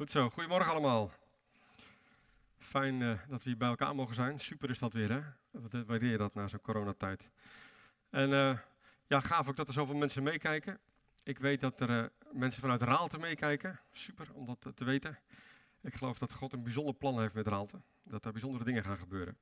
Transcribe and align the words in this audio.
Goed 0.00 0.10
zo, 0.10 0.30
goedemorgen 0.30 0.70
allemaal. 0.70 1.12
Fijn 2.58 3.02
eh, 3.02 3.18
dat 3.28 3.42
we 3.42 3.48
hier 3.48 3.58
bij 3.58 3.68
elkaar 3.68 3.94
mogen 3.94 4.14
zijn. 4.14 4.38
Super 4.38 4.70
is 4.70 4.78
dat 4.78 4.92
weer, 4.92 5.10
hè? 5.10 5.20
Wat 5.50 5.84
waardeer 5.86 6.10
je 6.10 6.16
dat 6.16 6.34
na 6.34 6.48
zo'n 6.48 6.60
coronatijd? 6.60 7.28
En 8.10 8.30
uh, 8.30 8.58
ja, 9.06 9.20
gaaf 9.20 9.48
ook 9.48 9.56
dat 9.56 9.66
er 9.66 9.72
zoveel 9.72 9.94
mensen 9.94 10.22
meekijken. 10.22 10.78
Ik 11.22 11.38
weet 11.38 11.60
dat 11.60 11.80
er 11.80 12.12
mensen 12.32 12.60
vanuit 12.60 12.82
Raalte 12.82 13.18
meekijken. 13.18 13.80
Super 13.92 14.26
om 14.32 14.46
dat 14.46 14.66
te 14.74 14.84
weten. 14.84 15.18
Ik 15.80 15.94
geloof 15.94 16.18
dat 16.18 16.32
God 16.32 16.52
een 16.52 16.62
bijzonder 16.62 16.94
plan 16.94 17.20
heeft 17.20 17.34
met 17.34 17.46
Raalte. 17.46 17.80
Dat 18.02 18.24
er 18.24 18.32
bijzondere 18.32 18.64
dingen 18.64 18.84
gaan 18.84 18.98
gebeuren. 18.98 19.36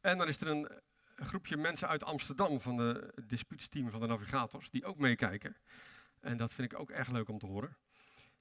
En 0.00 0.18
dan 0.18 0.28
is 0.28 0.40
er 0.40 0.48
een 0.48 0.68
groepje 1.16 1.56
mensen 1.56 1.88
uit 1.88 2.04
Amsterdam 2.04 2.60
van 2.60 2.76
de 2.76 3.14
dispuutsteam 3.26 3.90
van 3.90 4.00
de 4.00 4.06
navigators 4.06 4.70
die 4.70 4.84
ook 4.84 4.98
meekijken. 4.98 5.56
En 6.20 6.36
dat 6.36 6.52
vind 6.52 6.72
ik 6.72 6.78
ook 6.78 6.90
erg 6.90 7.08
leuk 7.08 7.28
om 7.28 7.38
te 7.38 7.46
horen. 7.46 7.76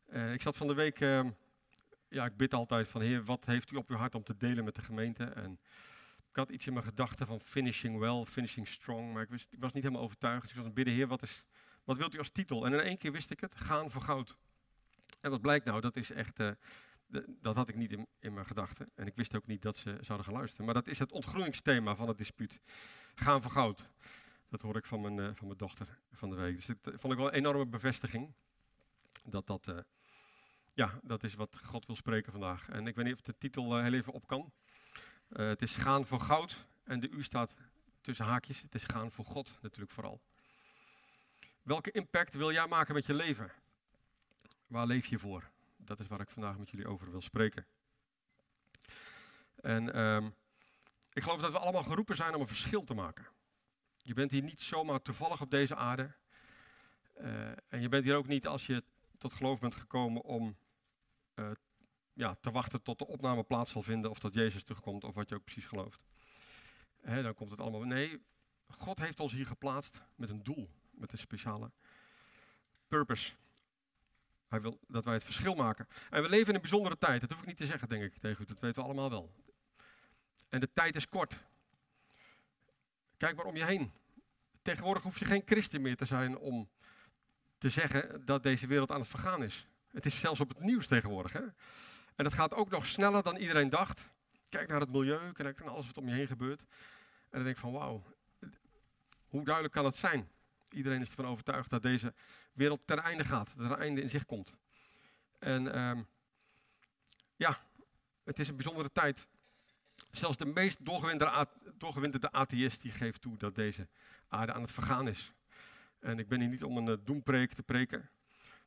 Uh, 0.09 0.33
ik 0.33 0.41
zat 0.41 0.55
van 0.55 0.67
de 0.67 0.73
week, 0.73 0.99
uh, 0.99 1.25
ja, 2.09 2.25
ik 2.25 2.37
bid 2.37 2.53
altijd 2.53 2.87
van 2.87 3.01
Heer, 3.01 3.23
wat 3.23 3.45
heeft 3.45 3.71
u 3.71 3.75
op 3.75 3.89
uw 3.89 3.95
hart 3.95 4.15
om 4.15 4.23
te 4.23 4.37
delen 4.37 4.63
met 4.63 4.75
de 4.75 4.81
gemeente? 4.81 5.23
En 5.23 5.59
ik 6.29 6.35
had 6.35 6.49
iets 6.49 6.67
in 6.67 6.73
mijn 6.73 6.85
gedachten 6.85 7.27
van 7.27 7.39
finishing 7.39 7.97
well, 7.97 8.25
finishing 8.25 8.67
strong, 8.67 9.13
maar 9.13 9.21
ik, 9.21 9.29
wist, 9.29 9.53
ik 9.53 9.59
was 9.59 9.73
niet 9.73 9.83
helemaal 9.83 10.03
overtuigd. 10.03 10.41
Dus 10.41 10.49
ik 10.49 10.55
was 10.55 10.65
aan 10.65 10.71
het 10.71 10.83
bidden, 10.83 10.93
Heer, 10.93 11.07
wat, 11.07 11.23
is, 11.23 11.43
wat 11.83 11.97
wilt 11.97 12.15
u 12.15 12.17
als 12.17 12.29
titel? 12.29 12.65
En 12.65 12.73
in 12.73 12.79
één 12.79 12.97
keer 12.97 13.11
wist 13.11 13.31
ik 13.31 13.39
het, 13.39 13.55
gaan 13.55 13.91
voor 13.91 14.01
goud. 14.01 14.37
En 15.21 15.31
wat 15.31 15.41
blijkt 15.41 15.65
nou, 15.65 15.81
dat 15.81 15.95
is 15.95 16.11
echt, 16.11 16.37
de, 16.37 16.57
dat 17.41 17.55
had 17.55 17.69
ik 17.69 17.75
niet 17.75 17.91
in, 17.91 18.07
in 18.19 18.33
mijn 18.33 18.45
gedachten. 18.45 18.89
En 18.95 19.07
ik 19.07 19.15
wist 19.15 19.35
ook 19.35 19.47
niet 19.47 19.61
dat 19.61 19.77
ze 19.77 19.97
zouden 20.01 20.27
gaan 20.27 20.35
luisteren. 20.35 20.65
Maar 20.65 20.73
dat 20.73 20.87
is 20.87 20.99
het 20.99 21.11
ontgroeningsthema 21.11 21.95
van 21.95 22.07
het 22.07 22.17
dispuut. 22.17 22.59
Gaan 23.15 23.41
voor 23.41 23.51
goud. 23.51 23.89
Dat 24.49 24.61
hoor 24.61 24.75
ik 24.75 24.85
van 24.85 25.01
mijn, 25.01 25.17
uh, 25.17 25.29
van 25.33 25.47
mijn 25.47 25.57
dochter 25.57 25.99
van 26.11 26.29
de 26.29 26.35
week. 26.35 26.55
Dus 26.55 26.65
dat 26.65 26.99
vond 26.99 27.13
ik 27.13 27.19
wel 27.19 27.27
een 27.27 27.33
enorme 27.33 27.65
bevestiging. 27.65 28.33
Dat 29.23 29.47
dat, 29.47 29.67
ja, 30.77 30.99
dat 31.03 31.23
is 31.23 31.33
wat 31.33 31.59
God 31.63 31.85
wil 31.85 31.95
spreken 31.95 32.31
vandaag. 32.31 32.69
En 32.69 32.87
ik 32.87 32.95
weet 32.95 33.05
niet 33.05 33.13
of 33.13 33.21
de 33.21 33.37
titel 33.37 33.77
uh, 33.77 33.83
heel 33.83 33.93
even 33.93 34.13
op 34.13 34.27
kan. 34.27 34.51
het 35.29 35.61
is 35.61 35.75
gaan 35.75 36.05
voor 36.05 36.19
goud. 36.19 36.65
En 36.83 36.99
de 36.99 37.09
U 37.09 37.23
staat 37.23 37.53
tussen 38.01 38.25
haakjes. 38.25 38.61
Het 38.61 38.75
is 38.75 38.83
gaan 38.83 39.11
voor 39.11 39.25
God 39.25 39.57
natuurlijk 39.61 39.91
vooral. 39.91 40.21
Welke 41.61 41.91
impact 41.91 42.33
wil 42.33 42.51
jij 42.51 42.67
maken 42.67 42.93
met 42.93 43.05
je 43.05 43.13
leven? 43.13 43.51
Waar 44.67 44.85
leef 44.85 45.05
je 45.05 45.19
voor? 45.19 45.49
Dat 45.77 45.99
is 45.99 46.07
waar 46.07 46.21
ik 46.21 46.29
vandaag 46.29 46.57
met 46.57 46.69
jullie 46.69 46.87
over 46.87 47.11
wil 47.11 47.21
spreken. 47.21 47.65
En 49.55 49.99
um, 49.99 50.35
ik 51.13 51.23
geloof 51.23 51.41
dat 51.41 51.51
we 51.51 51.59
allemaal 51.59 51.83
geroepen 51.83 52.15
zijn 52.15 52.35
om 52.35 52.41
een 52.41 52.47
verschil 52.47 52.83
te 52.83 52.93
maken. 52.93 53.27
Je 54.01 54.13
bent 54.13 54.31
hier 54.31 54.43
niet 54.43 54.61
zomaar 54.61 55.01
toevallig 55.01 55.41
op 55.41 55.51
deze 55.51 55.75
aarde. 55.75 56.15
Uh, 57.17 57.49
en 57.67 57.81
je 57.81 57.89
bent 57.89 58.03
hier 58.03 58.15
ook 58.15 58.27
niet 58.27 58.47
als 58.47 58.65
je 58.65 58.83
tot 59.17 59.33
geloof 59.33 59.59
bent 59.59 59.75
gekomen 59.75 60.21
om 60.21 60.57
uh, 61.39 61.51
ja, 62.13 62.35
te 62.35 62.51
wachten 62.51 62.81
tot 62.81 62.99
de 62.99 63.07
opname 63.07 63.43
plaats 63.43 63.71
zal 63.71 63.83
vinden 63.83 64.11
of 64.11 64.19
dat 64.19 64.33
Jezus 64.33 64.63
terugkomt 64.63 65.03
of 65.03 65.13
wat 65.13 65.29
je 65.29 65.35
ook 65.35 65.43
precies 65.43 65.65
gelooft. 65.65 66.01
Hè, 67.01 67.21
dan 67.23 67.33
komt 67.33 67.51
het 67.51 67.59
allemaal. 67.59 67.83
Nee, 67.83 68.21
God 68.67 68.99
heeft 68.99 69.19
ons 69.19 69.33
hier 69.33 69.47
geplaatst 69.47 70.01
met 70.15 70.29
een 70.29 70.43
doel, 70.43 70.69
met 70.91 71.11
een 71.11 71.17
speciale 71.17 71.71
purpose. 72.87 73.33
Hij 74.47 74.61
wil 74.61 74.79
dat 74.87 75.05
wij 75.05 75.13
het 75.13 75.23
verschil 75.23 75.55
maken. 75.55 75.87
En 76.09 76.21
we 76.21 76.29
leven 76.29 76.47
in 76.47 76.55
een 76.55 76.61
bijzondere 76.61 76.97
tijd. 76.97 77.21
Dat 77.21 77.29
hoef 77.29 77.39
ik 77.39 77.47
niet 77.47 77.57
te 77.57 77.65
zeggen, 77.65 77.89
denk 77.89 78.03
ik 78.03 78.17
tegen 78.17 78.43
u. 78.43 78.45
Dat 78.45 78.59
weten 78.59 78.81
we 78.81 78.87
allemaal 78.87 79.09
wel. 79.09 79.33
En 80.49 80.59
de 80.59 80.73
tijd 80.73 80.95
is 80.95 81.09
kort. 81.09 81.37
Kijk 83.17 83.35
maar 83.35 83.45
om 83.45 83.55
je 83.55 83.65
heen. 83.65 83.91
Tegenwoordig 84.61 85.03
hoef 85.03 85.19
je 85.19 85.25
geen 85.25 85.41
christen 85.45 85.81
meer 85.81 85.95
te 85.95 86.05
zijn 86.05 86.37
om 86.37 86.69
te 87.57 87.69
zeggen 87.69 88.25
dat 88.25 88.43
deze 88.43 88.67
wereld 88.67 88.91
aan 88.91 88.99
het 88.99 89.09
vergaan 89.09 89.43
is. 89.43 89.67
Het 89.97 90.05
is 90.05 90.19
zelfs 90.19 90.39
op 90.39 90.49
het 90.49 90.59
nieuws 90.59 90.87
tegenwoordig. 90.87 91.33
Hè? 91.33 91.41
En 92.15 92.23
dat 92.23 92.33
gaat 92.33 92.53
ook 92.53 92.69
nog 92.69 92.85
sneller 92.85 93.23
dan 93.23 93.35
iedereen 93.35 93.69
dacht. 93.69 94.09
Kijk 94.49 94.67
naar 94.67 94.79
het 94.79 94.91
milieu, 94.91 95.31
kijk 95.31 95.59
naar 95.59 95.69
alles 95.69 95.85
wat 95.85 95.97
om 95.97 96.07
je 96.07 96.13
heen 96.13 96.27
gebeurt. 96.27 96.59
En 96.59 96.67
dan 97.29 97.43
denk 97.43 97.55
ik 97.55 97.61
van 97.61 97.71
wauw, 97.71 98.03
hoe 99.27 99.43
duidelijk 99.43 99.73
kan 99.73 99.85
het 99.85 99.95
zijn? 99.95 100.29
Iedereen 100.69 101.01
is 101.01 101.09
ervan 101.09 101.25
overtuigd 101.25 101.69
dat 101.69 101.81
deze 101.81 102.13
wereld 102.53 102.81
ten 102.85 102.99
einde 102.99 103.25
gaat, 103.25 103.53
dat 103.55 103.65
er 103.65 103.71
een 103.71 103.79
einde 103.79 104.01
in 104.01 104.09
zicht 104.09 104.25
komt. 104.25 104.55
En 105.39 105.79
um, 105.79 106.07
ja, 107.35 107.59
het 108.23 108.39
is 108.39 108.47
een 108.47 108.55
bijzondere 108.55 108.91
tijd. 108.91 109.27
Zelfs 110.11 110.37
de 110.37 110.45
meest 110.45 110.77
doorgewinterde 111.77 112.31
atheïst 112.31 112.81
die 112.81 112.91
geeft 112.91 113.21
toe 113.21 113.37
dat 113.37 113.55
deze 113.55 113.87
aarde 114.27 114.53
aan 114.53 114.61
het 114.61 114.71
vergaan 114.71 115.07
is. 115.07 115.33
En 115.99 116.19
ik 116.19 116.27
ben 116.27 116.39
hier 116.39 116.49
niet 116.49 116.63
om 116.63 116.77
een 116.77 116.87
uh, 116.87 117.05
doempreek 117.05 117.53
te 117.53 117.63
preken. 117.63 118.09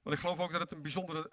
Want 0.02 0.16
ik 0.16 0.22
geloof 0.22 0.38
ook 0.38 0.52
dat 0.52 0.60
het 0.60 0.72
een 0.72 0.82
bijzondere 0.82 1.30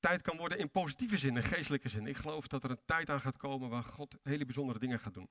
tijd 0.00 0.22
kan 0.22 0.36
worden 0.36 0.58
in 0.58 0.70
positieve 0.70 1.18
zin, 1.18 1.36
in 1.36 1.42
geestelijke 1.42 1.88
zin. 1.88 2.06
Ik 2.06 2.16
geloof 2.16 2.46
dat 2.46 2.64
er 2.64 2.70
een 2.70 2.84
tijd 2.84 3.10
aan 3.10 3.20
gaat 3.20 3.36
komen 3.36 3.68
waar 3.68 3.82
God 3.82 4.16
hele 4.22 4.44
bijzondere 4.44 4.78
dingen 4.78 5.00
gaat 5.00 5.14
doen. 5.14 5.28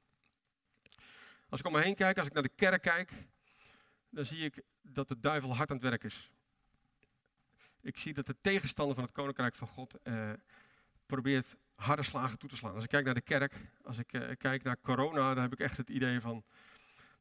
Als 1.50 1.60
ik 1.60 1.66
om 1.66 1.74
me 1.74 1.82
heen 1.82 1.96
kijk, 1.96 2.18
als 2.18 2.28
ik 2.28 2.34
naar 2.34 2.44
de 2.44 2.56
kerk 2.56 2.82
kijk, 2.82 3.12
dan 4.10 4.26
zie 4.26 4.46
ik 4.46 4.62
dat 4.82 5.08
de 5.08 5.20
duivel 5.20 5.56
hard 5.56 5.70
aan 5.70 5.76
het 5.76 5.86
werk 5.86 6.04
is. 6.04 6.32
Ik 7.82 7.98
zie 7.98 8.14
dat 8.14 8.26
de 8.26 8.36
tegenstander 8.42 8.96
van 8.96 9.04
het 9.04 9.14
koninkrijk 9.14 9.56
van 9.56 9.68
God 9.68 10.02
eh, 10.02 10.32
probeert 11.06 11.56
harde 11.76 12.04
slagen 12.04 12.38
toe 12.38 12.50
te 12.50 12.56
slaan. 12.56 12.74
Als 12.74 12.84
ik 12.84 12.90
kijk 12.90 13.06
naar 13.06 13.14
de 13.14 13.22
kerk, 13.22 13.56
als 13.84 13.98
ik 13.98 14.14
uh, 14.14 14.30
kijk 14.38 14.64
naar 14.64 14.82
corona, 14.82 15.34
dan 15.34 15.44
heb 15.44 15.54
ik 15.54 15.60
echt 15.60 15.78
het 15.78 15.90
idee 15.90 16.22
van 16.22 16.44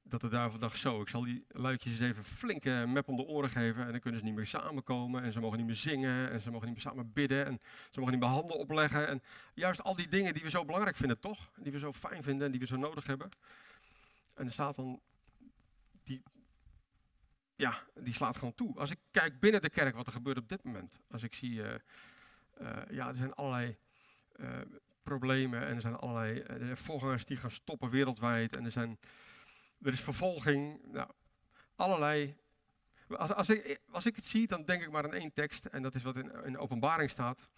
dat 0.07 0.21
de 0.21 0.29
duivel 0.29 0.59
dacht 0.59 0.79
zo, 0.79 1.01
ik 1.01 1.09
zal 1.09 1.25
die 1.25 1.45
luidjes 1.49 1.93
eens 1.93 2.01
even 2.01 2.25
flinke 2.25 2.85
mep 2.89 3.09
om 3.09 3.17
de 3.17 3.23
oren 3.23 3.51
geven 3.51 3.85
en 3.85 3.91
dan 3.91 4.01
kunnen 4.01 4.21
ze 4.21 4.27
niet 4.27 4.35
meer 4.35 4.47
samenkomen 4.47 5.23
en 5.23 5.33
ze 5.33 5.41
mogen 5.41 5.59
niet 5.59 5.67
meer 5.67 5.77
zingen 5.77 6.31
en 6.31 6.41
ze 6.41 6.51
mogen 6.51 6.67
niet 6.67 6.77
meer 6.77 6.93
samen 6.93 7.13
bidden 7.13 7.47
en 7.47 7.61
ze 7.91 7.99
mogen 8.01 8.15
niet 8.15 8.23
meer 8.23 8.33
handen 8.33 8.57
opleggen 8.57 9.09
en 9.09 9.23
juist 9.55 9.83
al 9.83 9.97
die 9.97 10.09
dingen 10.09 10.35
die 10.35 10.43
we 10.43 10.51
zo 10.51 10.65
belangrijk 10.65 10.97
vinden, 10.97 11.21
toch? 11.21 11.51
Die 11.57 11.73
we 11.73 11.79
zo 11.79 11.93
fijn 11.93 12.23
vinden 12.23 12.47
en 12.47 12.51
die 12.51 12.61
we 12.61 12.67
zo 12.67 12.77
nodig 12.77 13.07
hebben. 13.07 13.29
En 14.35 14.47
de 14.47 14.53
Satan, 14.53 15.01
die, 16.03 16.23
ja, 17.57 17.83
die 17.95 18.15
slaat 18.15 18.37
gewoon 18.37 18.55
toe. 18.55 18.79
Als 18.79 18.91
ik 18.91 18.99
kijk 19.11 19.41
binnen 19.41 19.63
de 19.63 19.71
kerk 19.71 19.95
wat 19.95 20.07
er 20.07 20.13
gebeurt 20.13 20.39
op 20.39 20.49
dit 20.49 20.63
moment, 20.63 21.01
als 21.11 21.23
ik 21.23 21.35
zie, 21.35 21.55
uh, 21.55 21.75
uh, 22.61 22.77
ja, 22.91 23.09
er 23.09 23.17
zijn 23.17 23.35
allerlei 23.35 23.77
problemen 25.03 25.67
en 25.67 25.75
er 25.75 25.81
zijn 25.81 25.97
allerlei 25.97 26.41
er 26.41 26.77
voorgangers 26.77 27.25
die 27.25 27.37
gaan 27.37 27.51
stoppen 27.51 27.91
wereldwijd 27.91 28.57
en 28.57 28.65
er 28.65 28.71
zijn 28.71 28.99
er 29.85 29.93
is 29.93 30.01
vervolging, 30.01 30.81
nou, 30.93 31.11
allerlei. 31.77 32.37
Als, 33.09 33.33
als, 33.33 33.49
ik, 33.49 33.81
als 33.91 34.07
ik 34.07 34.17
het 34.17 34.25
zie, 34.25 34.47
dan 34.47 34.65
denk 34.65 34.83
ik 34.83 34.91
maar 34.91 35.05
aan 35.05 35.15
één 35.15 35.33
tekst, 35.33 35.65
en 35.65 35.83
dat 35.83 35.95
is 35.95 36.03
wat 36.03 36.17
in, 36.17 36.45
in 36.45 36.59
openbaring 36.59 37.11
staat. 37.11 37.49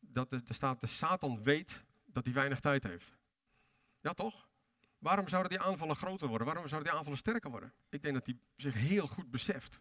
Dat 0.00 0.32
er 0.32 0.42
staat, 0.48 0.80
de 0.80 0.86
Satan 0.86 1.42
weet 1.42 1.84
dat 2.04 2.24
hij 2.24 2.34
weinig 2.34 2.60
tijd 2.60 2.84
heeft. 2.84 3.16
Ja, 4.00 4.12
toch? 4.12 4.48
Waarom 4.98 5.28
zouden 5.28 5.50
die 5.50 5.60
aanvallen 5.60 5.96
groter 5.96 6.28
worden? 6.28 6.46
Waarom 6.46 6.68
zouden 6.68 6.88
die 6.90 6.98
aanvallen 6.98 7.18
sterker 7.18 7.50
worden? 7.50 7.72
Ik 7.88 8.02
denk 8.02 8.14
dat 8.14 8.26
hij 8.26 8.38
zich 8.56 8.74
heel 8.74 9.06
goed 9.06 9.30
beseft. 9.30 9.80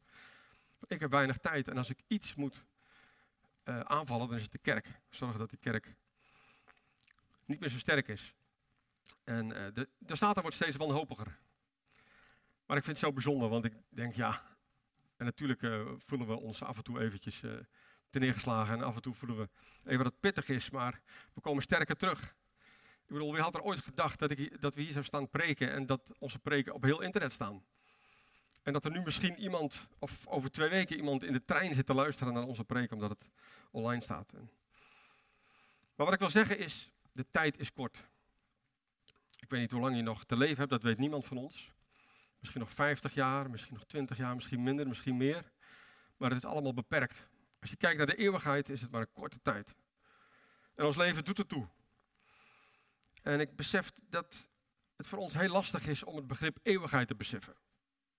Ik 0.87 0.99
heb 0.99 1.11
weinig 1.11 1.37
tijd 1.37 1.67
en 1.67 1.77
als 1.77 1.89
ik 1.89 1.99
iets 2.07 2.35
moet 2.35 2.65
uh, 3.63 3.79
aanvallen, 3.79 4.27
dan 4.27 4.37
is 4.37 4.43
het 4.43 4.51
de 4.51 4.57
kerk. 4.57 4.87
Zorgen 5.09 5.39
dat 5.39 5.49
die 5.49 5.59
kerk 5.59 5.95
niet 7.45 7.59
meer 7.59 7.69
zo 7.69 7.77
sterk 7.77 8.07
is. 8.07 8.33
En 9.23 9.49
uh, 9.49 9.67
de, 9.73 9.89
de 9.97 10.15
Satan 10.15 10.41
wordt 10.41 10.57
steeds 10.57 10.77
wanhopiger. 10.77 11.37
Maar 12.69 12.77
ik 12.77 12.83
vind 12.83 12.97
het 12.97 13.05
zo 13.05 13.13
bijzonder, 13.13 13.49
want 13.49 13.65
ik 13.65 13.73
denk 13.89 14.15
ja, 14.15 14.41
en 15.17 15.25
natuurlijk 15.25 15.61
uh, 15.61 15.91
voelen 15.97 16.27
we 16.27 16.39
ons 16.39 16.63
af 16.63 16.77
en 16.77 16.83
toe 16.83 16.99
eventjes 16.99 17.41
uh, 17.41 17.51
te 18.09 18.19
neergeslagen 18.19 18.73
en 18.73 18.83
af 18.83 18.95
en 18.95 19.01
toe 19.01 19.13
voelen 19.13 19.37
we 19.37 19.49
even 19.83 20.03
dat 20.03 20.11
het 20.11 20.19
pittig 20.19 20.49
is, 20.49 20.69
maar 20.69 21.01
we 21.33 21.41
komen 21.41 21.63
sterker 21.63 21.95
terug. 21.95 22.23
Ik 23.05 23.07
bedoel, 23.07 23.31
wie 23.31 23.41
had 23.41 23.55
er 23.55 23.61
ooit 23.61 23.79
gedacht 23.79 24.19
dat, 24.19 24.31
ik, 24.31 24.61
dat 24.61 24.73
we 24.73 24.81
hier 24.81 24.91
zouden 24.91 25.07
staan 25.07 25.29
preken 25.29 25.71
en 25.71 25.85
dat 25.85 26.11
onze 26.19 26.39
preken 26.39 26.73
op 26.73 26.83
heel 26.83 27.01
internet 27.01 27.31
staan? 27.31 27.65
En 28.63 28.73
dat 28.73 28.85
er 28.85 28.91
nu 28.91 29.01
misschien 29.01 29.39
iemand, 29.39 29.87
of 29.99 30.27
over 30.27 30.51
twee 30.51 30.69
weken 30.69 30.97
iemand 30.97 31.23
in 31.23 31.33
de 31.33 31.45
trein 31.45 31.73
zit 31.73 31.85
te 31.85 31.93
luisteren 31.93 32.33
naar 32.33 32.43
onze 32.43 32.63
preek 32.63 32.91
omdat 32.91 33.09
het 33.09 33.29
online 33.71 34.01
staat. 34.01 34.31
Maar 35.95 36.05
wat 36.05 36.13
ik 36.13 36.19
wil 36.19 36.29
zeggen 36.29 36.57
is, 36.57 36.91
de 37.11 37.25
tijd 37.31 37.59
is 37.59 37.73
kort. 37.73 38.03
Ik 39.39 39.49
weet 39.49 39.59
niet 39.59 39.71
hoe 39.71 39.81
lang 39.81 39.95
je 39.95 40.01
nog 40.01 40.25
te 40.25 40.37
leven 40.37 40.57
hebt, 40.57 40.69
dat 40.69 40.83
weet 40.83 40.97
niemand 40.97 41.25
van 41.25 41.37
ons. 41.37 41.77
Misschien 42.39 42.61
nog 42.61 42.73
50 42.73 43.13
jaar, 43.13 43.49
misschien 43.49 43.73
nog 43.73 43.85
20 43.85 44.17
jaar, 44.17 44.35
misschien 44.35 44.63
minder, 44.63 44.87
misschien 44.87 45.17
meer. 45.17 45.51
Maar 46.17 46.29
het 46.29 46.37
is 46.37 46.49
allemaal 46.49 46.73
beperkt. 46.73 47.27
Als 47.59 47.69
je 47.69 47.75
kijkt 47.75 47.97
naar 47.97 48.07
de 48.07 48.15
eeuwigheid, 48.15 48.69
is 48.69 48.81
het 48.81 48.91
maar 48.91 49.01
een 49.01 49.13
korte 49.13 49.41
tijd. 49.41 49.75
En 50.75 50.85
ons 50.85 50.95
leven 50.95 51.25
doet 51.25 51.37
het 51.37 51.49
toe. 51.49 51.67
En 53.23 53.39
ik 53.39 53.55
besef 53.55 53.91
dat 54.09 54.49
het 54.95 55.07
voor 55.07 55.19
ons 55.19 55.33
heel 55.33 55.49
lastig 55.49 55.87
is 55.87 56.03
om 56.03 56.15
het 56.15 56.27
begrip 56.27 56.57
eeuwigheid 56.63 57.07
te 57.07 57.15
beseffen. 57.15 57.55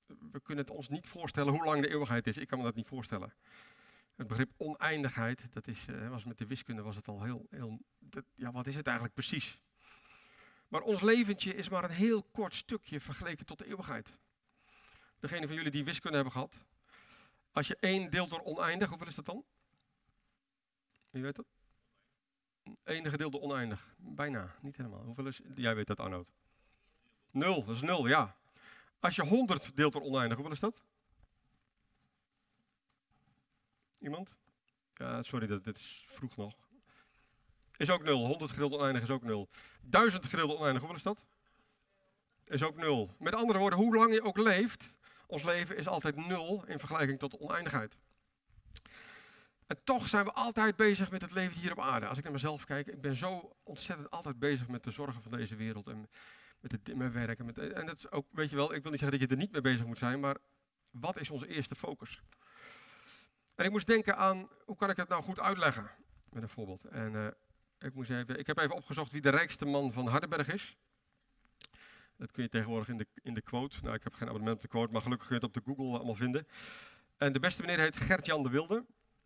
We 0.06 0.40
kunnen 0.42 0.64
het 0.64 0.74
ons 0.74 0.88
niet 0.88 1.06
voorstellen 1.06 1.52
hoe 1.52 1.64
lang 1.64 1.82
de 1.82 1.88
eeuwigheid 1.88 2.26
is. 2.26 2.36
Ik 2.36 2.48
kan 2.48 2.58
me 2.58 2.64
dat 2.64 2.74
niet 2.74 2.88
voorstellen. 2.88 3.34
Het 4.14 4.26
begrip 4.26 4.52
oneindigheid, 4.56 5.46
dat 5.50 5.66
is, 5.66 5.86
uh, 5.88 6.08
was 6.08 6.24
met 6.24 6.38
de 6.38 6.46
wiskunde 6.46 6.82
was 6.82 6.96
het 6.96 7.08
al 7.08 7.22
heel, 7.22 7.46
heel 7.50 7.80
ja, 8.34 8.52
wat 8.52 8.66
is 8.66 8.76
het 8.76 8.86
eigenlijk 8.86 9.14
precies? 9.14 9.58
Maar 10.70 10.82
ons 10.82 11.00
leventje 11.00 11.54
is 11.54 11.68
maar 11.68 11.84
een 11.84 11.90
heel 11.90 12.22
kort 12.22 12.54
stukje 12.54 13.00
vergeleken 13.00 13.46
tot 13.46 13.58
de 13.58 13.66
eeuwigheid. 13.66 14.12
Degene 15.18 15.46
van 15.46 15.56
jullie 15.56 15.70
die 15.70 15.84
wiskunde 15.84 16.16
hebben 16.16 16.32
gehad. 16.32 16.60
Als 17.52 17.66
je 17.66 17.76
1 17.76 18.10
deelt 18.10 18.30
door 18.30 18.42
oneindig, 18.42 18.88
hoeveel 18.88 19.06
is 19.06 19.14
dat 19.14 19.24
dan? 19.24 19.44
Wie 21.10 21.22
weet 21.22 21.36
dat? 21.36 21.46
1 22.84 23.10
gedeelde 23.10 23.40
oneindig. 23.40 23.94
Bijna, 23.96 24.54
niet 24.60 24.76
helemaal. 24.76 25.02
Hoeveel 25.02 25.26
is, 25.26 25.40
jij 25.54 25.74
weet 25.74 25.86
dat 25.86 26.00
Arnoud. 26.00 26.28
Nul, 27.30 27.64
dat 27.64 27.74
is 27.74 27.82
nul, 27.82 28.06
ja. 28.06 28.36
Als 28.98 29.16
je 29.16 29.22
100 29.22 29.76
deelt 29.76 29.92
door 29.92 30.02
oneindig, 30.02 30.36
hoeveel 30.36 30.54
is 30.54 30.60
dat? 30.60 30.82
Iemand? 33.98 34.36
Sorry, 35.20 35.46
dat, 35.46 35.64
dit 35.64 35.78
is 35.78 36.04
vroeg 36.08 36.36
nog. 36.36 36.54
Is 37.80 37.90
ook 37.90 38.02
nul. 38.02 38.26
100 38.26 38.50
gedeeld 38.50 38.72
oneindig 38.72 39.02
is 39.02 39.10
ook 39.10 39.22
nul. 39.22 39.48
1000 39.80 40.26
gedeeld 40.26 40.56
oneindig, 40.56 40.78
hoeveel 40.78 40.96
is 40.96 41.02
dat? 41.02 41.26
Is 42.44 42.62
ook 42.62 42.76
nul. 42.76 43.14
Met 43.18 43.34
andere 43.34 43.58
woorden, 43.58 43.78
hoe 43.78 43.96
lang 43.96 44.12
je 44.12 44.22
ook 44.22 44.38
leeft, 44.38 44.92
ons 45.26 45.42
leven 45.42 45.76
is 45.76 45.88
altijd 45.88 46.16
nul 46.16 46.64
in 46.66 46.78
vergelijking 46.78 47.18
tot 47.18 47.38
oneindigheid. 47.38 47.96
En 49.66 49.80
toch 49.84 50.08
zijn 50.08 50.24
we 50.24 50.32
altijd 50.32 50.76
bezig 50.76 51.10
met 51.10 51.22
het 51.22 51.32
leven 51.32 51.60
hier 51.60 51.72
op 51.72 51.80
aarde. 51.80 52.06
Als 52.06 52.18
ik 52.18 52.24
naar 52.24 52.32
mezelf 52.32 52.64
kijk, 52.64 52.86
ik 52.86 53.00
ben 53.00 53.16
zo 53.16 53.56
ontzettend 53.62 54.10
altijd 54.10 54.38
bezig 54.38 54.68
met 54.68 54.84
de 54.84 54.90
zorgen 54.90 55.22
van 55.22 55.32
deze 55.32 55.56
wereld 55.56 55.88
en 55.88 56.08
met 56.60 56.72
het, 56.72 56.96
mijn 56.96 57.12
werk. 57.12 57.38
En, 57.38 57.46
met, 57.46 57.58
en 57.58 57.86
dat 57.86 57.96
is 57.96 58.10
ook, 58.10 58.26
weet 58.30 58.50
je 58.50 58.56
wel, 58.56 58.74
ik 58.74 58.82
wil 58.82 58.90
niet 58.90 59.00
zeggen 59.00 59.18
dat 59.18 59.28
je 59.28 59.34
er 59.34 59.42
niet 59.42 59.52
mee 59.52 59.60
bezig 59.60 59.86
moet 59.86 59.98
zijn, 59.98 60.20
maar 60.20 60.36
wat 60.90 61.20
is 61.20 61.30
onze 61.30 61.46
eerste 61.46 61.74
focus? 61.74 62.22
En 63.54 63.64
ik 63.64 63.70
moest 63.70 63.86
denken 63.86 64.16
aan, 64.16 64.48
hoe 64.64 64.76
kan 64.76 64.90
ik 64.90 64.96
het 64.96 65.08
nou 65.08 65.22
goed 65.22 65.40
uitleggen? 65.40 65.90
Met 66.30 66.42
een 66.42 66.48
voorbeeld. 66.48 66.84
En 66.84 67.12
uh, 67.12 67.26
ik, 67.80 67.96
even, 67.96 68.38
ik 68.38 68.46
heb 68.46 68.58
even 68.58 68.76
opgezocht 68.76 69.12
wie 69.12 69.20
de 69.20 69.30
rijkste 69.30 69.64
man 69.64 69.92
van 69.92 70.06
Hardenberg 70.06 70.48
is. 70.48 70.76
Dat 72.16 72.30
kun 72.30 72.42
je 72.42 72.48
tegenwoordig 72.48 72.88
in 72.88 72.96
de, 72.96 73.06
in 73.22 73.34
de 73.34 73.42
quote. 73.42 73.78
Nou, 73.82 73.94
ik 73.94 74.02
heb 74.02 74.14
geen 74.14 74.28
abonnement 74.28 74.56
op 74.56 74.62
de 74.62 74.68
quote, 74.68 74.92
maar 74.92 75.02
gelukkig 75.02 75.26
kun 75.26 75.36
je 75.36 75.46
het 75.46 75.56
op 75.56 75.64
de 75.64 75.72
Google 75.72 75.96
allemaal 75.96 76.14
vinden. 76.14 76.46
En 77.16 77.32
de 77.32 77.40
beste 77.40 77.62
meneer 77.62 77.80
heet 77.80 77.96
Gert-Jan 77.96 78.42
de 78.42 78.48
Wilde. 78.48 78.84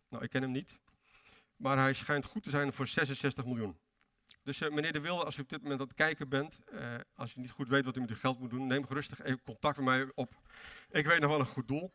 Nou, 0.09 0.23
ik 0.23 0.29
ken 0.29 0.41
hem 0.41 0.51
niet. 0.51 0.77
Maar 1.55 1.77
hij 1.77 1.93
schijnt 1.93 2.25
goed 2.25 2.43
te 2.43 2.49
zijn 2.49 2.73
voor 2.73 2.87
66 2.87 3.45
miljoen. 3.45 3.77
Dus 4.43 4.61
uh, 4.61 4.69
meneer 4.69 4.93
De 4.93 4.99
Wilde, 4.99 5.23
als 5.23 5.37
u 5.37 5.41
op 5.41 5.49
dit 5.49 5.61
moment 5.61 5.79
aan 5.79 5.87
het 5.87 5.95
kijken 5.95 6.29
bent, 6.29 6.59
uh, 6.73 6.95
als 7.15 7.35
u 7.35 7.41
niet 7.41 7.51
goed 7.51 7.69
weet 7.69 7.85
wat 7.85 7.95
u 7.95 7.99
met 7.99 8.09
uw 8.09 8.15
geld 8.15 8.39
moet 8.39 8.49
doen, 8.49 8.67
neem 8.67 8.85
gerustig 8.85 9.21
even 9.21 9.41
contact 9.43 9.77
met 9.77 9.85
mij 9.85 10.11
op. 10.15 10.33
Ik 10.89 11.05
weet 11.05 11.19
nog 11.19 11.29
wel 11.29 11.39
een 11.39 11.45
goed 11.45 11.67
doel, 11.67 11.93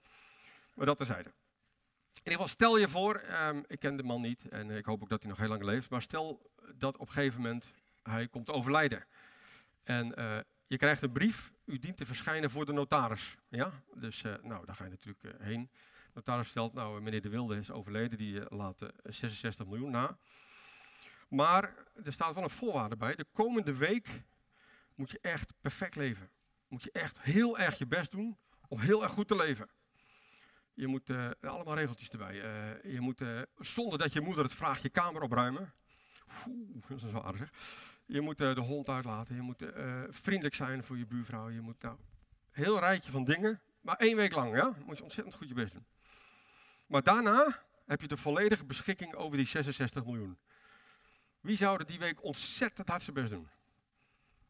maar 0.75 0.87
dat 0.87 0.97
terzijde. 0.97 1.29
In 1.29 2.17
ieder 2.17 2.33
geval, 2.33 2.49
stel 2.49 2.79
je 2.79 2.89
voor, 2.89 3.23
um, 3.49 3.65
ik 3.67 3.81
ken 3.81 3.97
de 3.97 4.03
man 4.03 4.21
niet 4.21 4.49
en 4.49 4.69
uh, 4.69 4.77
ik 4.77 4.85
hoop 4.85 5.03
ook 5.03 5.09
dat 5.09 5.21
hij 5.21 5.31
nog 5.31 5.39
heel 5.39 5.49
lang 5.49 5.63
leeft, 5.63 5.91
maar 5.91 6.03
stel 6.03 6.50
dat 6.75 6.97
op 6.97 7.07
een 7.07 7.13
gegeven 7.13 7.41
moment 7.41 7.73
hij 8.03 8.29
komt 8.29 8.51
overlijden. 8.51 9.05
En 9.83 10.07
je 10.67 10.77
krijgt 10.77 11.03
een 11.03 11.13
brief, 11.13 11.53
u 11.65 11.79
dient 11.79 11.97
te 11.97 12.07
verschijnen 12.07 12.51
voor 12.51 12.67
de 12.67 12.73
notaris. 12.73 13.37
Ja? 13.49 13.73
Dus 13.95 14.23
nou, 14.23 14.67
daar 14.67 14.75
ga 14.75 14.85
je 14.85 14.91
natuurlijk 14.91 15.43
heen 15.43 15.71
notaris 16.15 16.49
stelt, 16.49 16.73
nou 16.73 17.01
meneer 17.01 17.23
De 17.23 17.29
Wilde 17.29 17.57
is 17.57 17.71
overleden, 17.71 18.19
die 18.19 18.41
eh, 18.41 18.59
laat 18.59 18.79
66 19.03 19.65
eh, 19.65 19.71
miljoen 19.71 19.91
na. 19.91 20.17
Maar 21.29 21.75
er 22.05 22.13
staat 22.13 22.35
wel 22.35 22.43
een 22.43 22.51
voorwaarde 22.51 22.97
bij. 22.97 23.15
De 23.15 23.27
komende 23.33 23.77
week 23.77 24.23
moet 24.95 25.11
je 25.11 25.19
echt 25.21 25.53
perfect 25.61 25.97
leven. 25.97 26.31
Moet 26.69 26.83
je 26.83 26.93
echt 26.93 27.21
heel 27.21 27.59
erg 27.59 27.79
je 27.79 27.87
best 27.87 28.11
doen 28.11 28.39
om 28.69 28.79
heel 28.79 29.03
erg 29.03 29.13
goed 29.13 29.29
te 29.29 29.37
leven. 29.37 29.69
Je 30.75 30.87
moet 30.87 31.11
allemaal 31.41 31.75
regeltjes 31.75 32.11
erbij. 32.11 32.35
Je 32.83 33.01
moet, 33.01 33.23
zonder 33.57 33.99
dat 33.99 34.13
je 34.13 34.21
moeder 34.21 34.45
het 34.45 34.55
vraagt, 34.55 34.83
je 34.83 34.89
kamer 34.89 35.23
opruimen. 35.23 35.73
Dat 36.89 37.03
is 37.03 37.13
wel 37.13 37.25
aardig. 37.25 37.51
Je 38.07 38.21
moet 38.21 38.39
de 38.39 38.61
hond 38.61 38.89
uitlaten. 38.89 39.35
Je 39.35 39.41
moet 39.41 39.65
vriendelijk 40.11 40.55
zijn 40.55 40.85
voor 40.85 40.99
je 40.99 41.07
buurvrouw. 41.07 41.51
Je 41.51 41.61
moet 41.61 41.83
nou, 41.83 41.97
een 41.97 42.63
heel 42.63 42.79
rijtje 42.79 43.11
van 43.11 43.25
dingen. 43.25 43.61
Maar 43.81 43.97
één 43.97 44.17
week 44.17 44.35
lang, 44.35 44.57
ja? 44.57 44.75
Moet 44.87 44.97
je 44.97 45.03
ontzettend 45.03 45.37
goed 45.37 45.49
je 45.49 45.55
best 45.55 45.73
doen. 45.73 45.87
Maar 46.87 47.03
daarna 47.03 47.63
heb 47.87 48.01
je 48.01 48.09
de 48.09 48.17
volledige 48.17 48.65
beschikking 48.65 49.15
over 49.15 49.37
die 49.37 49.47
66 49.47 50.05
miljoen. 50.05 50.39
Wie 51.41 51.57
zou 51.57 51.79
er 51.79 51.87
die 51.87 51.99
week 51.99 52.25
ontzettend 52.25 52.89
hard 52.89 53.03
zijn 53.03 53.17
best 53.17 53.31
doen? 53.31 53.49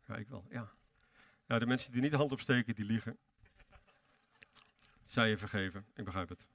Ja, 0.07 0.17
ik 0.17 0.29
wel, 0.29 0.47
ja. 0.51 0.71
Nou, 1.47 1.61
de 1.61 1.67
mensen 1.67 1.93
die 1.93 2.01
niet 2.01 2.11
de 2.11 2.17
hand 2.17 2.33
opsteken, 2.33 2.75
die 2.75 2.85
liegen. 2.85 3.19
Zij 5.07 5.29
je 5.29 5.37
vergeven, 5.37 5.87
ik 5.95 6.05
begrijp 6.05 6.29
het. 6.29 6.47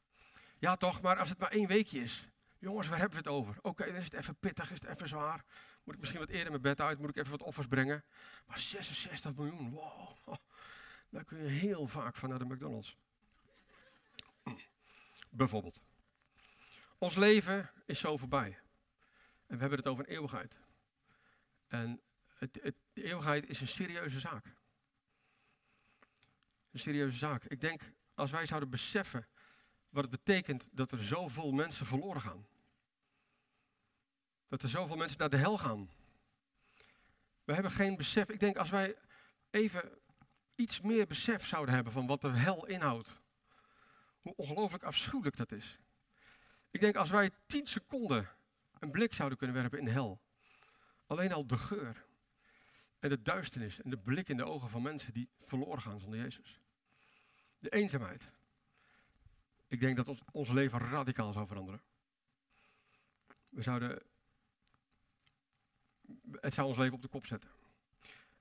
Ja, 0.60 0.75
toch, 0.75 1.01
maar 1.01 1.18
als 1.18 1.30
het 1.30 1.39
maar 1.39 1.51
één 1.51 1.68
weekje 1.68 2.00
is. 2.00 2.27
Jongens, 2.66 2.88
waar 2.88 3.00
hebben 3.00 3.24
we 3.24 3.30
het 3.30 3.34
over? 3.34 3.56
Oké, 3.62 3.86
dan 3.86 3.96
is 3.96 4.04
het 4.04 4.14
even 4.14 4.36
pittig, 4.36 4.72
is 4.72 4.82
het 4.82 4.90
even 4.90 5.08
zwaar. 5.08 5.46
Moet 5.84 5.94
ik 5.94 6.00
misschien 6.00 6.20
wat 6.20 6.30
eerder 6.30 6.50
mijn 6.50 6.62
bed 6.62 6.82
uit, 6.82 7.00
moet 7.00 7.10
ik 7.10 7.16
even 7.16 7.32
wat 7.32 7.42
offers 7.42 7.68
brengen. 7.68 8.04
Maar 8.46 8.60
66 8.60 9.36
miljoen, 9.36 9.70
wow. 9.70 10.18
Daar 11.10 11.24
kun 11.24 11.38
je 11.38 11.50
heel 11.50 11.88
vaak 11.88 12.16
van 12.16 12.30
naar 12.30 12.40
de 12.40 12.46
McDonald's. 12.46 12.98
Bijvoorbeeld. 15.30 15.82
Ons 16.98 17.16
leven 17.16 17.72
is 17.86 18.00
zo 18.00 18.18
voorbij. 18.18 18.60
En 19.48 19.56
we 19.56 19.60
hebben 19.60 19.78
het 19.78 19.88
over 19.88 20.04
een 20.04 20.12
eeuwigheid. 20.12 20.56
En 21.68 22.02
het, 22.28 22.60
het, 22.62 22.76
de 22.94 23.04
eeuwigheid 23.04 23.50
is 23.50 23.62
een 23.62 23.68
serieuze 23.68 24.20
zaak. 24.20 24.46
Een 26.72 26.80
serieuze 26.80 27.18
zaak. 27.18 27.44
Ik 27.44 27.62
denk, 27.62 27.82
als 28.14 28.32
wij 28.32 28.46
zouden 28.46 28.70
beseffen 28.70 29.28
wat 29.90 30.04
het 30.04 30.24
betekent 30.24 30.66
dat 30.72 30.92
er 30.92 31.04
zoveel 31.04 31.52
mensen 31.52 31.86
verloren 31.86 32.22
gaan. 32.22 32.46
Dat 34.48 34.62
er 34.62 34.70
zoveel 34.70 34.96
mensen 34.96 35.20
naar 35.20 35.30
de 35.30 35.38
hel 35.38 35.58
gaan. 35.58 35.90
We 37.44 37.54
hebben 37.54 37.72
geen 37.72 37.96
besef. 37.96 38.30
Ik 38.30 38.40
denk, 38.40 38.58
als 38.58 38.70
wij 38.70 38.96
even 39.50 39.98
iets 40.56 40.82
meer 40.82 41.08
besef 41.08 41.48
zouden 41.48 41.76
hebben 41.76 41.94
van 41.94 42.08
wat 42.08 42.22
de 42.22 42.30
hel 42.30 42.66
inhoudt. 42.66 43.10
Hoe 44.22 44.34
ongelooflijk 44.36 44.84
afschuwelijk 44.84 45.38
dat 45.38 45.52
is. 45.52 45.80
Ik 46.72 46.80
denk 46.80 46.96
als 46.96 47.10
wij 47.10 47.32
tien 47.46 47.68
seconden 47.68 48.30
een 48.80 48.92
blik 48.92 49.14
zouden 49.14 49.38
kunnen 49.38 49.56
werpen 49.56 49.80
in 49.80 49.86
de 49.86 49.92
hel. 49.92 50.22
Alleen 51.08 51.34
al 51.34 51.48
de 51.48 51.58
geur 51.58 52.06
en 53.00 53.10
de 53.10 53.22
duisternis 53.22 53.82
en 53.82 53.90
de 53.90 53.98
blik 53.98 54.30
in 54.30 54.38
de 54.38 54.46
ogen 54.46 54.70
van 54.70 54.82
mensen 54.82 55.14
die 55.14 55.30
verloren 55.40 55.82
gaan 55.82 56.00
zonder 56.00 56.20
Jezus. 56.20 56.60
De 57.60 57.70
eenzaamheid. 57.70 58.32
Ik 59.68 59.80
denk 59.80 59.96
dat 59.96 60.08
ons, 60.08 60.22
ons 60.32 60.50
leven 60.50 60.80
radicaal 60.80 61.34
zou 61.34 61.48
veranderen. 61.48 61.82
We 63.50 63.62
zouden. 63.62 64.04
Het 66.42 66.54
zou 66.54 66.68
ons 66.68 66.78
leven 66.78 66.94
op 66.94 67.02
de 67.02 67.07
kop 67.07 67.25
zetten. 67.25 67.50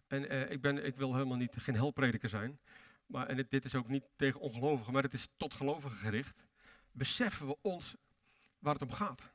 En 0.07 0.29
eh, 0.29 0.51
ik, 0.51 0.61
ben, 0.61 0.85
ik 0.85 0.97
wil 0.97 1.13
helemaal 1.13 1.37
niet 1.37 1.57
geen 1.57 1.75
helprediker 1.75 2.29
zijn. 2.29 2.59
Maar, 3.07 3.27
en 3.27 3.47
dit 3.49 3.65
is 3.65 3.75
ook 3.75 3.89
niet 3.89 4.05
tegen 4.17 4.41
ongelovigen, 4.41 4.93
maar 4.93 5.03
het 5.03 5.15
is 5.15 5.29
tot 5.37 5.55
gelovigen 5.55 5.97
gericht. 5.97 6.45
Beseffen 6.93 7.47
we 7.47 7.57
ons 7.61 7.95
waar 8.59 8.73
het 8.73 8.83
om 8.83 8.93
gaat? 8.93 9.33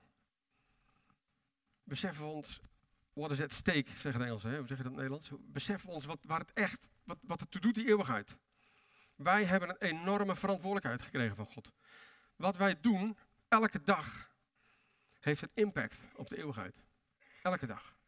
Beseffen 1.83 2.25
we 2.25 2.31
ons, 2.31 2.61
what 3.13 3.31
is 3.31 3.42
at 3.42 3.54
stake, 3.54 3.92
zeggen 3.97 4.21
de 4.21 4.27
Engelsen, 4.27 4.57
hoe 4.57 4.68
zeg 4.68 4.77
je 4.77 4.83
dat 4.83 4.92
in 4.92 4.99
het 4.99 5.09
Nederlands? 5.09 5.31
Beseffen 5.39 5.89
we 5.89 5.95
ons 5.95 6.06
wat, 6.06 6.19
waar 6.21 6.39
het 6.39 6.54
echt, 6.54 6.89
wat, 7.04 7.18
wat 7.21 7.39
het 7.39 7.51
toe 7.51 7.61
doet, 7.61 7.75
die 7.75 7.87
eeuwigheid. 7.87 8.37
Wij 9.15 9.45
hebben 9.45 9.69
een 9.69 9.77
enorme 9.77 10.35
verantwoordelijkheid 10.35 11.01
gekregen 11.01 11.35
van 11.35 11.45
God. 11.45 11.71
Wat 12.35 12.57
wij 12.57 12.80
doen, 12.81 13.18
elke 13.47 13.81
dag, 13.83 14.31
heeft 15.19 15.42
een 15.42 15.51
impact 15.54 15.97
op 16.15 16.30
de 16.30 16.37
eeuwigheid. 16.37 16.75
Elke 17.44 17.65
dag. 17.65 17.98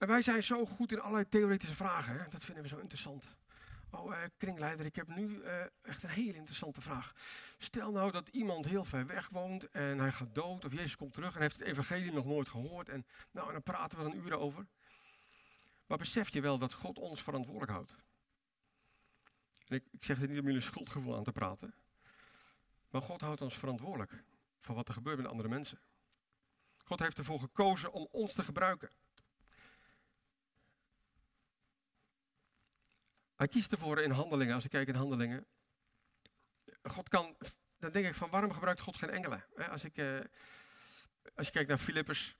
En 0.00 0.08
wij 0.08 0.22
zijn 0.22 0.42
zo 0.42 0.66
goed 0.66 0.92
in 0.92 1.00
allerlei 1.00 1.28
theoretische 1.28 1.74
vragen. 1.74 2.18
Hè? 2.18 2.28
Dat 2.28 2.44
vinden 2.44 2.62
we 2.62 2.68
zo 2.68 2.78
interessant. 2.78 3.24
Oh, 3.90 4.10
uh, 4.10 4.18
kringleider, 4.36 4.86
ik 4.86 4.96
heb 4.96 5.08
nu 5.08 5.28
uh, 5.28 5.60
echt 5.82 6.02
een 6.02 6.10
hele 6.10 6.34
interessante 6.34 6.80
vraag. 6.80 7.14
Stel 7.58 7.92
nou 7.92 8.10
dat 8.10 8.28
iemand 8.28 8.64
heel 8.66 8.84
ver 8.84 9.06
weg 9.06 9.28
woont 9.28 9.70
en 9.70 9.98
hij 9.98 10.12
gaat 10.12 10.34
dood 10.34 10.64
of 10.64 10.72
Jezus 10.72 10.96
komt 10.96 11.12
terug 11.12 11.34
en 11.34 11.40
heeft 11.40 11.58
het 11.58 11.68
evangelie 11.68 12.12
nog 12.12 12.24
nooit 12.24 12.48
gehoord. 12.48 12.88
En 12.88 13.06
nou, 13.30 13.46
en 13.46 13.52
dan 13.52 13.62
praten 13.62 13.98
we 13.98 14.04
er 14.04 14.10
een 14.10 14.16
uur 14.16 14.38
over. 14.38 14.66
Maar 15.86 15.98
besef 15.98 16.28
je 16.28 16.40
wel 16.40 16.58
dat 16.58 16.72
God 16.72 16.98
ons 16.98 17.22
verantwoordelijk 17.22 17.72
houdt? 17.72 17.94
Ik, 19.68 19.84
ik 19.90 20.04
zeg 20.04 20.18
dit 20.18 20.28
niet 20.28 20.38
om 20.38 20.46
jullie 20.46 20.60
schuldgevoel 20.60 21.16
aan 21.16 21.24
te 21.24 21.32
praten. 21.32 21.74
Maar 22.90 23.02
God 23.02 23.20
houdt 23.20 23.40
ons 23.40 23.58
verantwoordelijk 23.58 24.24
voor 24.60 24.74
wat 24.74 24.88
er 24.88 24.94
gebeurt 24.94 25.16
met 25.16 25.26
andere 25.26 25.48
mensen. 25.48 25.80
God 26.84 26.98
heeft 26.98 27.18
ervoor 27.18 27.40
gekozen 27.40 27.92
om 27.92 28.08
ons 28.10 28.32
te 28.32 28.42
gebruiken. 28.42 28.90
Hij 33.40 33.48
kiest 33.48 33.72
ervoor 33.72 34.00
in 34.00 34.10
handelingen, 34.10 34.54
als 34.54 34.64
ik 34.64 34.70
kijk 34.70 34.88
in 34.88 34.94
handelingen. 34.94 35.46
God 36.82 37.08
kan, 37.08 37.36
dan 37.78 37.90
denk 37.90 38.06
ik 38.06 38.14
van 38.14 38.30
waarom 38.30 38.52
gebruikt 38.52 38.80
God 38.80 38.96
geen 38.96 39.10
engelen? 39.10 39.44
Als, 39.70 39.84
ik, 39.84 39.96
uh, 39.96 40.20
als 41.34 41.46
je 41.46 41.52
kijkt 41.52 41.68
naar 41.68 41.78
Filippus, 41.78 42.36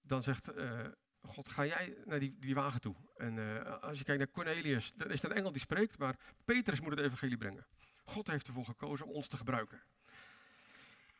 dan 0.00 0.22
zegt 0.22 0.56
uh, 0.56 0.80
God, 1.20 1.48
ga 1.48 1.66
jij 1.66 1.96
naar 2.04 2.18
die, 2.18 2.36
die 2.38 2.54
wagen 2.54 2.80
toe. 2.80 2.96
En 3.16 3.36
uh, 3.36 3.82
als 3.82 3.98
je 3.98 4.04
kijkt 4.04 4.20
naar 4.20 4.30
Cornelius, 4.30 4.92
dan 4.94 5.10
is 5.10 5.22
er 5.22 5.30
een 5.30 5.36
engel 5.36 5.52
die 5.52 5.60
spreekt, 5.60 5.98
maar 5.98 6.18
Petrus 6.44 6.80
moet 6.80 6.90
het 6.90 7.00
evangelie 7.00 7.36
brengen. 7.36 7.66
God 8.04 8.26
heeft 8.26 8.46
ervoor 8.46 8.64
gekozen 8.64 9.06
om 9.06 9.12
ons 9.12 9.28
te 9.28 9.36
gebruiken. 9.36 9.82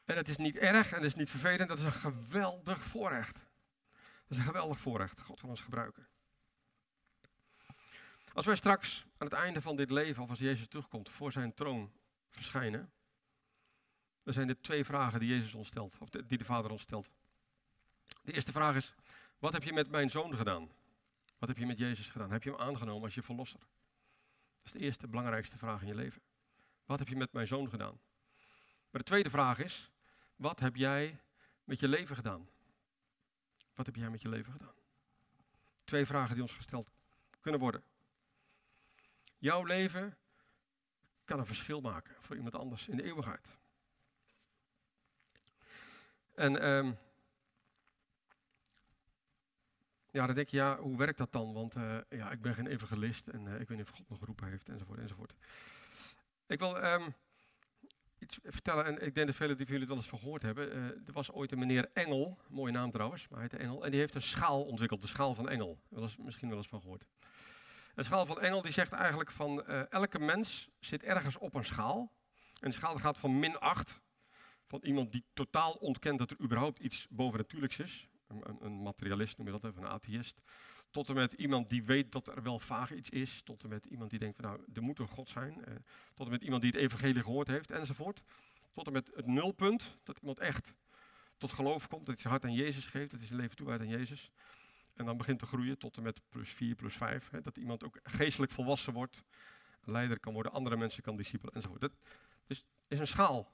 En 0.05 0.17
het 0.17 0.29
is 0.29 0.37
niet 0.37 0.57
erg 0.57 0.91
en 0.91 0.97
het 0.97 1.07
is 1.07 1.15
niet 1.15 1.31
vervelend, 1.31 1.69
dat 1.69 1.79
is 1.79 1.85
een 1.85 1.93
geweldig 1.93 2.85
voorrecht. 2.85 3.35
Dat 3.35 4.29
is 4.29 4.37
een 4.37 4.43
geweldig 4.43 4.81
voorrecht, 4.81 5.21
God 5.21 5.41
van 5.41 5.49
ons 5.49 5.61
gebruiken. 5.61 6.09
Als 8.35 8.47
wij 8.47 8.57
straks 8.57 9.07
aan 9.19 9.27
het 9.27 9.37
einde 9.37 9.61
van 9.61 9.77
dit 9.77 9.91
leven, 9.91 10.23
of 10.23 10.31
als 10.31 10.39
Jezus 10.39 10.69
terugkomt, 10.69 11.09
voor 11.09 11.33
zijn 11.33 11.55
troon 11.55 11.93
verschijnen, 12.29 12.93
Dat 14.23 14.35
zijn 14.35 14.47
de 14.47 14.61
twee 14.61 14.85
vragen 14.85 15.21
die 15.21 15.29
Jezus 15.29 15.55
ons 15.55 15.69
stelt, 15.69 15.99
of 15.99 16.11
die 16.11 16.39
de 16.39 16.45
Vader 16.45 16.71
ons 16.71 16.83
stelt. 16.83 17.11
De 18.23 18.33
eerste 18.33 18.53
vraag 18.53 18.77
is, 18.77 18.95
wat 19.39 19.53
heb 19.53 19.63
je 19.63 19.73
met 19.73 19.91
mijn 19.91 20.11
zoon 20.11 20.37
gedaan? 20.37 20.71
Wat 21.39 21.49
heb 21.49 21.59
je 21.59 21.67
met 21.67 21.79
Jezus 21.79 22.09
gedaan? 22.11 22.31
Heb 22.31 22.43
je 22.43 22.51
hem 22.51 22.61
aangenomen 22.61 23.03
als 23.03 23.15
je 23.15 23.23
verlosser? 23.23 23.61
Dat 23.61 24.65
is 24.65 24.73
de 24.73 24.79
eerste 24.79 25.09
belangrijkste 25.09 25.59
vraag 25.59 25.81
in 25.81 25.87
je 25.87 25.95
leven. 25.95 26.23
Wat 26.85 26.99
heb 26.99 27.09
je 27.09 27.17
met 27.17 27.33
mijn 27.33 27.47
zoon 27.47 27.69
gedaan? 27.69 28.01
Maar 28.91 29.01
de 29.01 29.09
tweede 29.09 29.31
vraag 29.31 29.59
is, 29.59 29.91
wat 30.37 30.61
heb 30.61 30.77
jij 30.77 31.21
met 31.65 31.81
je 31.81 31.89
leven 31.89 32.17
gedaan? 32.17 32.49
Wat 33.75 33.87
heb 33.87 33.97
jij 33.97 34.11
met 34.11 34.23
je 34.23 34.29
leven 34.29 34.53
gedaan? 34.53 34.75
Twee 35.85 36.07
vragen 36.07 36.35
die 36.35 36.43
ons 36.43 36.53
gesteld 36.53 36.91
kunnen 37.41 37.61
worden. 37.61 37.83
Jouw 39.45 39.65
leven 39.65 40.17
kan 41.25 41.39
een 41.39 41.47
verschil 41.47 41.81
maken 41.81 42.15
voor 42.21 42.37
iemand 42.37 42.55
anders 42.55 42.89
in 42.89 42.97
de 42.97 43.03
eeuwigheid. 43.03 43.49
En 46.35 46.69
um, 46.69 46.99
ja, 50.11 50.27
dan 50.27 50.35
denk 50.35 50.49
je, 50.49 50.57
ja, 50.57 50.79
hoe 50.79 50.97
werkt 50.97 51.19
dat 51.19 51.33
dan? 51.33 51.53
Want 51.53 51.77
uh, 51.77 51.99
ja, 52.09 52.31
ik 52.31 52.41
ben 52.41 52.55
geen 52.55 52.67
evangelist 52.67 53.29
en 53.29 53.45
uh, 53.47 53.61
ik 53.61 53.69
weet 53.69 53.79
niet 53.79 53.89
of 53.91 53.97
God 53.97 54.09
me 54.09 54.17
geroepen 54.17 54.49
heeft, 54.49 54.69
enzovoort, 54.69 54.99
enzovoort. 54.99 55.35
Ik 56.47 56.59
wil 56.59 56.85
um, 56.85 57.15
iets 58.19 58.39
vertellen, 58.43 58.85
en 58.85 59.07
ik 59.07 59.15
denk 59.15 59.27
dat 59.27 59.37
velen 59.37 59.57
van 59.57 59.65
jullie 59.65 59.81
het 59.81 59.89
wel 59.89 59.99
eens 59.99 60.09
van 60.09 60.19
gehoord 60.19 60.43
hebben. 60.43 60.77
Uh, 60.77 60.85
er 60.85 61.13
was 61.13 61.33
ooit 61.33 61.53
een 61.53 61.59
meneer 61.59 61.91
Engel, 61.93 62.39
mooie 62.49 62.73
naam 62.73 62.91
trouwens, 62.91 63.29
maar 63.29 63.39
hij 63.39 63.49
heette 63.51 63.65
Engel, 63.65 63.85
en 63.85 63.91
die 63.91 64.01
heeft 64.01 64.15
een 64.15 64.23
schaal 64.23 64.65
ontwikkeld, 64.65 65.01
de 65.01 65.07
schaal 65.07 65.35
van 65.35 65.49
Engel. 65.49 65.79
Daar 65.89 66.01
was 66.01 66.17
misschien 66.17 66.49
wel 66.49 66.59
eens 66.59 66.69
van 66.69 66.81
gehoord. 66.81 67.05
De 67.95 68.03
schaal 68.03 68.27
van 68.27 68.41
Engel 68.41 68.63
die 68.63 68.73
zegt 68.73 68.93
eigenlijk 68.93 69.31
van 69.31 69.67
elke 69.67 70.19
mens 70.19 70.69
zit 70.81 71.03
ergens 71.03 71.39
op 71.39 71.55
een 71.55 71.65
schaal. 71.65 72.13
En 72.61 72.69
de 72.71 72.77
schaal 72.77 72.97
gaat 72.97 73.19
van 73.19 73.39
min 73.39 73.59
8, 73.59 74.01
van 74.67 74.81
iemand 74.83 75.13
die 75.13 75.25
totaal 75.35 75.73
ontkent 75.73 76.19
dat 76.19 76.31
er 76.31 76.41
überhaupt 76.41 76.79
iets 76.79 77.07
bovennatuurlijks 77.11 77.79
is 77.79 78.09
een, 78.29 78.57
een 78.61 78.83
materialist 78.83 79.37
noem 79.37 79.47
je 79.47 79.53
dat, 79.53 79.65
even 79.65 79.83
een 79.83 79.89
atheïst. 79.89 80.41
Tot 80.91 81.09
en 81.09 81.15
met 81.15 81.33
iemand 81.33 81.71
die 81.71 81.85
weet 81.85 82.13
dat 82.13 82.29
er 82.29 82.43
wel 82.43 82.59
vaag 82.59 82.93
iets 82.93 83.11
is. 83.11 83.41
Tot 83.45 83.63
en 83.63 83.69
met 83.69 83.85
iemand 83.85 84.11
die 84.11 84.19
denkt 84.19 84.37
van 84.37 84.45
nou, 84.45 84.65
er 84.75 84.83
moet 84.83 84.99
een 84.99 85.09
God 85.09 85.29
zijn. 85.29 85.65
Eh, 85.65 85.75
tot 86.15 86.27
en 86.27 86.33
met 86.33 86.43
iemand 86.43 86.63
die 86.63 86.71
het 86.71 86.81
evangelie 86.81 87.23
gehoord 87.23 87.49
heeft 87.49 87.71
enzovoort. 87.71 88.23
Tot 88.73 88.87
en 88.87 88.93
met 88.93 89.11
het 89.15 89.27
nulpunt, 89.27 89.99
dat 90.03 90.19
iemand 90.19 90.41
echt 90.41 90.75
tot 91.39 91.53
geloof 91.53 91.89
komt, 91.89 92.07
dat 92.07 92.15
hij 92.15 92.23
zijn 92.23 92.33
hart 92.33 92.45
aan 92.45 92.53
Jezus 92.53 92.87
geeft, 92.87 93.11
dat 93.11 93.19
hij 93.19 93.29
zijn 93.29 93.41
leven 93.41 93.57
toewijdt 93.57 93.83
aan 93.83 93.89
Jezus. 93.89 94.31
En 94.95 95.05
dan 95.05 95.17
begint 95.17 95.39
te 95.39 95.47
groeien 95.47 95.79
tot 95.79 95.97
en 95.97 96.03
met 96.03 96.21
plus 96.29 96.51
4, 96.51 96.75
plus 96.75 96.97
5. 96.97 97.31
Hè, 97.31 97.41
dat 97.41 97.57
iemand 97.57 97.85
ook 97.85 97.99
geestelijk 98.03 98.53
volwassen 98.53 98.93
wordt, 98.93 99.23
leider 99.85 100.21
kan 100.21 100.33
worden, 100.33 100.53
andere 100.53 100.77
mensen 100.77 101.03
kan 101.03 101.17
discipelen 101.17 101.55
enzovoort. 101.55 101.81
Dat 101.81 101.93
dus 102.47 102.65
is 102.89 102.99
een 102.99 103.07
schaal. 103.07 103.53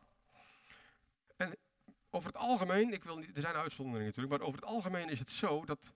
En 1.37 1.56
over 2.11 2.28
het 2.28 2.37
algemeen, 2.37 2.92
ik 2.92 3.04
wil 3.04 3.16
niet, 3.16 3.37
er 3.37 3.42
zijn 3.42 3.54
uitzonderingen 3.54 4.06
natuurlijk, 4.06 4.38
maar 4.38 4.49
over 4.49 4.61
het 4.61 4.70
algemeen 4.70 5.09
is 5.09 5.18
het 5.18 5.30
zo 5.30 5.64
dat 5.64 5.92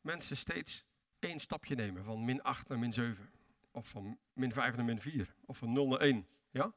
mensen 0.00 0.36
steeds 0.36 0.84
één 1.18 1.40
stapje 1.40 1.74
nemen, 1.74 2.04
van 2.04 2.24
min 2.24 2.42
8 2.42 2.68
naar 2.68 2.78
min 2.78 2.92
7. 2.92 3.30
Of 3.70 3.88
van 3.88 4.18
min 4.32 4.52
5 4.52 4.76
naar 4.76 4.84
min 4.84 5.00
4. 5.00 5.34
Of 5.44 5.58
van 5.58 5.72
0 5.72 5.88
naar 5.88 6.00
1. 6.00 6.26
Ja? 6.50 6.72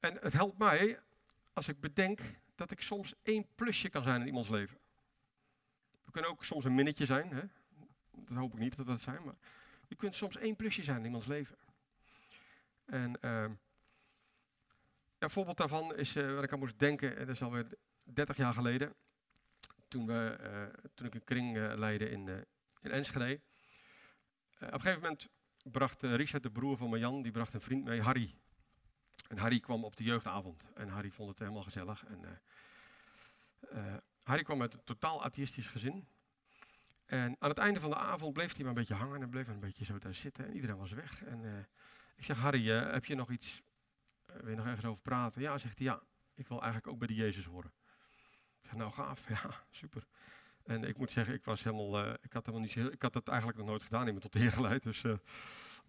En 0.00 0.18
het 0.20 0.32
helpt 0.32 0.58
mij 0.58 1.00
als 1.52 1.68
ik 1.68 1.80
bedenk 1.80 2.20
dat 2.54 2.70
ik 2.70 2.80
soms 2.80 3.14
één 3.22 3.46
plusje 3.54 3.88
kan 3.88 4.02
zijn 4.02 4.20
in 4.20 4.26
iemands 4.26 4.48
leven. 4.48 4.78
We 6.08 6.14
kunnen 6.14 6.30
ook 6.30 6.44
soms 6.44 6.64
een 6.64 6.74
minnetje 6.74 7.06
zijn. 7.06 7.30
Hè? 7.30 7.42
Dat 8.10 8.36
hoop 8.36 8.52
ik 8.52 8.58
niet 8.58 8.76
dat 8.76 8.86
dat 8.86 9.00
zijn. 9.00 9.24
Maar 9.24 9.34
je 9.88 9.94
kunt 9.94 10.14
soms 10.14 10.36
één 10.36 10.56
plusje 10.56 10.84
zijn 10.84 10.98
in 10.98 11.04
iemands 11.04 11.26
leven. 11.26 11.56
En 12.84 13.18
uh, 13.20 13.44
een 15.18 15.30
voorbeeld 15.30 15.56
daarvan 15.56 15.96
is 15.96 16.16
uh, 16.16 16.34
waar 16.34 16.42
ik 16.42 16.52
aan 16.52 16.58
moest 16.58 16.78
denken, 16.78 17.18
dat 17.18 17.28
is 17.28 17.42
alweer 17.42 17.66
30 18.02 18.36
jaar 18.36 18.52
geleden. 18.52 18.94
Toen, 19.88 20.06
we, 20.06 20.38
uh, 20.40 20.84
toen 20.94 21.06
ik 21.06 21.14
een 21.14 21.24
kring 21.24 21.56
uh, 21.56 21.72
leidde 21.76 22.10
in, 22.10 22.28
in 22.80 22.90
Enschede. 22.90 23.40
op 24.60 24.72
een 24.72 24.80
gegeven 24.80 25.02
moment 25.02 25.28
bracht 25.62 26.02
Richard, 26.02 26.42
de 26.42 26.50
broer 26.50 26.76
van 26.76 26.88
Marjan, 26.88 27.22
die 27.22 27.32
bracht 27.32 27.54
een 27.54 27.60
vriend 27.60 27.84
mee, 27.84 28.02
Harry. 28.02 28.34
En 29.28 29.38
Harry 29.38 29.60
kwam 29.60 29.84
op 29.84 29.96
de 29.96 30.04
jeugdavond. 30.04 30.64
En 30.74 30.88
Harry 30.88 31.10
vond 31.10 31.28
het 31.28 31.38
helemaal 31.38 31.62
gezellig. 31.62 32.04
En, 32.04 32.40
Harry 34.28 34.42
kwam 34.42 34.60
uit 34.60 34.74
een 34.74 34.84
totaal 34.84 35.24
atheïstisch 35.24 35.66
gezin. 35.66 36.08
En 37.04 37.36
aan 37.38 37.48
het 37.48 37.58
einde 37.58 37.80
van 37.80 37.90
de 37.90 37.96
avond 37.96 38.32
bleef 38.32 38.54
hij 38.54 38.60
maar 38.60 38.68
een 38.68 38.78
beetje 38.78 38.94
hangen 38.94 39.22
en 39.22 39.30
bleef 39.30 39.48
een 39.48 39.60
beetje 39.60 39.84
zo 39.84 39.98
daar 39.98 40.14
zitten. 40.14 40.46
En 40.46 40.54
iedereen 40.54 40.76
was 40.76 40.92
weg. 40.92 41.24
En 41.24 41.68
ik 42.16 42.24
zeg, 42.24 42.38
Harry, 42.38 42.68
heb 42.68 43.04
je 43.04 43.14
nog 43.14 43.30
iets 43.30 43.62
uh, 44.30 44.36
wil 44.36 44.50
je 44.50 44.56
nog 44.56 44.66
ergens 44.66 44.84
over 44.84 45.02
praten? 45.02 45.42
Ja, 45.42 45.58
zegt 45.58 45.78
hij, 45.78 45.86
ja, 45.86 46.02
ik 46.34 46.48
wil 46.48 46.62
eigenlijk 46.62 46.92
ook 46.92 46.98
bij 46.98 47.08
de 47.08 47.14
Jezus 47.14 47.44
horen. 47.44 47.72
Ik 48.60 48.68
zeg, 48.68 48.74
nou 48.74 48.92
gaaf, 48.92 49.28
ja, 49.42 49.50
super. 49.70 50.06
En 50.64 50.84
ik 50.84 50.96
moet 50.96 51.10
zeggen, 51.10 51.34
ik 51.34 51.44
was 51.44 51.62
helemaal, 51.62 51.98
ik 51.98 52.32
had 52.32 52.46
helemaal 52.46 52.60
niet 52.60 52.76
ik 52.76 53.02
had 53.02 53.12
dat 53.12 53.28
eigenlijk 53.28 53.58
nog 53.58 53.66
nooit 53.66 53.82
gedaan, 53.82 54.04
iemand 54.06 54.22
tot 54.22 54.32
de 54.32 54.38
Heer 54.38 54.52
geleid. 54.52 54.82
Dus 54.82 55.02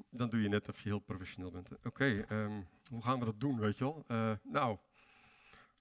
dan 0.10 0.30
doe 0.30 0.42
je 0.42 0.50
net 0.50 0.70
of 0.70 0.82
je 0.82 0.90
heel 0.90 1.00
professioneel 1.00 1.52
bent. 1.52 1.70
Oké, 1.84 2.26
um, 2.30 2.68
hoe 2.90 3.04
gaan 3.04 3.20
we 3.20 3.26
dat 3.26 3.40
doen, 3.40 3.60
weet 3.60 3.78
je 3.78 3.84
wel? 3.84 4.06
nou, 4.44 4.78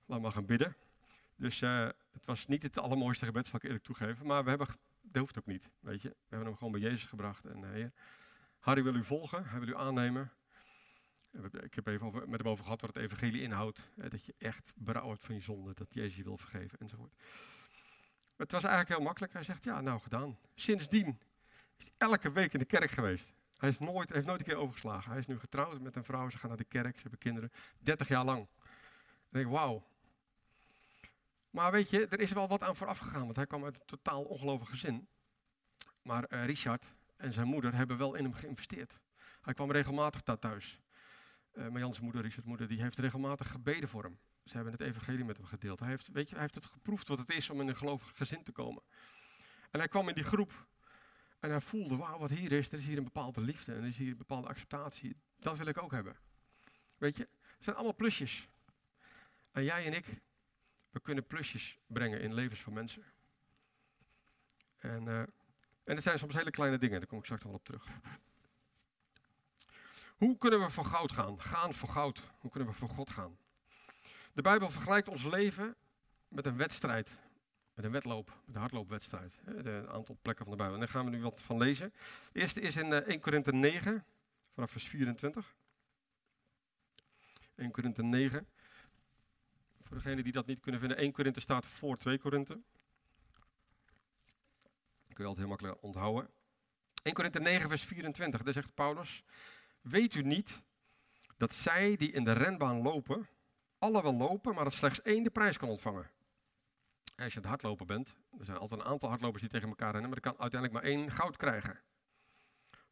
laat 0.07 0.21
maar 0.21 0.33
gaan 0.33 0.47
bidden. 0.47 0.77
Dus 1.37 1.63
het 2.19 2.27
was 2.27 2.47
niet 2.47 2.63
het 2.63 2.79
allermooiste 2.79 3.25
gebed, 3.25 3.47
zal 3.47 3.57
ik 3.57 3.65
eerlijk 3.65 3.85
toegeven. 3.85 4.27
Maar 4.27 4.43
we 4.43 4.49
hebben, 4.49 4.67
dat 5.01 5.21
hoeft 5.21 5.39
ook 5.39 5.47
niet, 5.47 5.71
weet 5.81 6.03
je. 6.03 6.09
We 6.09 6.17
hebben 6.29 6.49
hem 6.49 6.57
gewoon 6.57 6.73
bij 6.73 6.81
Jezus 6.81 7.05
gebracht. 7.05 7.45
En 7.45 7.73
Heer, 7.73 7.93
Harry 8.59 8.83
wil 8.83 8.95
u 8.95 9.05
volgen, 9.05 9.47
hij 9.47 9.59
wil 9.59 9.69
u 9.69 9.77
aannemen. 9.77 10.33
Ik 11.61 11.75
heb 11.75 11.87
even 11.87 12.07
over, 12.07 12.29
met 12.29 12.41
hem 12.41 12.49
over 12.49 12.65
gehad 12.65 12.81
wat 12.81 12.95
het 12.95 13.03
evangelie 13.03 13.43
inhoudt. 13.43 13.91
Dat 13.95 14.25
je 14.25 14.35
echt 14.39 14.73
berouw 14.77 15.09
hebt 15.09 15.25
van 15.25 15.35
je 15.35 15.41
zonde, 15.41 15.75
dat 15.75 15.95
Jezus 15.95 16.17
je 16.17 16.23
wil 16.23 16.39
vergeven 16.39 16.79
enzovoort. 16.79 17.13
Het 18.37 18.53
was 18.53 18.63
eigenlijk 18.65 18.95
heel 18.95 19.05
makkelijk. 19.05 19.33
Hij 19.33 19.45
zegt, 19.45 19.65
ja, 19.65 19.81
nou 19.81 20.01
gedaan. 20.01 20.39
Sindsdien 20.55 21.19
is 21.77 21.85
hij 21.85 22.09
elke 22.09 22.33
week 22.33 22.53
in 22.53 22.59
de 22.59 22.65
kerk 22.65 22.91
geweest. 22.91 23.33
Hij 23.57 23.69
is 23.69 23.79
nooit, 23.79 24.13
heeft 24.13 24.27
nooit 24.27 24.41
een 24.41 24.47
keer 24.47 24.57
overgeslagen. 24.57 25.11
Hij 25.11 25.19
is 25.19 25.27
nu 25.27 25.39
getrouwd 25.39 25.81
met 25.81 25.97
een 25.97 26.05
vrouw, 26.05 26.31
ze 26.31 26.39
gaan 26.39 26.49
naar 26.49 26.59
de 26.59 26.65
kerk, 26.65 26.95
ze 26.95 27.01
hebben 27.01 27.19
kinderen. 27.19 27.51
30 27.79 28.09
jaar 28.09 28.25
lang. 28.25 28.49
Dan 28.57 29.29
denk 29.29 29.47
ik, 29.47 29.53
wauw. 29.53 29.87
Maar 31.51 31.73
weet 31.73 31.91
je, 31.91 32.07
er 32.07 32.21
is 32.21 32.33
wel 32.33 32.49
wat 32.49 32.63
aan 32.63 32.77
vooraf 32.77 32.99
gegaan, 32.99 33.25
want 33.25 33.37
hij 33.37 33.47
kwam 33.47 33.65
uit 33.65 33.75
een 33.75 33.87
totaal 33.87 34.23
ongelovig 34.23 34.69
gezin. 34.69 35.09
Maar 36.03 36.33
uh, 36.33 36.45
Richard 36.45 36.85
en 37.17 37.33
zijn 37.33 37.47
moeder 37.47 37.75
hebben 37.75 37.99
wel 37.99 38.15
in 38.15 38.25
hem 38.25 38.33
geïnvesteerd. 38.33 38.99
Hij 39.41 39.55
kwam 39.55 39.71
regelmatig 39.71 40.23
daar 40.23 40.39
thuis. 40.39 40.81
Uh, 41.53 41.65
eh, 41.65 41.73
Marjans 41.73 42.01
moeder, 42.01 42.23
Richard's 42.23 42.49
moeder, 42.49 42.69
die 42.69 42.83
heeft 42.83 42.99
regelmatig 42.99 43.51
gebeden 43.51 43.89
voor 43.89 44.03
hem. 44.03 44.19
Ze 44.45 44.55
hebben 44.55 44.73
het 44.73 44.83
evangelie 44.83 45.25
met 45.25 45.37
hem 45.37 45.47
gedeeld. 45.47 45.81
Hij 45.81 45.89
heeft, 45.89 46.09
weet 46.13 46.29
je, 46.29 46.33
hij 46.33 46.43
heeft 46.43 46.55
het 46.55 46.67
geproefd 46.67 47.09
wat 47.09 47.19
het 47.19 47.31
is 47.31 47.51
om 47.51 47.61
in 47.61 47.69
een 47.69 47.77
gelovig 47.77 48.17
gezin 48.17 48.43
te 48.43 48.53
komen. 48.53 48.83
En 49.71 49.79
hij 49.79 49.89
kwam 49.89 50.09
in 50.09 50.15
die 50.15 50.25
groep 50.25 50.67
en 51.41 51.51
hij 51.51 51.61
voelde, 51.61 51.97
wauw, 51.97 52.19
wat 52.19 52.31
hier 52.31 52.53
is, 52.53 52.69
er 52.69 52.79
is 52.79 52.85
hier 52.85 52.99
een 52.99 53.05
bepaalde 53.05 53.41
liefde 53.41 53.73
en 53.73 53.81
er 53.81 53.87
is 53.87 53.97
hier 53.97 54.11
een 54.11 54.17
bepaalde 54.17 54.49
acceptatie. 54.49 55.17
Dat 55.37 55.57
wil 55.57 55.67
ik 55.67 55.83
ook 55.83 55.93
hebben. 55.93 56.17
Weet 56.97 57.17
je, 57.17 57.29
het 57.41 57.65
zijn 57.65 57.77
allemaal 57.77 57.95
plusjes. 57.95 58.49
En 59.53 59.65
jij 59.65 59.87
en 59.87 59.93
ik, 59.93 60.07
we 60.91 61.01
kunnen 61.01 61.27
plusjes 61.27 61.79
brengen 61.87 62.21
in 62.21 62.35
levens 62.35 62.61
van 62.61 62.73
mensen. 62.73 63.05
En, 64.79 65.07
uh, 65.07 65.19
en 65.85 65.95
het 65.95 66.03
zijn 66.03 66.19
soms 66.19 66.35
hele 66.35 66.51
kleine 66.51 66.79
dingen, 66.79 66.99
daar 66.99 67.09
kom 67.09 67.19
ik 67.19 67.25
straks 67.25 67.43
wel 67.43 67.53
op 67.53 67.65
terug. 67.65 67.89
Hoe 70.17 70.37
kunnen 70.37 70.61
we 70.61 70.71
voor 70.71 70.85
goud 70.85 71.13
gaan? 71.13 71.41
Gaan 71.41 71.75
voor 71.75 71.89
goud. 71.89 72.23
Hoe 72.39 72.51
kunnen 72.51 72.69
we 72.69 72.75
voor 72.75 72.89
God 72.89 73.11
gaan? 73.11 73.39
De 74.33 74.43
Bijbel 74.43 74.71
vergelijkt 74.71 75.09
ons 75.09 75.25
leven 75.25 75.77
met 76.29 76.47
een 76.47 76.57
wedstrijd. 76.57 77.11
Met 77.75 77.85
een 77.85 77.91
wedloop, 77.93 78.27
met 78.45 78.55
een 78.55 78.61
hardloopwedstrijd. 78.61 79.35
Een 79.45 79.89
aantal 79.89 80.19
plekken 80.23 80.45
van 80.45 80.57
de 80.57 80.59
Bijbel. 80.59 80.75
En 80.75 80.81
daar 80.81 80.89
gaan 80.89 81.05
we 81.05 81.11
nu 81.11 81.23
wat 81.23 81.43
van 81.43 81.59
lezen. 81.59 81.93
Eerste 82.33 82.61
is 82.61 82.77
in 82.77 82.93
1 82.93 83.05
eh, 83.05 83.21
Korinthe 83.21 83.53
9, 83.53 84.05
vanaf 84.55 84.71
vers 84.71 84.89
24. 84.89 85.55
1 87.55 87.71
Korinthe 87.71 88.03
9. 88.03 88.47
Voor 89.89 89.97
degenen 89.97 90.25
die 90.25 90.33
dat 90.33 90.47
niet 90.47 90.61
kunnen 90.61 90.81
vinden, 90.81 90.99
1 90.99 91.13
Korinthe 91.13 91.41
staat 91.41 91.67
voor 91.67 91.97
2 91.97 92.19
Korinthe. 92.19 92.53
Kun 95.09 95.17
je 95.17 95.25
altijd 95.25 95.39
heel 95.39 95.49
makkelijk 95.49 95.83
onthouden. 95.83 96.31
1 97.03 97.15
Korinthe 97.15 97.41
9, 97.41 97.69
vers 97.69 97.85
24. 97.85 98.43
Daar 98.43 98.53
zegt 98.53 98.75
Paulus. 98.75 99.25
Weet 99.81 100.15
u 100.15 100.23
niet 100.23 100.61
dat 101.37 101.53
zij 101.53 101.97
die 101.97 102.13
in 102.13 102.25
de 102.25 102.33
renbaan 102.33 102.83
lopen, 102.83 103.29
alle 103.79 104.03
wel 104.03 104.15
lopen, 104.15 104.55
maar 104.55 104.65
dat 104.65 104.73
slechts 104.73 105.03
één 105.03 105.23
de 105.23 105.31
prijs 105.31 105.59
kan 105.59 105.69
ontvangen? 105.69 106.11
Als 107.17 107.33
je 107.33 107.37
aan 107.37 107.43
het 107.43 107.45
hardlopen 107.45 107.87
bent, 107.87 108.15
er 108.39 108.45
zijn 108.45 108.59
altijd 108.59 108.81
een 108.81 108.87
aantal 108.87 109.09
hardlopers 109.09 109.43
die 109.43 109.51
tegen 109.51 109.69
elkaar 109.69 109.93
rennen, 109.93 110.09
maar 110.09 110.19
er 110.19 110.31
kan 110.31 110.41
uiteindelijk 110.41 110.83
maar 110.83 110.93
één 110.93 111.11
goud 111.11 111.37
krijgen. 111.37 111.81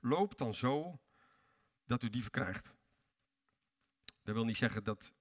Loop 0.00 0.38
dan 0.38 0.54
zo 0.54 0.98
dat 1.84 2.02
u 2.02 2.10
die 2.10 2.22
verkrijgt. 2.22 2.74
Dat 4.22 4.34
wil 4.34 4.44
niet 4.44 4.56
zeggen 4.56 4.84
dat 4.84 5.12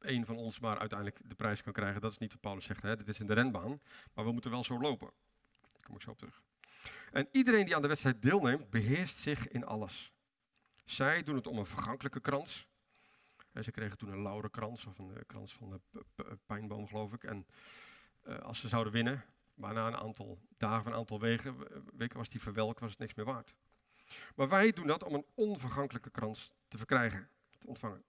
één 0.00 0.26
van 0.26 0.36
ons 0.36 0.60
maar 0.60 0.78
uiteindelijk 0.78 1.20
de 1.24 1.34
prijs 1.34 1.62
kan 1.62 1.72
krijgen. 1.72 2.00
Dat 2.00 2.12
is 2.12 2.18
niet 2.18 2.32
wat 2.32 2.40
Paulus 2.40 2.64
zegt. 2.64 2.82
Hè? 2.82 2.96
Dit 2.96 3.08
is 3.08 3.20
in 3.20 3.26
de 3.26 3.34
renbaan. 3.34 3.80
Maar 4.14 4.24
we 4.24 4.32
moeten 4.32 4.50
wel 4.50 4.64
zo 4.64 4.80
lopen. 4.80 5.10
Daar 5.60 5.82
kom 5.82 5.94
ik 5.94 6.02
zo 6.02 6.10
op 6.10 6.18
terug. 6.18 6.42
En 7.12 7.28
iedereen 7.32 7.64
die 7.64 7.76
aan 7.76 7.82
de 7.82 7.88
wedstrijd 7.88 8.22
deelneemt, 8.22 8.70
beheerst 8.70 9.18
zich 9.18 9.48
in 9.48 9.64
alles. 9.64 10.12
Zij 10.84 11.22
doen 11.22 11.34
het 11.36 11.46
om 11.46 11.58
een 11.58 11.66
vergankelijke 11.66 12.20
krans. 12.20 12.68
ze 13.62 13.70
kregen 13.70 13.98
toen 13.98 14.12
een 14.12 14.22
laurenkrans, 14.22 14.86
of 14.86 14.98
een 14.98 15.26
krans 15.26 15.54
van 15.54 15.80
de 15.90 16.38
pijnboom, 16.46 16.86
geloof 16.86 17.12
ik. 17.12 17.24
En 17.24 17.46
als 18.42 18.60
ze 18.60 18.68
zouden 18.68 18.92
winnen, 18.92 19.24
maar 19.54 19.74
na 19.74 19.86
een 19.86 19.96
aantal 19.96 20.38
dagen, 20.56 20.90
een 20.90 20.98
aantal 20.98 21.20
weken 21.20 22.16
was 22.16 22.28
die 22.28 22.40
verwelkt, 22.40 22.80
was 22.80 22.90
het 22.90 22.98
niks 22.98 23.14
meer 23.14 23.24
waard. 23.24 23.54
Maar 24.34 24.48
wij 24.48 24.72
doen 24.72 24.86
dat 24.86 25.04
om 25.04 25.14
een 25.14 25.26
onvergankelijke 25.34 26.10
krans 26.10 26.54
te 26.68 26.76
verkrijgen, 26.76 27.28
te 27.58 27.66
ontvangen. 27.66 28.04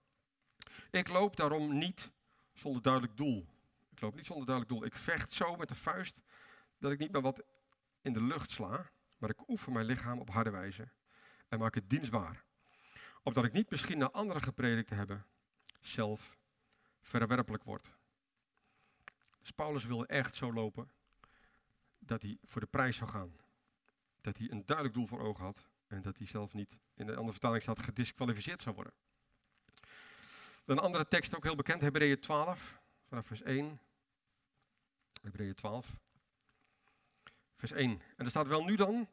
Ik 0.90 1.08
loop 1.08 1.36
daarom 1.36 1.78
niet 1.78 2.10
zonder 2.52 2.82
duidelijk 2.82 3.16
doel. 3.16 3.46
Ik 3.90 4.00
loop 4.00 4.14
niet 4.14 4.26
zonder 4.26 4.46
duidelijk 4.46 4.76
doel. 4.76 4.84
Ik 4.88 4.96
vecht 4.96 5.32
zo 5.32 5.56
met 5.56 5.68
de 5.68 5.74
vuist 5.74 6.20
dat 6.78 6.92
ik 6.92 6.98
niet 6.98 7.12
meer 7.12 7.22
wat 7.22 7.42
in 8.00 8.12
de 8.12 8.22
lucht 8.22 8.50
sla, 8.50 8.90
maar 9.18 9.30
ik 9.30 9.48
oefen 9.48 9.72
mijn 9.72 9.86
lichaam 9.86 10.18
op 10.18 10.30
harde 10.30 10.50
wijze 10.50 10.88
en 11.48 11.58
maak 11.58 11.74
het 11.74 11.90
dienstbaar. 11.90 12.44
Opdat 13.22 13.44
ik 13.44 13.52
niet 13.52 13.70
misschien 13.70 13.98
naar 13.98 14.10
anderen 14.10 14.42
gepredikt 14.42 14.88
te 14.88 14.94
hebben, 14.94 15.26
zelf 15.80 16.36
verwerpelijk 17.00 17.64
word. 17.64 17.90
Dus 19.38 19.50
Paulus 19.50 19.84
wilde 19.84 20.06
echt 20.06 20.34
zo 20.34 20.52
lopen 20.52 20.90
dat 21.98 22.22
hij 22.22 22.38
voor 22.44 22.60
de 22.60 22.66
prijs 22.66 22.96
zou 22.96 23.10
gaan. 23.10 23.36
Dat 24.20 24.38
hij 24.38 24.50
een 24.50 24.66
duidelijk 24.66 24.96
doel 24.96 25.06
voor 25.06 25.20
ogen 25.20 25.44
had 25.44 25.68
en 25.86 26.02
dat 26.02 26.18
hij 26.18 26.26
zelf 26.26 26.54
niet, 26.54 26.78
in 26.94 27.06
de 27.06 27.12
andere 27.12 27.32
vertaling 27.32 27.62
staat, 27.62 27.82
gedisqualificeerd 27.82 28.62
zou 28.62 28.74
worden. 28.74 28.92
Een 30.68 30.78
andere 30.78 31.08
tekst, 31.08 31.36
ook 31.36 31.44
heel 31.44 31.56
bekend, 31.56 31.80
Hebreeën 31.80 32.20
12, 32.20 32.80
vanaf 33.06 33.26
vers 33.26 33.42
1. 33.42 33.80
Hebreeën 35.22 35.54
12, 35.54 35.96
vers 37.56 37.72
1. 37.72 38.00
En 38.16 38.24
er 38.24 38.30
staat 38.30 38.46
wel 38.46 38.64
nu 38.64 38.76
dan, 38.76 39.08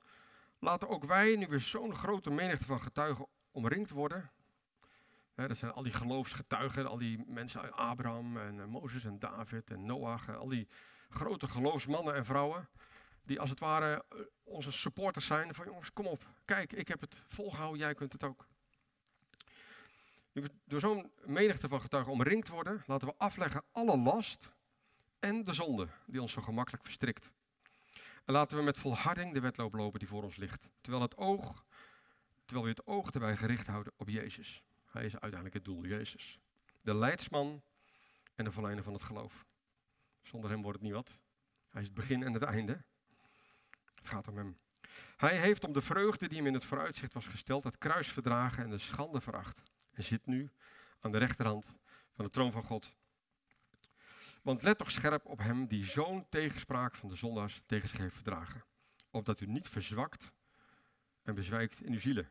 laten 0.60 0.90
ook 0.90 1.04
wij, 1.04 1.36
nu 1.36 1.48
weer 1.48 1.60
zo'n 1.60 1.96
grote 1.96 2.32
menigte 2.32 2.66
van 2.66 2.82
getuigen 2.82 3.28
omringd 3.52 3.90
worden. 3.90 4.32
Hè, 5.34 5.48
dat 5.48 5.58
zijn 5.58 5.72
al 5.72 5.84
die 5.84 5.94
geloofsgetuigen, 5.94 6.88
al 6.88 6.98
die 6.98 7.24
mensen 7.28 7.62
uit 7.62 7.74
Abraham 7.74 8.38
en 8.38 8.56
uh, 8.56 8.66
Mozes 8.66 9.06
en 9.06 9.20
David 9.20 9.70
en 9.70 9.86
Noach, 9.86 10.38
al 10.38 10.48
die 10.48 10.68
grote 11.10 11.48
geloofsmannen 11.48 12.16
en 12.16 12.26
vrouwen, 12.26 12.70
die 13.24 13.40
als 13.40 13.50
het 13.50 13.60
ware 13.60 14.06
eh, 14.10 14.20
onze 14.44 14.72
supporters 14.72 15.26
zijn 15.26 15.54
van 15.54 15.66
jongens, 15.66 15.94
kom 15.94 16.08
op, 16.08 16.24
kijk, 16.46 16.74
ik 16.74 16.88
heb 16.88 17.02
het 17.02 17.24
volgehouden, 17.28 17.80
jij 17.80 17.94
kunt 17.94 18.14
het 18.14 18.24
ook. 18.24 18.48
Nu 20.36 20.42
we 20.42 20.52
door 20.66 20.80
zo'n 20.80 21.12
menigte 21.26 21.68
van 21.68 21.82
getuigen 21.82 22.12
omringd 22.12 22.48
worden, 22.48 22.84
laten 22.86 23.08
we 23.08 23.14
afleggen 23.18 23.64
alle 23.72 23.98
last 23.98 24.52
en 25.20 25.44
de 25.44 25.54
zonde 25.54 25.88
die 26.06 26.22
ons 26.22 26.32
zo 26.32 26.42
gemakkelijk 26.42 26.84
verstrikt. 26.84 27.32
En 28.26 28.34
laten 28.34 28.58
we 28.58 28.64
met 28.64 28.78
volharding 28.78 29.34
de 29.34 29.40
wedloop 29.40 29.74
lopen 29.74 30.00
die 30.00 30.08
voor 30.08 30.24
ons 30.24 30.36
ligt. 30.36 30.70
Terwijl, 30.82 31.04
het 31.04 31.18
oog, 31.18 31.66
terwijl 32.46 32.66
we 32.66 32.72
het 32.72 32.88
oog 32.88 33.10
erbij 33.10 33.38
gericht 33.38 33.68
houden 33.68 33.94
op 33.98 34.10
Jezus. 34.10 34.64
Hij 34.86 35.06
is 35.06 35.12
uiteindelijk 35.12 35.54
het 35.54 35.66
doel, 35.66 35.86
Jezus. 35.86 36.40
De 36.82 36.96
leidsman 36.96 37.62
en 38.36 38.46
de 38.46 38.52
verleiner 38.52 38.84
van 38.84 38.94
het 38.94 39.04
geloof. 39.04 39.46
Zonder 40.22 40.50
hem 40.50 40.62
wordt 40.62 40.78
het 40.78 40.88
niet 40.88 40.96
wat. 40.96 41.18
Hij 41.70 41.82
is 41.82 41.88
het 41.88 41.96
begin 41.96 42.24
en 42.24 42.34
het 42.34 42.44
einde. 42.44 42.84
Het 43.96 44.08
gaat 44.08 44.28
om 44.28 44.38
hem. 44.38 44.58
Hij 45.18 45.38
heeft 45.38 45.64
om 45.64 45.74
de 45.74 45.82
vreugde 45.82 46.28
die 46.28 46.38
hem 46.38 46.48
in 46.48 46.54
het 46.54 46.66
vooruitzicht 46.66 47.14
was 47.14 47.28
gesteld, 47.28 47.64
het 47.64 47.78
kruis 47.78 48.12
verdragen 48.12 48.64
en 48.64 48.70
de 48.70 48.78
schande 48.78 49.22
veracht. 49.22 49.74
En 49.96 50.04
zit 50.04 50.26
nu 50.26 50.50
aan 51.00 51.12
de 51.12 51.18
rechterhand 51.18 51.66
van 52.12 52.26
de 52.26 52.32
troon 52.32 52.52
van 52.52 52.64
God. 52.64 52.92
Want 54.42 54.62
let 54.62 54.78
toch 54.78 54.92
scherp 54.92 55.26
op 55.26 55.40
hem 55.40 55.68
die 55.68 55.86
zo'n 55.86 56.30
tegenspraak 56.30 56.96
van 56.96 57.10
de 57.10 57.16
zondaars 57.16 57.62
tegen 57.66 57.90
zich 57.90 57.98
heeft 57.98 58.16
verdragen. 58.16 58.64
Opdat 59.12 59.40
u 59.40 59.46
niet 59.46 59.68
verzwakt 59.68 60.32
en 61.24 61.36
bezwijkt 61.36 61.82
in 61.82 61.92
uw 61.92 62.00
zielen. 62.00 62.30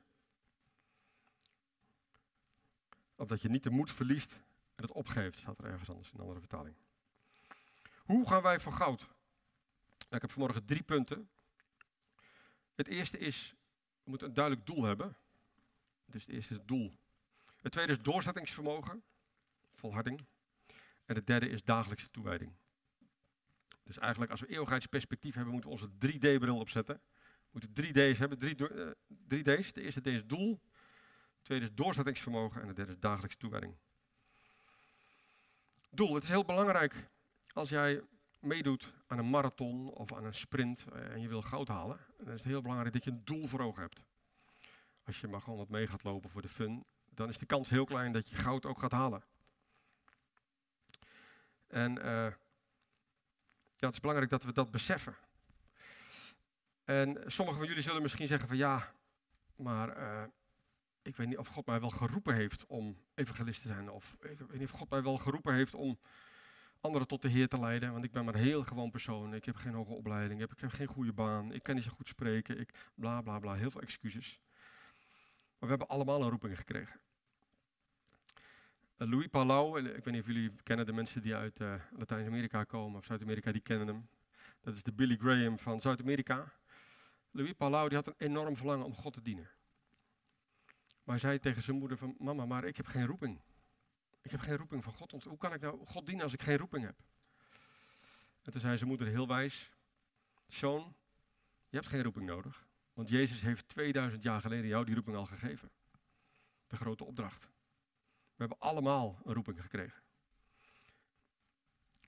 Opdat 3.16 3.42
je 3.42 3.48
niet 3.48 3.62
de 3.62 3.70
moed 3.70 3.90
verliest 3.90 4.32
en 4.74 4.82
het 4.82 4.92
opgeeft, 4.92 5.38
staat 5.38 5.58
er 5.58 5.64
ergens 5.64 5.88
anders 5.88 6.08
in 6.08 6.14
een 6.14 6.20
andere 6.20 6.40
vertaling. 6.40 6.76
Hoe 8.04 8.26
gaan 8.26 8.42
wij 8.42 8.60
voor 8.60 8.72
goud? 8.72 9.00
Nou, 9.98 10.14
ik 10.14 10.20
heb 10.20 10.30
vanmorgen 10.30 10.64
drie 10.64 10.82
punten. 10.82 11.28
Het 12.74 12.88
eerste 12.88 13.18
is, 13.18 13.54
we 14.02 14.10
moeten 14.10 14.28
een 14.28 14.34
duidelijk 14.34 14.66
doel 14.66 14.82
hebben. 14.82 15.16
Dus 16.06 16.22
het 16.22 16.34
eerste 16.34 16.52
is 16.52 16.58
het 16.58 16.68
doel. 16.68 16.96
Het 17.64 17.72
tweede 17.72 17.92
is 17.92 18.02
doorzettingsvermogen, 18.02 19.02
volharding. 19.74 20.24
En 21.04 21.14
het 21.14 21.26
derde 21.26 21.48
is 21.48 21.62
dagelijkse 21.62 22.10
toewijding. 22.10 22.52
Dus 23.82 23.98
eigenlijk 23.98 24.30
als 24.30 24.40
we 24.40 24.46
eeuwigheidsperspectief 24.46 25.34
hebben, 25.34 25.52
moeten 25.52 25.70
we 25.70 25.76
onze 25.76 25.90
3D-bril 26.06 26.58
opzetten. 26.58 27.00
We 27.14 27.48
moeten 27.50 27.72
drie 27.72 28.12
D's 28.12 28.18
hebben, 28.18 28.38
drie, 28.38 28.56
uh, 28.56 28.90
drie 29.06 29.42
D's. 29.42 29.72
De 29.72 29.82
eerste 29.82 30.00
D 30.00 30.06
is 30.06 30.26
doel, 30.26 30.60
de 31.36 31.42
tweede 31.42 31.64
is 31.64 31.70
doorzettingsvermogen 31.74 32.60
en 32.60 32.68
de 32.68 32.74
derde 32.74 32.92
is 32.92 32.98
dagelijkse 32.98 33.38
toewijding. 33.38 33.74
Doel, 35.90 36.14
het 36.14 36.22
is 36.22 36.28
heel 36.28 36.44
belangrijk 36.44 37.08
als 37.52 37.68
jij 37.68 38.02
meedoet 38.40 38.92
aan 39.06 39.18
een 39.18 39.30
marathon 39.30 39.90
of 39.90 40.12
aan 40.12 40.24
een 40.24 40.34
sprint 40.34 40.84
eh, 40.92 41.12
en 41.12 41.20
je 41.20 41.28
wil 41.28 41.42
goud 41.42 41.68
halen, 41.68 41.98
dan 42.18 42.26
is 42.26 42.32
het 42.40 42.50
heel 42.50 42.62
belangrijk 42.62 42.94
dat 42.94 43.04
je 43.04 43.10
een 43.10 43.24
doel 43.24 43.46
voor 43.46 43.60
ogen 43.60 43.82
hebt. 43.82 44.02
Als 45.04 45.20
je 45.20 45.28
maar 45.28 45.40
gewoon 45.40 45.58
wat 45.58 45.68
mee 45.68 45.86
gaat 45.86 46.04
lopen 46.04 46.30
voor 46.30 46.42
de 46.42 46.48
fun, 46.48 46.84
dan 47.14 47.28
is 47.28 47.38
de 47.38 47.46
kans 47.46 47.68
heel 47.68 47.84
klein 47.84 48.12
dat 48.12 48.28
je 48.28 48.36
goud 48.36 48.66
ook 48.66 48.78
gaat 48.78 48.90
halen. 48.90 49.24
En 51.66 51.98
uh, 51.98 52.04
ja, 53.76 53.86
het 53.86 53.92
is 53.92 54.00
belangrijk 54.00 54.30
dat 54.30 54.42
we 54.42 54.52
dat 54.52 54.70
beseffen. 54.70 55.16
En 56.84 57.22
sommigen 57.26 57.60
van 57.60 57.68
jullie 57.68 57.82
zullen 57.82 58.02
misschien 58.02 58.28
zeggen 58.28 58.48
van 58.48 58.56
ja, 58.56 58.92
maar 59.56 59.96
uh, 59.96 60.22
ik 61.02 61.16
weet 61.16 61.28
niet 61.28 61.38
of 61.38 61.48
God 61.48 61.66
mij 61.66 61.80
wel 61.80 61.90
geroepen 61.90 62.34
heeft 62.34 62.66
om 62.66 62.96
evangelist 63.14 63.62
te 63.62 63.68
zijn. 63.68 63.90
Of 63.90 64.16
ik 64.20 64.38
weet 64.38 64.58
niet 64.58 64.72
of 64.72 64.78
God 64.78 64.90
mij 64.90 65.02
wel 65.02 65.18
geroepen 65.18 65.54
heeft 65.54 65.74
om 65.74 65.98
anderen 66.80 67.08
tot 67.08 67.22
de 67.22 67.28
Heer 67.28 67.48
te 67.48 67.58
leiden. 67.58 67.92
Want 67.92 68.04
ik 68.04 68.12
ben 68.12 68.24
maar 68.24 68.34
een 68.34 68.40
heel 68.40 68.64
gewoon 68.64 68.90
persoon. 68.90 69.34
Ik 69.34 69.44
heb 69.44 69.56
geen 69.56 69.74
hoge 69.74 69.92
opleiding. 69.92 70.42
Ik 70.42 70.50
heb 70.56 70.70
geen 70.72 70.86
goede 70.86 71.12
baan. 71.12 71.52
Ik 71.52 71.62
kan 71.62 71.74
niet 71.74 71.84
zo 71.84 71.90
goed 71.90 72.08
spreken. 72.08 72.60
Ik, 72.60 72.74
bla 72.94 73.20
bla 73.20 73.38
bla. 73.38 73.54
Heel 73.54 73.70
veel 73.70 73.80
excuses. 73.80 74.40
Maar 75.64 75.72
we 75.72 75.78
hebben 75.78 75.96
allemaal 75.96 76.22
een 76.22 76.30
roeping 76.30 76.56
gekregen. 76.56 77.00
Uh, 78.98 79.08
Louis 79.08 79.26
Palau, 79.26 79.78
ik 79.78 80.04
weet 80.04 80.14
niet 80.14 80.20
of 80.22 80.26
jullie 80.26 80.52
kennen 80.62 80.86
de 80.86 80.92
mensen 80.92 81.22
die 81.22 81.34
uit 81.34 81.60
uh, 81.60 81.74
Latijns-Amerika 81.96 82.64
komen 82.64 82.98
of 82.98 83.04
Zuid-Amerika, 83.04 83.52
die 83.52 83.60
kennen 83.60 83.86
hem. 83.86 84.08
Dat 84.60 84.74
is 84.74 84.82
de 84.82 84.92
Billy 84.92 85.16
Graham 85.16 85.58
van 85.58 85.80
Zuid-Amerika. 85.80 86.52
Louis 87.30 87.52
Palau 87.52 87.88
die 87.88 87.96
had 87.96 88.06
een 88.06 88.14
enorm 88.18 88.56
verlangen 88.56 88.86
om 88.86 88.94
God 88.94 89.12
te 89.12 89.22
dienen. 89.22 89.50
Maar 91.04 91.14
hij 91.14 91.18
zei 91.18 91.38
tegen 91.38 91.62
zijn 91.62 91.76
moeder 91.76 91.98
van, 91.98 92.14
mama, 92.18 92.46
maar 92.46 92.64
ik 92.64 92.76
heb 92.76 92.86
geen 92.86 93.06
roeping. 93.06 93.40
Ik 94.22 94.30
heb 94.30 94.40
geen 94.40 94.56
roeping 94.56 94.84
van 94.84 94.92
God. 94.92 95.24
Hoe 95.24 95.38
kan 95.38 95.52
ik 95.52 95.60
nou 95.60 95.86
God 95.86 96.06
dienen 96.06 96.24
als 96.24 96.32
ik 96.32 96.42
geen 96.42 96.58
roeping 96.58 96.84
heb? 96.84 96.96
En 98.42 98.52
toen 98.52 98.60
zei 98.60 98.76
zijn 98.76 98.88
moeder 98.88 99.06
heel 99.06 99.26
wijs, 99.26 99.70
zoon, 100.46 100.94
je 101.68 101.76
hebt 101.76 101.88
geen 101.88 102.02
roeping 102.02 102.26
nodig. 102.26 102.66
Want 102.94 103.08
Jezus 103.08 103.40
heeft 103.40 103.68
2000 103.68 104.22
jaar 104.22 104.40
geleden 104.40 104.66
jou 104.66 104.84
die 104.84 104.94
roeping 104.94 105.16
al 105.16 105.26
gegeven. 105.26 105.70
De 106.66 106.76
grote 106.76 107.04
opdracht. 107.04 107.42
We 108.34 108.40
hebben 108.40 108.58
allemaal 108.58 109.18
een 109.24 109.34
roeping 109.34 109.60
gekregen. 109.60 110.02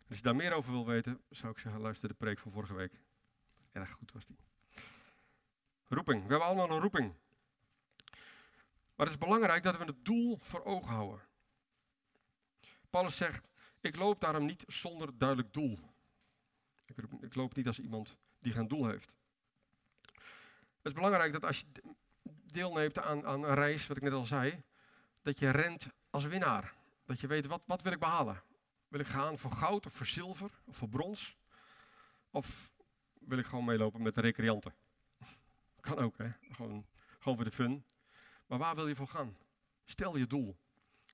Als 0.09 0.16
je 0.18 0.22
daar 0.22 0.37
meer 0.37 0.53
over 0.53 0.72
wil 0.72 0.87
weten, 0.87 1.22
zou 1.31 1.53
ik 1.53 1.59
zeggen, 1.59 1.81
luister 1.81 2.09
de 2.09 2.14
preek 2.14 2.38
van 2.38 2.53
vorige 2.53 2.75
week. 2.75 3.01
Erg 3.72 3.90
goed 3.90 4.12
was 4.12 4.25
die. 4.25 4.37
Roeping. 5.88 6.22
We 6.22 6.29
hebben 6.29 6.46
allemaal 6.46 6.70
een 6.70 6.83
roeping. 6.83 7.14
Maar 8.94 9.07
het 9.07 9.14
is 9.14 9.18
belangrijk 9.18 9.62
dat 9.62 9.77
we 9.77 9.85
het 9.85 10.05
doel 10.05 10.38
voor 10.40 10.64
ogen 10.64 10.92
houden. 10.92 11.20
Paulus 12.90 13.16
zegt, 13.16 13.49
ik 13.81 13.96
loop 13.96 14.20
daarom 14.20 14.46
niet 14.46 14.64
zonder 14.66 15.18
duidelijk 15.18 15.53
doel. 15.53 15.79
Ik, 16.85 16.96
ik 17.20 17.35
loop 17.35 17.55
niet 17.57 17.66
als 17.66 17.79
iemand 17.79 18.16
die 18.38 18.53
geen 18.53 18.68
doel 18.68 18.87
heeft. 18.87 19.12
Het 20.87 20.94
is 20.94 21.01
belangrijk 21.03 21.33
dat 21.33 21.44
als 21.44 21.61
je 21.61 21.66
deelneemt 22.53 22.99
aan, 22.99 23.27
aan 23.27 23.44
een 23.44 23.55
reis, 23.55 23.87
wat 23.87 23.96
ik 23.96 24.03
net 24.03 24.12
al 24.12 24.27
zei, 24.27 24.62
dat 25.22 25.38
je 25.38 25.51
rent 25.51 25.88
als 26.11 26.25
winnaar. 26.25 26.75
Dat 27.05 27.20
je 27.20 27.27
weet, 27.27 27.46
wat, 27.46 27.62
wat 27.64 27.83
wil 27.83 27.92
ik 27.92 27.99
behalen? 27.99 28.42
Wil 28.88 29.01
ik 29.01 29.07
gaan 29.07 29.38
voor 29.38 29.51
goud 29.51 29.87
of 29.87 29.92
voor 29.92 30.07
zilver 30.07 30.51
of 30.64 30.77
voor 30.77 30.88
brons? 30.88 31.37
Of 32.31 32.72
wil 33.18 33.38
ik 33.38 33.46
gewoon 33.46 33.64
meelopen 33.64 34.03
met 34.03 34.14
de 34.14 34.20
recreanten? 34.20 34.75
Kan 35.81 35.99
ook, 35.99 36.18
hè? 36.18 36.31
Gewoon, 36.51 36.87
gewoon 37.18 37.37
voor 37.37 37.44
de 37.44 37.53
fun. 37.53 37.85
Maar 38.46 38.59
waar 38.59 38.75
wil 38.75 38.88
je 38.88 38.94
voor 38.94 39.09
gaan? 39.09 39.37
Stel 39.85 40.16
je 40.16 40.27
doel. 40.27 40.57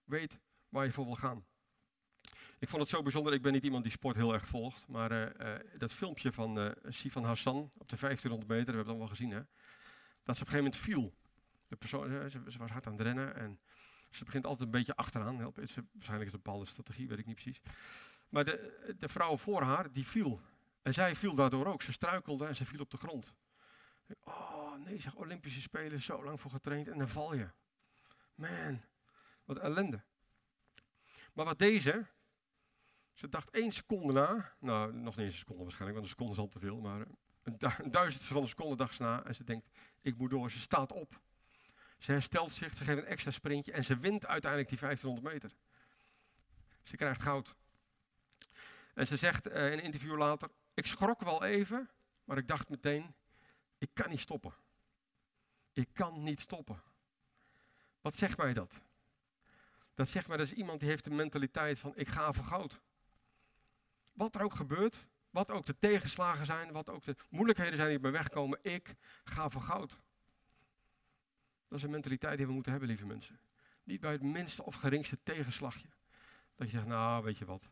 Weet 0.05 0.39
waar 0.69 0.85
je 0.85 0.93
voor 0.93 1.05
wil 1.05 1.17
gaan. 1.17 1.45
Ik 2.62 2.68
vond 2.68 2.83
het 2.83 2.90
zo 2.90 3.03
bijzonder, 3.03 3.33
ik 3.33 3.42
ben 3.42 3.53
niet 3.53 3.64
iemand 3.64 3.83
die 3.83 3.92
sport 3.92 4.16
heel 4.16 4.33
erg 4.33 4.46
volgt, 4.46 4.88
maar 4.88 5.12
uh, 5.12 5.20
uh, 5.20 5.55
dat 5.79 5.92
filmpje 5.92 6.33
van 6.33 6.59
uh, 6.59 6.70
Sifan 6.88 7.25
Hassan 7.25 7.57
op 7.57 7.88
de 7.88 7.96
1500 7.96 8.51
meter, 8.51 8.64
we 8.64 8.77
hebben 8.77 8.79
het 8.79 8.88
allemaal 8.88 9.09
gezien, 9.09 9.31
hè, 9.31 9.40
dat 10.22 10.37
ze 10.37 10.42
op 10.42 10.48
een 10.48 10.61
gegeven 10.61 10.64
moment 10.64 10.77
viel. 10.77 11.14
De 11.68 11.77
persoon, 11.77 12.31
ze, 12.31 12.59
was 12.59 12.70
hard 12.70 12.87
aan 12.87 12.92
het 12.92 13.01
rennen 13.01 13.35
en 13.35 13.61
ze 14.11 14.25
begint 14.25 14.44
altijd 14.44 14.64
een 14.64 14.70
beetje 14.70 14.96
achteraan. 14.96 15.38
Help, 15.38 15.57
waarschijnlijk 15.57 15.90
is 16.01 16.09
het 16.09 16.25
een 16.25 16.31
bepaalde 16.31 16.66
strategie, 16.66 17.09
weet 17.09 17.18
ik 17.18 17.27
niet 17.27 17.35
precies. 17.35 17.61
Maar 18.29 18.44
de, 18.44 18.94
de 18.98 19.09
vrouw 19.09 19.37
voor 19.37 19.62
haar, 19.62 19.92
die 19.92 20.07
viel. 20.07 20.40
En 20.83 20.94
zij 20.94 21.16
viel 21.16 21.35
daardoor 21.35 21.66
ook. 21.66 21.83
Ze 21.83 21.92
struikelde 21.92 22.46
en 22.46 22.57
ze 22.57 22.66
viel 22.66 22.81
op 22.81 22.90
de 22.90 22.96
grond. 22.96 23.35
Oh 24.25 24.75
nee, 24.77 25.01
zeg 25.01 25.14
Olympische 25.14 25.61
Spelen, 25.61 26.03
zo 26.03 26.25
lang 26.25 26.40
voor 26.40 26.51
getraind 26.51 26.88
en 26.88 26.98
dan 26.98 27.09
val 27.09 27.35
je. 27.35 27.48
Man, 28.35 28.83
wat 29.44 29.59
ellende. 29.59 30.03
Maar 31.33 31.44
wat 31.44 31.59
deze, 31.59 32.07
ze 33.12 33.29
dacht 33.29 33.51
één 33.51 33.72
seconde 33.72 34.12
na, 34.12 34.55
nou 34.59 34.92
nog 34.92 35.16
niet 35.16 35.25
eens 35.25 35.33
een 35.33 35.38
seconde 35.38 35.62
waarschijnlijk, 35.62 36.01
want 36.01 36.11
een 36.11 36.16
seconde 36.16 36.33
is 36.33 36.38
al 36.38 36.48
te 36.48 36.59
veel, 36.59 36.81
maar 36.81 37.07
een, 37.42 37.59
du 37.59 37.90
duizendste 37.90 38.33
van 38.33 38.42
een 38.42 38.48
seconde 38.48 38.77
dacht 38.77 38.94
ze 38.94 39.03
na 39.03 39.25
en 39.25 39.35
ze 39.35 39.44
denkt, 39.44 39.68
ik 40.01 40.16
moet 40.16 40.31
door. 40.31 40.51
Ze 40.51 40.61
staat 40.61 40.92
op. 40.92 41.20
Ze 41.98 42.12
herstelt 42.12 42.53
zich, 42.53 42.77
ze 42.77 42.85
geeft 42.85 42.98
een 42.98 43.07
extra 43.07 43.31
sprintje 43.31 43.72
en 43.72 43.85
ze 43.85 43.96
wint 43.96 44.27
uiteindelijk 44.27 44.70
die 44.70 44.79
1500 44.79 45.35
meter. 45.35 45.57
Ze 46.83 46.96
krijgt 46.96 47.22
goud. 47.22 47.55
En 48.94 49.07
ze 49.07 49.16
zegt 49.16 49.48
uh, 49.48 49.66
in 49.66 49.72
een 49.72 49.83
interview 49.83 50.16
later, 50.16 50.51
ik 50.75 50.87
schrok 50.87 51.20
wel 51.20 51.44
even, 51.44 51.90
maar 52.25 52.38
ik 52.38 52.48
dacht 52.48 52.68
meteen, 52.68 53.14
ik 53.79 53.90
kan 53.92 54.11
niet 54.11 54.20
stoppen. 54.20 54.55
Ik 55.72 55.88
kan 55.92 56.22
niet 56.22 56.40
stoppen. 56.40 56.83
Wat 58.01 58.16
zegt 58.16 58.37
mij 58.37 58.53
dat? 58.53 58.81
Dat 59.94 60.09
zegt 60.09 60.29
mij 60.29 60.37
dat 60.37 60.46
is 60.46 60.53
iemand 60.53 60.81
die 60.81 60.88
heeft 60.88 61.05
de 61.05 61.11
mentaliteit 61.11 61.79
van 61.79 61.92
ik 61.96 62.09
ga 62.09 62.33
voor 62.33 62.44
goud. 62.44 62.81
Wat 64.12 64.35
er 64.35 64.42
ook 64.42 64.55
gebeurt, 64.55 65.07
wat 65.31 65.51
ook 65.51 65.66
de 65.66 65.79
tegenslagen 65.79 66.46
zijn, 66.46 66.72
wat 66.72 66.88
ook 66.88 67.05
de 67.05 67.16
moeilijkheden 67.29 67.77
zijn 67.77 67.87
die 67.88 67.96
op 67.96 68.03
mijn 68.03 68.14
weg 68.14 68.29
komen, 68.29 68.59
ik 68.62 68.94
ga 69.25 69.48
voor 69.48 69.62
goud. 69.62 69.98
Dat 71.68 71.79
is 71.79 71.83
een 71.85 71.90
mentaliteit 71.90 72.37
die 72.37 72.46
we 72.46 72.53
moeten 72.53 72.70
hebben, 72.70 72.88
lieve 72.88 73.07
mensen. 73.07 73.40
Niet 73.85 74.01
bij 74.01 74.12
het 74.12 74.22
minste 74.22 74.64
of 74.64 74.75
geringste 74.75 75.18
tegenslagje. 75.22 75.88
Dat 76.57 76.70
je 76.70 76.77
zegt, 76.77 76.88
nou, 76.88 77.25
weet 77.25 77.38
je 77.38 77.44
wat, 77.44 77.68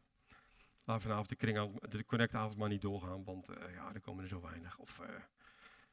laat 0.84 1.02
vanavond 1.02 1.28
de, 1.28 1.36
kring, 1.36 1.80
de 1.80 2.04
connectavond 2.04 2.56
maar 2.56 2.68
niet 2.68 2.82
doorgaan, 2.82 3.24
want 3.24 3.50
uh, 3.50 3.74
ja, 3.74 3.94
er 3.94 4.00
komen 4.00 4.22
er 4.22 4.28
zo 4.28 4.40
weinig. 4.40 4.78
Of 4.78 5.00
uh, 5.00 5.06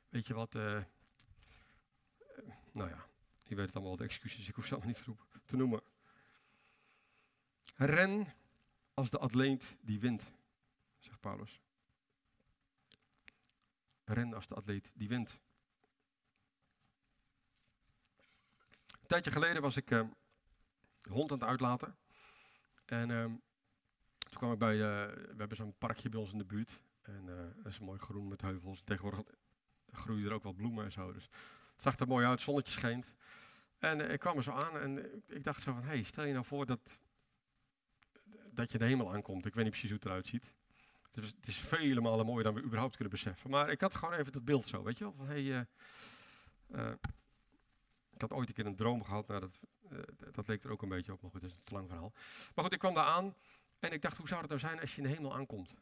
weet 0.10 0.28
je 0.28 0.34
wat, 0.34 0.56
uh, 0.56 0.82
nou 2.72 2.90
ja, 2.90 3.06
je 3.44 3.56
weet 3.56 3.66
het 3.66 3.76
allemaal, 3.76 3.96
de 3.96 4.04
excuses, 4.04 4.48
ik 4.48 4.56
hoef 4.56 4.66
ze 4.66 4.76
allemaal 4.76 4.94
niet 4.94 5.04
te 5.46 5.56
noemen. 5.56 5.82
Ren 7.76 8.34
als 8.94 9.10
de 9.10 9.18
atleet 9.18 9.76
die 9.82 10.00
wint, 10.00 10.32
zegt 11.08 11.20
Paulus. 11.20 11.62
Ren 14.04 14.34
als 14.34 14.48
de 14.48 14.56
atleet 14.56 14.92
die 14.94 15.08
wint. 15.08 15.40
Een 18.88 19.08
tijdje 19.08 19.32
geleden 19.32 19.62
was 19.62 19.78
ik 19.78 19.88
de 19.88 20.08
hond 21.10 21.32
aan 21.32 21.40
het 21.40 21.48
uitlaten. 21.48 21.98
En 22.86 23.10
uh, 23.10 23.24
toen 24.18 24.38
kwam 24.38 24.52
ik 24.52 24.60
bij, 24.60 24.76
uh, 24.76 24.80
we 25.14 25.36
hebben 25.38 25.58
zo'n 25.58 25.78
parkje 25.78 26.10
bij 26.10 26.20
ons 26.20 26.32
in 26.32 26.38
de 26.38 26.46
buurt. 26.46 26.80
En 27.02 27.26
dat 27.56 27.72
is 27.72 27.80
mooi 27.80 28.00
groen 28.00 28.28
met 28.28 28.42
heuvels. 28.42 28.82
Tegenwoordig 28.84 29.24
groeien 29.92 30.26
er 30.26 30.34
ook 30.34 30.44
wat 30.44 30.56
bloemen 30.56 30.86
en 30.86 30.92
zo. 30.92 31.14
Dus 31.14 31.24
het 31.74 31.82
zag 31.82 32.00
er 32.00 32.08
mooi 32.08 32.26
uit, 32.26 32.42
zonnetje 32.42 32.72
scheen. 32.72 33.06
En 33.78 34.12
ik 34.12 34.20
kwam 34.20 34.38
er 34.38 34.44
zo 34.44 34.52
aan 34.52 34.78
en 34.78 35.24
ik 35.28 35.44
dacht 35.44 35.62
zo 35.62 35.74
van, 35.74 35.82
hé, 35.82 35.88
hey, 35.88 36.04
stel 36.04 36.24
je 36.24 36.34
nou 36.34 36.46
voor 36.46 36.66
dat 36.66 36.98
dat 38.58 38.72
je 38.72 38.78
de 38.78 38.86
hemel 38.86 39.14
aankomt. 39.14 39.46
Ik 39.46 39.54
weet 39.54 39.64
niet 39.64 39.72
precies 39.72 39.90
hoe 39.90 40.00
het 40.00 40.08
eruit 40.08 40.28
ziet. 40.28 40.54
Is, 41.24 41.30
het 41.30 41.48
is 41.48 41.58
vele 41.58 42.02
malen 42.02 42.26
mooier 42.26 42.44
dan 42.44 42.54
we 42.54 42.62
überhaupt 42.62 42.96
kunnen 42.96 43.14
beseffen. 43.14 43.50
Maar 43.50 43.70
ik 43.70 43.82
had 43.82 43.96
gewoon 43.96 44.14
even 44.14 44.32
dat 44.32 44.46
beeld 44.46 44.66
zo, 44.66 44.84
weet 44.84 44.98
je 44.98 45.04
wel. 45.04 45.14
Van, 45.14 45.28
hey, 45.28 45.42
uh, 45.42 45.62
uh, 46.72 46.92
ik 48.14 48.22
had 48.22 48.32
ooit 48.32 48.48
een 48.48 48.54
keer 48.54 48.66
een 48.66 48.76
droom 48.76 49.04
gehad. 49.04 49.28
Nou, 49.28 49.40
dat, 49.40 49.60
uh, 49.92 50.00
dat 50.32 50.48
leek 50.48 50.64
er 50.64 50.72
ook 50.72 50.82
een 50.82 50.90
beetje 50.90 51.14
op, 51.14 51.22
maar 51.22 51.32
goed, 51.32 51.42
dat 51.42 51.50
is 51.50 51.56
een 51.56 51.64
te 51.64 51.74
lang 51.74 51.88
verhaal. 51.88 52.12
Maar 52.56 52.64
goed, 52.64 52.74
ik 52.74 52.80
kwam 52.80 52.94
daar 52.94 53.06
aan 53.06 53.36
en 53.80 53.92
ik 53.92 54.02
dacht, 54.02 54.18
hoe 54.18 54.28
zou 54.28 54.40
het 54.40 54.50
nou 54.50 54.62
zijn 54.62 54.80
als 54.80 54.96
je 54.96 55.02
in 55.02 55.08
de 55.08 55.14
hemel 55.14 55.36
aankomt? 55.36 55.76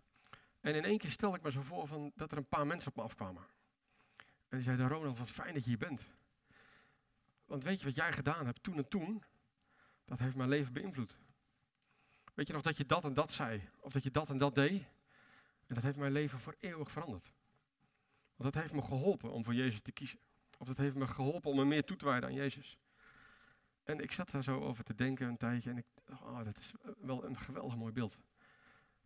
En 0.61 0.75
in 0.75 0.83
één 0.83 0.97
keer 0.97 1.09
stelde 1.09 1.37
ik 1.37 1.43
me 1.43 1.51
zo 1.51 1.61
voor 1.61 1.87
van, 1.87 2.11
dat 2.15 2.31
er 2.31 2.37
een 2.37 2.47
paar 2.47 2.67
mensen 2.67 2.89
op 2.89 2.95
me 2.95 3.03
afkwamen. 3.03 3.43
En 4.49 4.57
die 4.57 4.61
zeiden, 4.61 4.87
Ronald, 4.87 5.17
wat 5.17 5.31
fijn 5.31 5.53
dat 5.53 5.63
je 5.63 5.69
hier 5.69 5.77
bent. 5.77 6.05
Want 7.45 7.63
weet 7.63 7.79
je 7.79 7.85
wat 7.85 7.95
jij 7.95 8.13
gedaan 8.13 8.45
hebt 8.45 8.63
toen 8.63 8.77
en 8.77 8.87
toen? 8.87 9.23
Dat 10.05 10.19
heeft 10.19 10.35
mijn 10.35 10.49
leven 10.49 10.73
beïnvloed. 10.73 11.17
Weet 12.33 12.47
je 12.47 12.53
nog 12.53 12.61
dat 12.61 12.77
je 12.77 12.85
dat 12.85 13.03
en 13.03 13.13
dat 13.13 13.31
zei? 13.31 13.69
Of 13.79 13.91
dat 13.91 14.03
je 14.03 14.11
dat 14.11 14.29
en 14.29 14.37
dat 14.37 14.55
deed? 14.55 14.83
En 15.67 15.75
dat 15.75 15.83
heeft 15.83 15.97
mijn 15.97 16.11
leven 16.11 16.39
voor 16.39 16.55
eeuwig 16.59 16.91
veranderd. 16.91 17.31
Want 18.35 18.53
dat 18.53 18.61
heeft 18.61 18.73
me 18.73 18.81
geholpen 18.81 19.31
om 19.31 19.43
voor 19.43 19.53
Jezus 19.53 19.81
te 19.81 19.91
kiezen. 19.91 20.19
Of 20.57 20.67
dat 20.67 20.77
heeft 20.77 20.95
me 20.95 21.07
geholpen 21.07 21.51
om 21.51 21.57
me 21.57 21.65
meer 21.65 21.83
toe 21.83 21.97
te 21.97 22.05
wijden 22.05 22.29
aan 22.29 22.35
Jezus. 22.35 22.77
En 23.83 23.99
ik 23.99 24.11
zat 24.11 24.31
daar 24.31 24.43
zo 24.43 24.59
over 24.59 24.83
te 24.83 24.95
denken 24.95 25.27
een 25.27 25.37
tijdje 25.37 25.69
en 25.69 25.77
ik 25.77 25.85
dacht, 26.03 26.21
oh, 26.21 26.43
dat 26.43 26.57
is 26.57 26.71
wel 26.97 27.25
een 27.25 27.37
geweldig 27.37 27.75
mooi 27.75 27.93
beeld. 27.93 28.19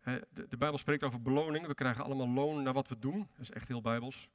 de, 0.02 0.26
de, 0.48 0.56
Bijbel 0.56 0.78
spreekt 0.78 1.02
over 1.02 1.22
beloning. 1.22 1.66
We 1.66 1.74
krijgen 1.74 2.04
allemaal 2.04 2.28
loon 2.28 2.62
naar 2.62 2.72
wat 2.72 2.88
we 2.88 2.98
doen. 2.98 3.18
Dat 3.18 3.40
is 3.40 3.50
echt 3.50 3.68
heel 3.68 3.80
bijbels. 3.80 4.28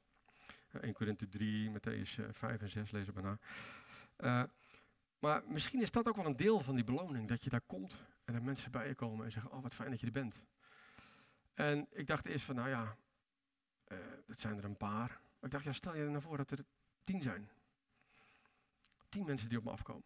1 0.80 0.92
Korinthe 0.92 1.28
3, 1.28 1.70
Matthäus 1.70 2.30
5 2.30 2.60
en 2.60 2.70
6 2.70 2.90
lezen 2.90 3.14
we 3.14 3.20
na. 3.20 3.38
Uh, 4.18 4.50
maar 5.18 5.42
misschien 5.46 5.80
is 5.80 5.90
dat 5.90 6.08
ook 6.08 6.16
wel 6.16 6.26
een 6.26 6.36
deel 6.36 6.60
van 6.60 6.74
die 6.74 6.84
beloning. 6.84 7.28
Dat 7.28 7.44
je 7.44 7.50
daar 7.50 7.60
komt 7.66 8.04
en 8.24 8.34
er 8.34 8.42
mensen 8.42 8.70
bij 8.70 8.88
je 8.88 8.94
komen 8.94 9.24
en 9.24 9.32
zeggen, 9.32 9.52
oh 9.52 9.62
wat 9.62 9.74
fijn 9.74 9.90
dat 9.90 10.00
je 10.00 10.06
er 10.06 10.12
bent. 10.12 10.44
En 11.56 11.86
ik 11.90 12.06
dacht 12.06 12.26
eerst 12.26 12.44
van, 12.44 12.54
nou 12.54 12.68
ja, 12.68 12.96
uh, 13.88 13.98
dat 14.26 14.40
zijn 14.40 14.58
er 14.58 14.64
een 14.64 14.76
paar. 14.76 15.08
Maar 15.08 15.42
ik 15.42 15.50
dacht, 15.50 15.64
ja, 15.64 15.72
stel 15.72 15.96
je 15.96 16.04
nou 16.04 16.22
voor 16.22 16.36
dat 16.36 16.50
er 16.50 16.64
tien 17.04 17.22
zijn. 17.22 17.50
Tien 19.08 19.26
mensen 19.26 19.48
die 19.48 19.58
op 19.58 19.64
me 19.64 19.70
afkomen. 19.70 20.04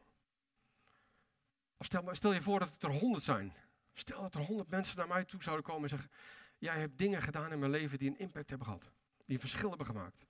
Of 1.76 1.86
stel, 1.86 2.14
stel 2.14 2.32
je 2.32 2.42
voor 2.42 2.58
dat 2.58 2.72
het 2.72 2.82
er 2.82 2.90
honderd 2.90 3.24
zijn. 3.24 3.52
Stel 3.92 4.22
dat 4.22 4.34
er 4.34 4.40
honderd 4.40 4.68
mensen 4.68 4.96
naar 4.96 5.08
mij 5.08 5.24
toe 5.24 5.42
zouden 5.42 5.64
komen 5.64 5.82
en 5.82 5.88
zeggen, 5.88 6.10
jij 6.58 6.78
hebt 6.78 6.98
dingen 6.98 7.22
gedaan 7.22 7.52
in 7.52 7.58
mijn 7.58 7.70
leven 7.70 7.98
die 7.98 8.10
een 8.10 8.18
impact 8.18 8.48
hebben 8.48 8.66
gehad. 8.66 8.92
Die 9.24 9.34
een 9.34 9.40
verschil 9.40 9.68
hebben 9.68 9.86
gemaakt. 9.86 10.26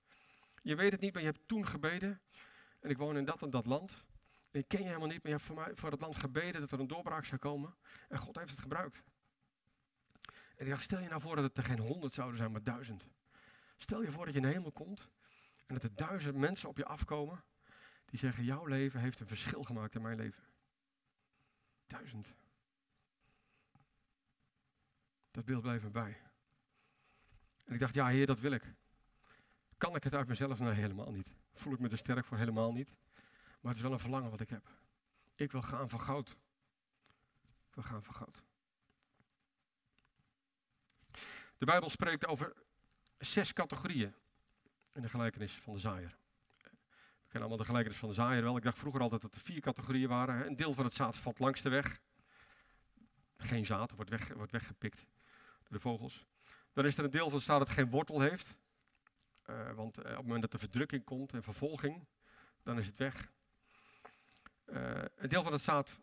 Je 0.62 0.74
weet 0.74 0.92
het 0.92 1.00
niet, 1.00 1.12
maar 1.12 1.22
je 1.22 1.28
hebt 1.28 1.48
toen 1.48 1.66
gebeden. 1.66 2.20
En 2.80 2.90
ik 2.90 2.98
woon 2.98 3.16
in 3.16 3.24
dat 3.24 3.42
en 3.42 3.50
dat 3.50 3.66
land. 3.66 4.04
Ik 4.50 4.68
ken 4.68 4.80
je 4.80 4.86
helemaal 4.86 5.08
niet, 5.08 5.22
maar 5.22 5.32
je 5.32 5.38
hebt 5.38 5.44
voor, 5.44 5.56
mij, 5.56 5.74
voor 5.74 5.90
het 5.90 6.00
land 6.00 6.16
gebeden 6.16 6.60
dat 6.60 6.72
er 6.72 6.80
een 6.80 6.86
doorbraak 6.86 7.24
zou 7.24 7.40
komen. 7.40 7.74
En 8.08 8.18
God 8.18 8.36
heeft 8.36 8.50
het 8.50 8.60
gebruikt. 8.60 9.02
En 10.60 10.66
ik 10.66 10.72
dacht, 10.72 10.84
stel 10.84 11.00
je 11.00 11.08
nou 11.08 11.20
voor 11.20 11.36
dat 11.36 11.44
het 11.44 11.56
er 11.56 11.64
geen 11.64 11.78
honderd 11.78 12.12
zouden 12.12 12.36
zijn, 12.36 12.52
maar 12.52 12.62
duizend. 12.62 13.08
Stel 13.76 14.02
je 14.02 14.10
voor 14.10 14.24
dat 14.24 14.34
je 14.34 14.40
in 14.40 14.46
de 14.46 14.52
hemel 14.52 14.72
komt 14.72 15.10
en 15.66 15.74
dat 15.74 15.82
er 15.82 15.94
duizend 15.94 16.36
mensen 16.36 16.68
op 16.68 16.76
je 16.76 16.84
afkomen 16.84 17.44
die 18.04 18.18
zeggen, 18.18 18.44
jouw 18.44 18.64
leven 18.64 19.00
heeft 19.00 19.20
een 19.20 19.26
verschil 19.26 19.62
gemaakt 19.62 19.94
in 19.94 20.02
mijn 20.02 20.16
leven. 20.16 20.42
Duizend. 21.86 22.34
Dat 25.30 25.44
beeld 25.44 25.62
bleef 25.62 25.82
me 25.82 25.90
bij. 25.90 26.20
En 27.64 27.74
ik 27.74 27.80
dacht, 27.80 27.94
ja 27.94 28.06
heer, 28.06 28.26
dat 28.26 28.40
wil 28.40 28.52
ik. 28.52 28.74
Kan 29.76 29.96
ik 29.96 30.04
het 30.04 30.14
uit 30.14 30.28
mezelf? 30.28 30.58
Nee, 30.58 30.72
helemaal 30.72 31.12
niet. 31.12 31.36
Voel 31.52 31.72
ik 31.72 31.78
me 31.78 31.88
er 31.88 31.98
sterk 31.98 32.24
voor? 32.24 32.36
Helemaal 32.36 32.72
niet. 32.72 32.96
Maar 33.60 33.72
het 33.72 33.76
is 33.76 33.82
wel 33.82 33.92
een 33.92 34.00
verlangen 34.00 34.30
wat 34.30 34.40
ik 34.40 34.50
heb. 34.50 34.68
Ik 35.34 35.52
wil 35.52 35.62
gaan 35.62 35.88
voor 35.88 36.00
goud. 36.00 36.28
Ik 37.68 37.74
wil 37.74 37.84
gaan 37.84 38.02
voor 38.02 38.14
goud. 38.14 38.42
De 41.60 41.66
Bijbel 41.66 41.90
spreekt 41.90 42.26
over 42.26 42.52
zes 43.18 43.52
categorieën 43.52 44.14
in 44.92 45.02
de 45.02 45.08
gelijkenis 45.08 45.52
van 45.52 45.72
de 45.72 45.78
zaaier. 45.78 46.16
We 46.58 47.28
kennen 47.28 47.48
allemaal 47.48 47.56
de 47.56 47.64
gelijkenis 47.64 47.98
van 47.98 48.08
de 48.08 48.14
zaaier 48.14 48.42
wel. 48.42 48.56
Ik 48.56 48.62
dacht 48.62 48.78
vroeger 48.78 49.00
altijd 49.00 49.22
dat 49.22 49.34
er 49.34 49.40
vier 49.40 49.60
categorieën 49.60 50.08
waren. 50.08 50.46
Een 50.46 50.56
deel 50.56 50.72
van 50.72 50.84
het 50.84 50.94
zaad 50.94 51.18
valt 51.18 51.38
langs 51.38 51.62
de 51.62 51.68
weg. 51.68 52.00
Geen 53.36 53.66
zaad, 53.66 53.90
wordt, 53.90 54.10
weg, 54.10 54.28
wordt 54.28 54.52
weggepikt 54.52 55.04
door 55.62 55.68
de 55.68 55.80
vogels. 55.80 56.24
Dan 56.72 56.84
is 56.84 56.98
er 56.98 57.04
een 57.04 57.10
deel 57.10 57.28
van 57.28 57.34
het 57.34 57.46
zaad 57.46 57.58
dat 57.58 57.68
geen 57.68 57.90
wortel 57.90 58.20
heeft. 58.20 58.54
Uh, 59.46 59.72
want 59.72 59.98
uh, 59.98 60.04
op 60.04 60.10
het 60.10 60.22
moment 60.22 60.42
dat 60.42 60.52
er 60.52 60.58
verdrukking 60.58 61.04
komt 61.04 61.32
en 61.32 61.42
vervolging, 61.42 62.06
dan 62.62 62.78
is 62.78 62.86
het 62.86 62.96
weg. 62.96 63.30
Uh, 64.66 65.02
een 65.16 65.28
deel 65.28 65.42
van 65.42 65.52
het 65.52 65.62
zaad 65.62 65.98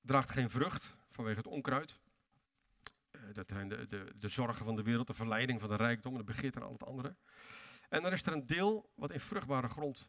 draagt 0.00 0.30
geen 0.30 0.50
vrucht 0.50 0.96
vanwege 1.08 1.36
het 1.36 1.46
onkruid. 1.46 1.98
Uh, 3.24 3.34
dat 3.34 3.48
zijn 3.48 3.68
de, 3.68 3.86
de, 3.86 4.12
de, 4.16 4.28
zorgen 4.28 4.64
van 4.64 4.76
de 4.76 4.82
wereld, 4.82 5.06
de 5.06 5.14
verleiding 5.14 5.60
van 5.60 5.68
de 5.68 5.76
rijkdom, 5.76 6.16
de 6.16 6.24
begeerte 6.24 6.58
en 6.58 6.66
al 6.66 6.72
het 6.72 6.84
andere. 6.84 7.16
En 7.88 8.02
dan 8.02 8.12
is 8.12 8.26
er 8.26 8.32
een 8.32 8.46
deel 8.46 8.90
wat 8.94 9.10
in 9.10 9.20
vruchtbare 9.20 9.68
grond 9.68 10.08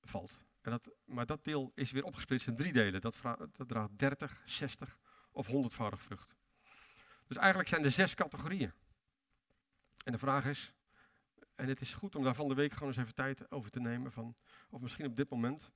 valt. 0.00 0.38
En 0.60 0.70
dat, 0.70 0.90
maar 1.04 1.26
dat 1.26 1.44
deel 1.44 1.72
is 1.74 1.90
weer 1.90 2.04
opgesplitst 2.04 2.46
in 2.46 2.56
drie 2.56 2.72
delen. 2.72 3.00
Dat, 3.00 3.20
dat 3.52 3.68
draagt 3.68 3.98
30, 3.98 4.42
60 4.44 4.98
of 5.30 5.46
100voudig 5.46 5.98
vrucht. 5.98 6.36
Dus 7.26 7.36
eigenlijk 7.36 7.68
zijn 7.68 7.84
er 7.84 7.90
zes 7.90 8.14
categorieën. 8.14 8.72
En 10.04 10.12
de 10.12 10.18
vraag 10.18 10.44
is, 10.44 10.72
en 11.54 11.68
het 11.68 11.80
is 11.80 11.94
goed 11.94 12.14
om 12.14 12.24
daar 12.24 12.34
van 12.34 12.48
de 12.48 12.54
week 12.54 12.72
gewoon 12.72 12.88
eens 12.88 12.96
even 12.96 13.14
tijd 13.14 13.50
over 13.50 13.70
te 13.70 13.80
nemen, 13.80 14.12
van, 14.12 14.36
of 14.70 14.80
misschien 14.80 15.06
op 15.06 15.16
dit 15.16 15.30
moment, 15.30 15.70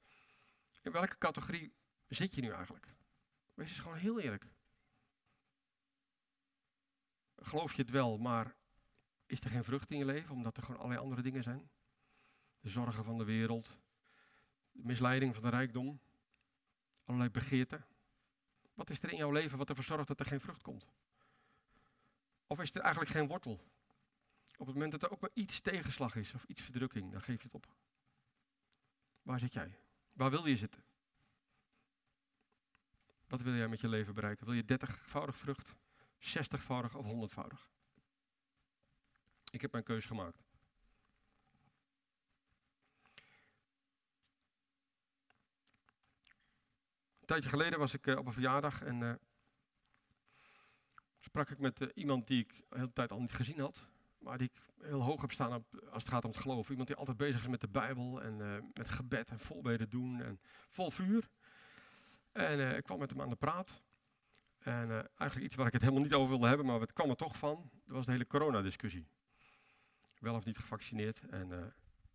in 0.83 0.93
welke 0.93 1.19
categorie 1.19 1.73
zit 2.09 2.35
je 2.35 2.41
nu 2.41 2.51
eigenlijk? 2.51 2.87
Wees 3.55 3.69
eens 3.69 3.79
gewoon 3.79 3.97
heel 3.97 4.21
eerlijk. 4.21 4.47
Geloof 7.41 7.75
je 7.75 7.83
het 7.83 7.91
wel, 7.91 8.19
maar 8.19 8.57
is 9.27 9.41
er 9.41 9.51
geen 9.51 9.65
vrucht 9.65 9.91
in 9.91 9.99
je 9.99 10.05
leven 10.05 10.35
omdat 10.35 10.57
er 10.57 10.63
gewoon 10.63 10.81
allerlei 10.81 11.03
andere 11.03 11.23
dingen 11.23 11.43
zijn? 11.43 11.71
De 12.61 12.69
zorgen 12.69 13.05
van 13.05 13.19
de 13.19 13.25
wereld, 13.25 13.79
de 14.73 14.83
misleiding 14.85 15.35
van 15.35 15.43
de 15.43 15.49
rijkdom, 15.49 16.01
allerlei 17.05 17.31
begeerten. 17.31 17.87
Wat 18.75 18.91
is 18.91 19.03
er 19.03 19.11
in 19.11 19.17
jouw 19.17 19.31
leven 19.31 19.59
wat 19.59 19.69
ervoor 19.69 19.85
zorgt 19.85 20.09
dat 20.09 20.21
er 20.21 20.27
geen 20.27 20.41
vrucht 20.41 20.63
komt? 20.63 20.89
Of 22.47 22.61
is 22.61 22.75
er 22.75 22.81
eigenlijk 22.81 23.13
geen 23.13 23.27
wortel? 23.27 23.61
Op 24.57 24.67
het 24.67 24.75
moment 24.75 24.93
dat 24.93 25.03
er 25.03 25.11
ook 25.11 25.21
maar 25.21 25.31
iets 25.35 25.61
tegenslag 25.61 26.17
is 26.17 26.35
of 26.35 26.45
iets 26.45 26.61
verdrukking, 26.61 27.13
dan 27.13 27.23
geef 27.23 27.37
je 27.37 27.45
het 27.45 27.55
op. 27.55 27.67
Waar 29.23 29.39
zit 29.39 29.53
jij? 29.53 29.79
Waar 30.13 30.31
wil 30.31 30.47
je 30.47 30.57
zitten? 30.57 30.85
Wat 33.27 33.41
wil 33.41 33.55
jij 33.55 33.69
met 33.69 33.81
je 33.81 33.89
leven 33.89 34.15
bereiken? 34.15 34.47
Wil 34.47 34.55
je 34.55 34.79
30-voudig 34.79 35.37
vrucht, 35.37 35.75
60-voudig 36.21 36.95
of 36.95 37.07
100-voudig? 37.07 37.71
Ik 39.51 39.61
heb 39.61 39.73
mijn 39.73 39.85
keuze 39.85 40.07
gemaakt. 40.07 40.47
Een 47.21 47.35
tijdje 47.35 47.49
geleden 47.49 47.79
was 47.79 47.95
ik 47.95 48.07
uh, 48.07 48.19
op 48.19 48.27
een 48.27 48.33
verjaardag 48.33 48.83
en 48.83 49.01
uh, 49.01 49.15
sprak 51.21 51.51
ik 51.51 51.59
met 51.59 51.81
uh, 51.81 51.89
iemand 51.95 52.27
die 52.27 52.41
ik 52.41 52.55
de 52.69 52.77
hele 52.77 52.93
tijd 52.93 53.13
al 53.13 53.21
niet 53.21 53.33
gezien 53.33 53.61
had, 53.61 53.87
maar 54.19 54.39
die 54.39 54.51
ik 54.53 54.63
heel 54.83 55.03
hoog 55.03 55.21
heb 55.21 55.33
staan 55.33 55.55
op, 55.55 55.89
als 55.91 56.03
het 56.03 56.13
gaat 56.13 56.25
om 56.25 56.31
het 56.31 56.41
geloof. 56.41 56.71
Iemand 56.71 56.89
die 56.89 56.97
altijd 56.97 57.17
bezig 57.17 57.41
is 57.41 57.49
met 57.49 57.61
de 57.61 57.69
Bijbel 57.69 58.23
en 58.23 58.37
met 58.75 58.89
gebed 58.89 59.31
en 59.31 59.39
volbeden 59.39 59.91
doen 59.91 60.23
en 60.23 60.41
vol 60.69 60.91
vuur. 60.91 61.29
En 62.33 62.77
ik 62.77 62.83
kwam 62.83 62.99
met 62.99 63.11
hem 63.11 63.21
aan 63.21 63.31
de 63.31 63.37
praat. 63.37 63.83
En 64.59 64.91
eigenlijk 64.91 65.41
iets 65.41 65.55
waar 65.55 65.67
ik 65.67 65.73
het 65.73 65.83
helemaal 65.83 66.03
niet 66.03 66.15
over 66.15 66.29
wilde 66.29 66.47
hebben, 66.47 66.67
maar 66.67 66.81
het 66.81 66.93
kwam 66.93 67.11
er 67.11 67.17
toch 67.17 67.37
van. 67.37 67.71
Dat 67.87 67.95
was 67.97 68.07
de 68.07 68.13
hele 68.13 68.27
coronadiscussie. 68.27 69.07
Wel 70.19 70.35
of 70.35 70.45
niet 70.45 70.59
gevaccineerd. 70.59 71.21
En 71.31 71.49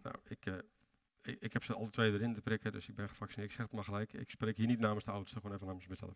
nou, 0.01 0.15
ik 0.27 0.45
ik, 1.21 1.37
ik, 1.39 1.53
heb 1.53 1.63
ze 1.63 1.73
alle 1.73 1.89
twee 1.89 2.13
erin 2.13 2.33
te 2.33 2.41
prikken, 2.41 2.71
dus 2.71 2.87
ik 2.87 2.95
ben 2.95 3.09
gevaccineerd. 3.09 3.49
Ik 3.49 3.55
zeg 3.55 3.65
het 3.65 3.75
maar 3.75 3.83
gelijk. 3.83 4.13
Ik 4.13 4.29
spreek 4.29 4.57
hier 4.57 4.67
niet 4.67 4.79
namens 4.79 5.05
de 5.05 5.11
oudste, 5.11 5.39
gewoon 5.39 5.55
even 5.55 5.67
namens 5.67 5.87
mezelf. 5.87 6.15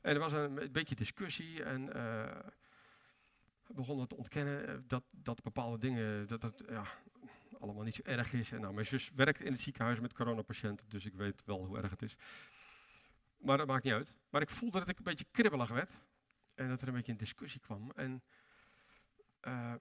En 0.00 0.14
er 0.14 0.18
was 0.18 0.32
een, 0.32 0.68
beetje 0.72 0.94
discussie 0.94 1.62
en 1.62 1.92
begonnen 3.74 4.08
te 4.08 4.16
ontkennen 4.16 4.68
eh, 4.68 4.74
dat, 4.86 5.02
dat 5.10 5.42
bepaalde 5.42 5.78
dingen, 5.78 6.26
dat 6.26 6.42
het 6.42 6.62
ja, 6.68 6.84
allemaal 7.60 7.84
niet 7.84 7.94
zo 7.94 8.02
erg 8.04 8.32
is. 8.32 8.52
En 8.52 8.60
nou, 8.60 8.74
mijn 8.74 8.86
zus 8.86 9.10
werkt 9.14 9.40
in 9.40 9.52
het 9.52 9.60
ziekenhuis 9.60 10.00
met 10.00 10.12
coronapatiënten, 10.12 10.88
dus 10.88 11.04
ik 11.04 11.14
weet 11.14 11.42
wel 11.44 11.66
hoe 11.66 11.78
erg 11.78 11.90
het 11.90 12.02
is. 12.02 12.16
Maar 13.38 13.56
dat 13.56 13.66
maakt 13.66 13.84
niet 13.84 13.92
uit. 13.92 14.14
Maar 14.30 14.40
ik 14.40 14.50
voelde 14.50 14.78
dat 14.78 14.88
ik 14.88 14.98
een 14.98 15.04
beetje 15.04 15.26
kribbelig 15.30 15.68
werd 15.68 15.90
en 16.54 16.68
dat 16.68 16.82
er 16.82 16.88
een 16.88 16.94
beetje 16.94 17.12
een 17.12 17.18
discussie 17.18 17.60
kwam. 17.60 17.90
En 17.90 18.22
uh, 19.42 19.74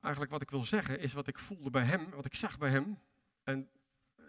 eigenlijk 0.00 0.32
wat 0.32 0.42
ik 0.42 0.50
wil 0.50 0.62
zeggen 0.62 0.98
is 0.98 1.12
wat 1.12 1.26
ik 1.26 1.38
voelde 1.38 1.70
bij 1.70 1.84
hem, 1.84 2.10
wat 2.10 2.24
ik 2.24 2.34
zag 2.34 2.58
bij 2.58 2.70
hem, 2.70 2.98
en 3.42 3.70
eh, 4.16 4.24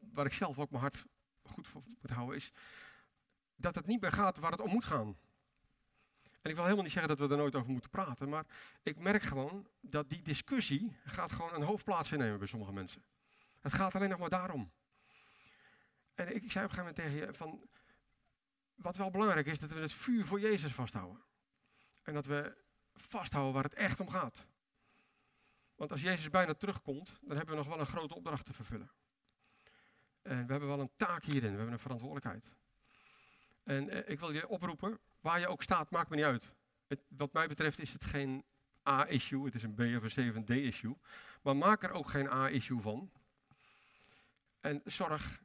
waar 0.00 0.26
ik 0.26 0.32
zelf 0.32 0.58
ook 0.58 0.70
mijn 0.70 0.82
hart 0.82 1.04
goed 1.42 1.66
voor 1.66 1.82
moet 2.00 2.10
houden, 2.10 2.36
is 2.36 2.52
dat 3.56 3.74
het 3.74 3.86
niet 3.86 4.00
meer 4.00 4.12
gaat 4.12 4.36
waar 4.36 4.50
het 4.50 4.60
om 4.60 4.70
moet 4.70 4.84
gaan. 4.84 5.16
En 6.42 6.50
ik 6.50 6.54
wil 6.54 6.62
helemaal 6.62 6.84
niet 6.84 6.92
zeggen 6.92 7.16
dat 7.16 7.28
we 7.28 7.34
er 7.34 7.40
nooit 7.40 7.54
over 7.54 7.70
moeten 7.70 7.90
praten, 7.90 8.28
maar 8.28 8.46
ik 8.82 8.98
merk 8.98 9.22
gewoon 9.22 9.68
dat 9.80 10.10
die 10.10 10.22
discussie 10.22 10.96
gaat 11.04 11.32
gewoon 11.32 11.54
een 11.54 11.62
hoofdplaats 11.62 12.12
innemen 12.12 12.38
bij 12.38 12.48
sommige 12.48 12.72
mensen. 12.72 13.04
Het 13.60 13.72
gaat 13.72 13.94
alleen 13.94 14.08
nog 14.08 14.18
maar 14.18 14.28
daarom. 14.28 14.72
En 16.14 16.34
ik, 16.34 16.42
ik 16.42 16.52
zei 16.52 16.64
op 16.64 16.70
een 16.70 16.76
gegeven 16.76 16.78
moment 16.78 16.96
tegen 16.96 17.26
je 17.26 17.34
van, 17.34 17.68
wat 18.82 18.96
wel 18.96 19.10
belangrijk 19.10 19.46
is, 19.46 19.58
dat 19.58 19.70
we 19.70 19.80
het 19.80 19.92
vuur 19.92 20.24
voor 20.24 20.40
Jezus 20.40 20.72
vasthouden. 20.72 21.22
En 22.02 22.14
dat 22.14 22.26
we 22.26 22.56
vasthouden 22.94 23.54
waar 23.54 23.62
het 23.62 23.74
echt 23.74 24.00
om 24.00 24.08
gaat. 24.08 24.46
Want 25.74 25.90
als 25.90 26.00
Jezus 26.00 26.30
bijna 26.30 26.54
terugkomt, 26.54 27.18
dan 27.20 27.36
hebben 27.36 27.54
we 27.54 27.62
nog 27.62 27.70
wel 27.70 27.80
een 27.80 27.86
grote 27.86 28.14
opdracht 28.14 28.46
te 28.46 28.52
vervullen. 28.52 28.90
En 30.22 30.46
we 30.46 30.50
hebben 30.50 30.68
wel 30.68 30.80
een 30.80 30.96
taak 30.96 31.24
hierin, 31.24 31.50
we 31.50 31.56
hebben 31.56 31.72
een 31.72 31.78
verantwoordelijkheid. 31.78 32.50
En 33.62 33.88
eh, 33.88 34.10
ik 34.12 34.20
wil 34.20 34.32
je 34.32 34.48
oproepen, 34.48 34.98
waar 35.20 35.40
je 35.40 35.48
ook 35.48 35.62
staat, 35.62 35.90
maakt 35.90 36.10
me 36.10 36.16
niet 36.16 36.24
uit. 36.24 36.52
Het, 36.86 37.00
wat 37.08 37.32
mij 37.32 37.48
betreft 37.48 37.78
is 37.78 37.92
het 37.92 38.04
geen 38.04 38.44
A-issue, 38.88 39.44
het 39.44 39.54
is 39.54 39.62
een 39.62 39.74
B 39.74 39.80
of 39.80 40.16
een 40.16 40.44
C 40.44 40.46
D-issue. 40.46 40.96
Maar 41.42 41.56
maak 41.56 41.82
er 41.82 41.90
ook 41.90 42.08
geen 42.08 42.28
A-issue 42.28 42.80
van. 42.80 43.10
En 44.60 44.80
zorg 44.84 45.40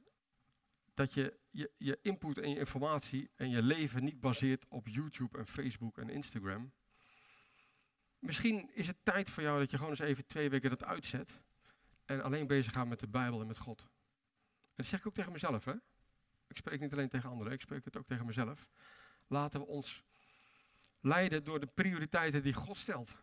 dat 0.97 1.13
je, 1.13 1.37
je 1.49 1.71
je 1.77 1.99
input 2.01 2.37
en 2.37 2.49
je 2.49 2.59
informatie 2.59 3.29
en 3.35 3.49
je 3.49 3.61
leven 3.61 4.03
niet 4.03 4.19
baseert 4.19 4.65
op 4.67 4.87
YouTube 4.87 5.37
en 5.37 5.47
Facebook 5.47 5.97
en 5.97 6.09
Instagram. 6.09 6.71
Misschien 8.19 8.69
is 8.73 8.87
het 8.87 8.97
tijd 9.03 9.29
voor 9.29 9.43
jou 9.43 9.59
dat 9.59 9.71
je 9.71 9.77
gewoon 9.77 9.91
eens 9.91 9.99
even 9.99 10.25
twee 10.25 10.49
weken 10.49 10.69
dat 10.69 10.83
uitzet. 10.83 11.41
En 12.05 12.23
alleen 12.23 12.47
bezig 12.47 12.73
gaat 12.73 12.87
met 12.87 12.99
de 12.99 13.07
Bijbel 13.07 13.41
en 13.41 13.47
met 13.47 13.57
God. 13.57 13.81
En 13.81 13.87
dat 14.75 14.85
zeg 14.85 14.99
ik 14.99 15.07
ook 15.07 15.13
tegen 15.13 15.31
mezelf, 15.31 15.65
hè. 15.65 15.73
Ik 16.47 16.57
spreek 16.57 16.79
niet 16.79 16.91
alleen 16.91 17.09
tegen 17.09 17.29
anderen, 17.29 17.53
ik 17.53 17.61
spreek 17.61 17.85
het 17.85 17.97
ook 17.97 18.07
tegen 18.07 18.25
mezelf. 18.25 18.67
Laten 19.27 19.59
we 19.59 19.65
ons 19.65 20.03
leiden 21.01 21.43
door 21.43 21.59
de 21.59 21.67
prioriteiten 21.67 22.43
die 22.43 22.53
God 22.53 22.77
stelt. 22.77 23.17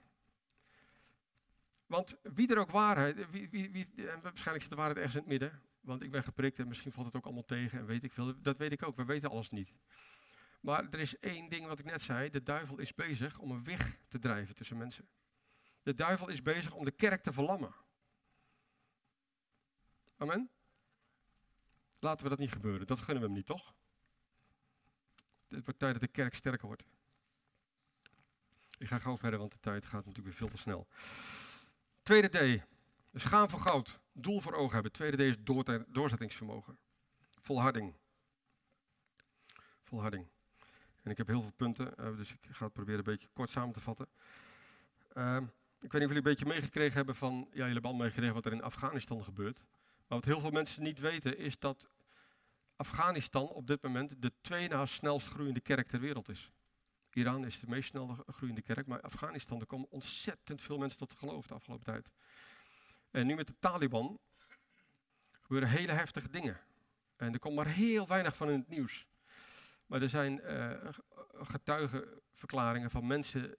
Want 1.87 2.17
wie 2.23 2.53
er 2.53 2.59
ook 2.59 2.71
waarheid, 2.71 3.31
wie, 3.31 3.51
wie, 3.51 3.71
wie, 3.71 3.89
waarschijnlijk 4.23 4.61
zit 4.61 4.71
de 4.71 4.77
waarheid 4.77 4.97
ergens 4.97 5.15
in 5.15 5.21
het 5.21 5.31
midden, 5.31 5.63
want 5.85 6.03
ik 6.03 6.11
ben 6.11 6.25
geprikt 6.25 6.59
en 6.59 6.69
misschien 6.69 6.93
valt 6.93 7.07
het 7.07 7.17
ook 7.17 7.25
allemaal 7.25 7.45
tegen 7.45 7.79
en 7.79 7.87
weet 7.87 8.05
ik 8.05 8.13
veel. 8.13 8.41
Dat 8.41 8.57
weet 8.57 8.73
ik 8.73 8.83
ook, 8.83 8.97
we 8.97 9.05
weten 9.05 9.31
alles 9.31 9.51
niet. 9.51 9.73
Maar 10.61 10.91
er 10.91 10.99
is 10.99 11.19
één 11.19 11.49
ding 11.49 11.67
wat 11.67 11.79
ik 11.79 11.85
net 11.85 12.03
zei. 12.03 12.31
De 12.31 12.43
duivel 12.43 12.79
is 12.79 12.95
bezig 12.95 13.39
om 13.39 13.51
een 13.51 13.65
weg 13.65 13.99
te 14.09 14.19
drijven 14.19 14.55
tussen 14.55 14.77
mensen. 14.77 15.09
De 15.83 15.95
duivel 15.95 16.29
is 16.29 16.43
bezig 16.43 16.75
om 16.75 16.85
de 16.85 16.91
kerk 16.91 17.23
te 17.23 17.33
verlammen. 17.33 17.75
Amen? 20.17 20.51
Laten 21.99 22.23
we 22.23 22.29
dat 22.29 22.39
niet 22.39 22.53
gebeuren. 22.53 22.87
Dat 22.87 23.01
gunnen 23.01 23.23
we 23.23 23.29
hem 23.29 23.37
niet, 23.37 23.47
toch? 23.47 23.75
Het 25.49 25.65
wordt 25.65 25.79
tijd 25.79 25.93
dat 25.93 26.03
de 26.03 26.09
kerk 26.09 26.35
sterker 26.35 26.67
wordt. 26.67 26.83
Ik 28.79 28.87
ga 28.87 28.99
gauw 28.99 29.17
verder, 29.17 29.39
want 29.39 29.53
de 29.53 29.61
tijd 29.61 29.85
gaat 29.85 30.05
natuurlijk 30.07 30.25
weer 30.25 30.35
veel 30.35 30.49
te 30.49 30.57
snel. 30.57 30.87
Tweede 32.03 32.29
D. 32.29 32.65
Dus 33.15 33.25
gaan 33.25 33.51
voor 33.51 33.61
goud. 33.61 34.01
Doel 34.13 34.41
voor 34.41 34.53
ogen 34.53 34.73
hebben. 34.73 34.93
Tweede 34.93 35.17
D 35.17 35.21
is 35.21 35.37
doorzettingsvermogen. 35.89 36.79
Volharding. 37.41 37.95
Volharding. 39.83 40.27
En 41.03 41.11
ik 41.11 41.17
heb 41.17 41.27
heel 41.27 41.43
veel 41.43 41.53
punten, 41.57 41.95
uh, 42.01 42.17
dus 42.17 42.33
ik 42.33 42.39
ga 42.51 42.65
het 42.65 42.73
proberen 42.73 42.99
een 42.99 43.05
beetje 43.05 43.29
kort 43.33 43.51
samen 43.51 43.73
te 43.73 43.81
vatten. 43.81 44.09
Uh, 45.13 45.37
ik 45.81 45.93
weet 45.93 45.93
niet 45.93 45.93
of 45.93 45.99
jullie 46.01 46.17
een 46.17 46.23
beetje 46.23 46.47
meegekregen 46.47 46.97
hebben 46.97 47.17
van, 47.17 47.35
ja, 47.51 47.57
jullie 47.57 47.73
hebben 47.73 47.91
al 47.91 47.97
meegekregen 47.97 48.35
wat 48.35 48.45
er 48.45 48.53
in 48.53 48.63
Afghanistan 48.63 49.25
gebeurt. 49.25 49.59
Maar 50.07 50.19
wat 50.19 50.25
heel 50.25 50.41
veel 50.41 50.51
mensen 50.51 50.83
niet 50.83 50.99
weten 50.99 51.39
is 51.39 51.59
dat 51.59 51.89
Afghanistan 52.77 53.49
op 53.49 53.67
dit 53.67 53.83
moment 53.83 54.23
de 54.23 54.33
twee 54.41 54.69
na 54.69 54.87
snelst 54.87 55.29
groeiende 55.29 55.61
kerk 55.61 55.89
ter 55.89 56.01
wereld 56.01 56.29
is. 56.29 56.51
Iran 57.13 57.47
is 57.47 57.61
de 57.61 57.69
meest 57.69 57.89
snel 57.89 58.25
groeiende 58.27 58.63
kerk, 58.63 58.87
maar 58.87 59.01
Afghanistan, 59.01 59.61
er 59.61 59.67
komen 59.67 59.91
ontzettend 59.91 60.61
veel 60.61 60.79
mensen 60.79 60.99
tot 60.99 61.15
geloof 61.15 61.47
de 61.47 61.55
afgelopen 61.55 61.85
tijd. 61.85 62.09
En 63.15 63.27
nu 63.27 63.35
met 63.35 63.47
de 63.47 63.59
Taliban 63.59 64.19
gebeuren 65.31 65.69
hele 65.69 65.93
heftige 65.93 66.31
dingen. 66.31 66.61
En 67.17 67.33
er 67.33 67.39
komt 67.39 67.55
maar 67.55 67.67
heel 67.67 68.09
weinig 68.09 68.37
van 68.37 68.51
in 68.51 68.59
het 68.59 68.69
nieuws. 68.69 69.07
Maar 69.87 70.03
er 70.03 70.09
zijn 70.09 70.41
uh, 70.45 70.89
getuigenverklaringen 71.33 72.91
van 72.91 73.07
mensen 73.07 73.57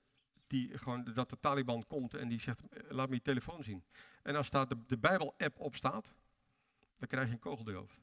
die 0.48 0.78
gewoon, 0.78 1.04
dat 1.04 1.30
de 1.30 1.40
Taliban 1.40 1.88
komt 1.88 2.14
en 2.14 2.28
die 2.28 2.40
zegt, 2.40 2.68
eh, 2.70 2.90
laat 2.90 3.10
me 3.10 3.16
je 3.16 3.22
telefoon 3.22 3.64
zien. 3.64 3.84
En 4.24 4.36
als 4.36 4.50
daar 4.50 4.68
de, 4.68 4.86
de 4.86 4.98
Bijbel-app 4.98 5.60
op 5.60 5.76
staat, 5.76 6.14
dan 6.98 7.08
krijg 7.08 7.28
je 7.28 7.34
een 7.34 7.40
kogel 7.40 7.64
door 7.64 7.74
je 7.74 7.80
hoofd. 7.80 8.02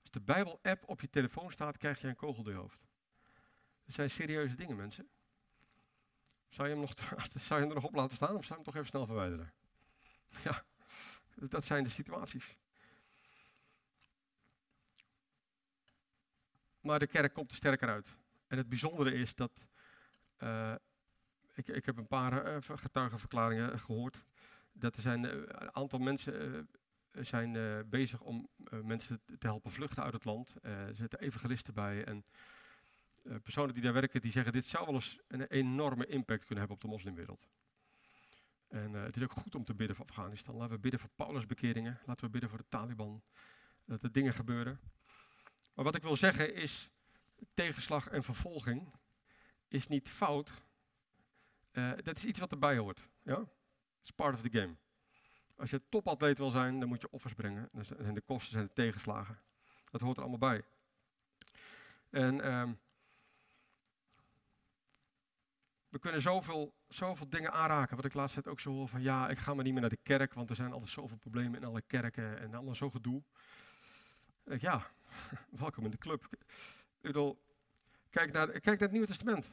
Als 0.00 0.10
de 0.10 0.20
Bijbel-app 0.20 0.88
op 0.88 1.00
je 1.00 1.10
telefoon 1.10 1.50
staat, 1.50 1.76
krijg 1.76 2.00
je 2.00 2.08
een 2.08 2.16
kogel 2.16 2.42
door 2.42 2.52
je 2.52 2.58
hoofd. 2.58 2.86
Dat 3.84 3.94
zijn 3.94 4.10
serieuze 4.10 4.54
dingen, 4.54 4.76
mensen. 4.76 5.08
Zou 6.48 6.68
je 6.68 6.74
hem 6.74 6.82
nog, 6.82 6.92
zou 7.48 7.60
je 7.60 7.66
hem 7.66 7.68
er 7.68 7.82
nog 7.82 7.90
op 7.90 7.94
laten 7.94 8.16
staan 8.16 8.36
of 8.36 8.44
zou 8.44 8.48
je 8.48 8.54
hem 8.54 8.64
toch 8.64 8.74
even 8.74 8.88
snel 8.88 9.06
verwijderen? 9.06 9.52
Ja, 10.44 10.64
dat 11.34 11.64
zijn 11.64 11.84
de 11.84 11.90
situaties. 11.90 12.56
maar 16.82 16.98
de 16.98 17.06
kerk 17.06 17.32
komt 17.32 17.50
er 17.50 17.56
sterker 17.56 17.88
uit. 17.88 18.10
En 18.46 18.56
het 18.56 18.68
bijzondere 18.68 19.12
is 19.12 19.34
dat, 19.34 19.66
uh, 20.38 20.74
ik, 21.54 21.68
ik 21.68 21.86
heb 21.86 21.96
een 21.96 22.06
paar 22.06 22.46
uh, 22.46 22.76
getuigenverklaringen 22.76 23.78
gehoord, 23.78 24.24
dat 24.72 24.96
er 24.96 25.02
zijn, 25.02 25.24
uh, 25.24 25.30
een 25.32 25.74
aantal 25.74 25.98
mensen 25.98 26.68
zijn 27.12 27.84
bezig 27.88 28.20
om 28.20 28.48
mensen 28.82 29.20
te 29.38 29.46
helpen 29.46 29.70
vluchten 29.70 30.02
uit 30.02 30.12
het 30.12 30.24
land. 30.24 30.56
er 30.62 30.94
zitten 30.94 31.20
evangelisten 31.20 31.74
bij 31.74 32.04
en 32.04 32.24
personen 33.42 33.74
die 33.74 33.82
daar 33.82 33.92
werken, 33.92 34.20
die 34.20 34.30
zeggen 34.30 34.52
dit 34.52 34.64
zou 34.64 34.84
wel 34.84 34.94
eens 34.94 35.18
een 35.28 35.46
enorme 35.46 36.06
impact 36.06 36.44
kunnen 36.44 36.58
hebben 36.58 36.76
op 36.76 36.82
de 36.82 36.88
moslimwereld. 36.88 37.48
En 38.72 38.92
het 38.92 39.16
is 39.16 39.22
ook 39.22 39.32
goed 39.32 39.54
om 39.54 39.64
te 39.64 39.74
bidden 39.74 39.96
voor 39.96 40.06
Afghanistan. 40.06 40.54
Laten 40.54 40.74
we 40.74 40.80
bidden 40.80 41.00
voor 41.00 41.10
Paulusbekeringen, 41.16 42.00
laten 42.06 42.24
we 42.24 42.30
bidden 42.30 42.50
voor 42.50 42.58
de 42.58 42.68
Taliban, 42.68 43.22
dat 43.84 44.02
er 44.02 44.12
dingen 44.12 44.32
gebeuren. 44.32 44.80
Maar 45.74 45.84
wat 45.84 45.94
ik 45.94 46.02
wil 46.02 46.16
zeggen 46.16 46.54
is, 46.54 46.90
tegenslag 47.54 48.08
en 48.08 48.22
vervolging 48.22 48.94
is 49.68 49.88
niet 49.88 50.08
fout. 50.08 50.52
Uh, 51.72 51.92
dat 52.02 52.16
is 52.16 52.24
iets 52.24 52.38
wat 52.38 52.52
erbij 52.52 52.76
hoort. 52.76 53.08
Ja? 53.22 53.44
It's 54.00 54.10
part 54.10 54.34
of 54.34 54.40
the 54.40 54.58
game. 54.58 54.76
Als 55.56 55.70
je 55.70 55.88
topatleet 55.88 56.38
wil 56.38 56.50
zijn, 56.50 56.80
dan 56.80 56.88
moet 56.88 57.00
je 57.00 57.10
offers 57.10 57.34
brengen. 57.34 57.68
Dan 58.02 58.14
de 58.14 58.20
kosten, 58.20 58.52
zijn 58.52 58.66
de 58.66 58.72
tegenslagen. 58.72 59.40
Dat 59.90 60.00
hoort 60.00 60.16
er 60.16 60.22
allemaal 60.22 60.50
bij. 60.50 60.64
En 62.10 62.52
um, 62.52 62.78
we 65.92 65.98
kunnen 65.98 66.22
zoveel, 66.22 66.74
zoveel 66.88 67.28
dingen 67.28 67.52
aanraken. 67.52 67.96
Wat 67.96 68.04
ik 68.04 68.14
laatst 68.14 68.36
net 68.36 68.48
ook 68.48 68.60
zo 68.60 68.70
hoor 68.70 68.88
van 68.88 69.02
ja, 69.02 69.28
ik 69.28 69.38
ga 69.38 69.54
maar 69.54 69.64
niet 69.64 69.72
meer 69.72 69.80
naar 69.80 69.90
de 69.90 69.98
kerk, 70.02 70.34
want 70.34 70.50
er 70.50 70.56
zijn 70.56 70.72
altijd 70.72 70.90
zoveel 70.90 71.16
problemen 71.16 71.60
in 71.60 71.66
alle 71.66 71.82
kerken 71.86 72.38
en 72.38 72.54
allemaal 72.54 72.74
zo 72.74 72.90
gedoe. 72.90 73.22
ja, 74.58 74.86
welkom 75.60 75.84
in 75.84 75.90
de 75.90 75.98
club. 75.98 76.28
Ik 77.00 77.12
kijk 78.10 78.32
naar, 78.32 78.46
kijk 78.46 78.64
naar 78.64 78.78
het 78.78 78.90
Nieuwe 78.90 79.06
Testament. 79.06 79.52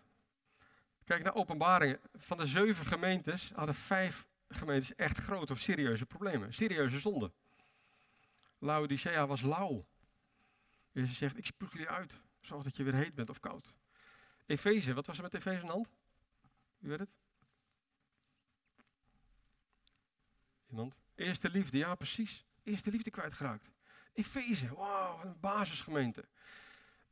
Kijk 1.03 1.23
naar 1.23 1.35
openbaringen. 1.35 1.99
Van 2.13 2.37
de 2.37 2.47
zeven 2.47 2.85
gemeentes 2.85 3.51
hadden 3.55 3.75
vijf 3.75 4.27
gemeentes 4.49 4.95
echt 4.95 5.17
grote 5.17 5.53
of 5.53 5.59
serieuze 5.59 6.05
problemen. 6.05 6.53
Serieuze 6.53 6.99
zonden. 6.99 7.33
Laodicea 8.57 9.27
was 9.27 9.41
lauw. 9.41 9.85
Jezus 10.91 11.17
zegt, 11.17 11.37
ik 11.37 11.45
spuug 11.45 11.77
je 11.77 11.87
uit. 11.87 12.21
Zorg 12.41 12.63
dat 12.63 12.77
je 12.77 12.83
weer 12.83 12.93
heet 12.93 13.15
bent 13.15 13.29
of 13.29 13.39
koud. 13.39 13.73
Efeze, 14.45 14.93
wat 14.93 15.05
was 15.05 15.17
er 15.17 15.23
met 15.23 15.33
Efeze 15.33 15.61
aan 15.61 15.67
de 15.67 15.71
hand? 15.71 15.98
Wie 16.79 16.89
weet 16.89 16.99
het? 16.99 17.09
Iemand? 20.69 20.97
Eerste 21.15 21.49
liefde, 21.49 21.77
ja 21.77 21.95
precies. 21.95 22.45
Eerste 22.63 22.91
liefde 22.91 23.09
kwijtgeraakt. 23.09 23.69
Efeze, 24.13 24.73
wauw, 24.75 25.21
een 25.23 25.39
basisgemeente. 25.39 26.25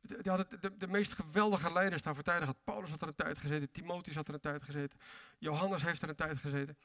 Die 0.00 0.30
hadden 0.32 0.60
de, 0.60 0.76
de, 0.76 0.86
meest 0.86 1.12
geweldige 1.12 1.72
leiders 1.72 2.02
daar 2.02 2.14
voor 2.14 2.24
tijden 2.24 2.42
gehad. 2.42 2.64
Paulus 2.64 2.90
had 2.90 3.02
er 3.02 3.08
een 3.08 3.14
tijd 3.14 3.38
gezeten, 3.38 3.70
Timotheus 3.70 4.14
had 4.14 4.28
er 4.28 4.34
een 4.34 4.40
tijd 4.40 4.62
gezeten, 4.62 4.98
Johannes 5.38 5.82
heeft 5.82 6.02
er 6.02 6.08
een 6.08 6.14
tijd 6.14 6.38
gezeten. 6.38 6.78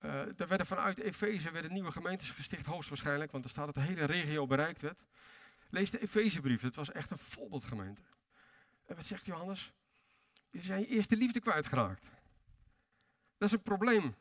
Uh, 0.00 0.40
er 0.40 0.48
werden 0.48 0.66
vanuit 0.66 0.98
Efeze 0.98 1.50
werden 1.50 1.72
nieuwe 1.72 1.92
gemeentes 1.92 2.30
gesticht, 2.30 2.66
hoogstwaarschijnlijk, 2.66 3.32
want 3.32 3.44
er 3.44 3.50
staat 3.50 3.66
dat 3.66 3.74
de 3.74 3.80
hele 3.80 4.04
regio 4.04 4.46
bereikt 4.46 4.82
werd. 4.82 5.04
Lees 5.70 5.90
de 5.90 6.00
Efezebrief, 6.00 6.62
het 6.62 6.74
was 6.74 6.92
echt 6.92 7.10
een 7.10 7.18
voorbeeldgemeente. 7.18 8.02
En 8.86 8.96
wat 8.96 9.04
zegt 9.04 9.26
Johannes? 9.26 9.72
Je 10.50 10.60
zijn 10.60 10.80
je 10.80 10.86
eerste 10.86 11.16
liefde 11.16 11.40
kwijtgeraakt. 11.40 12.06
Dat 13.38 13.48
is 13.48 13.52
een 13.52 13.62
probleem. 13.62 14.14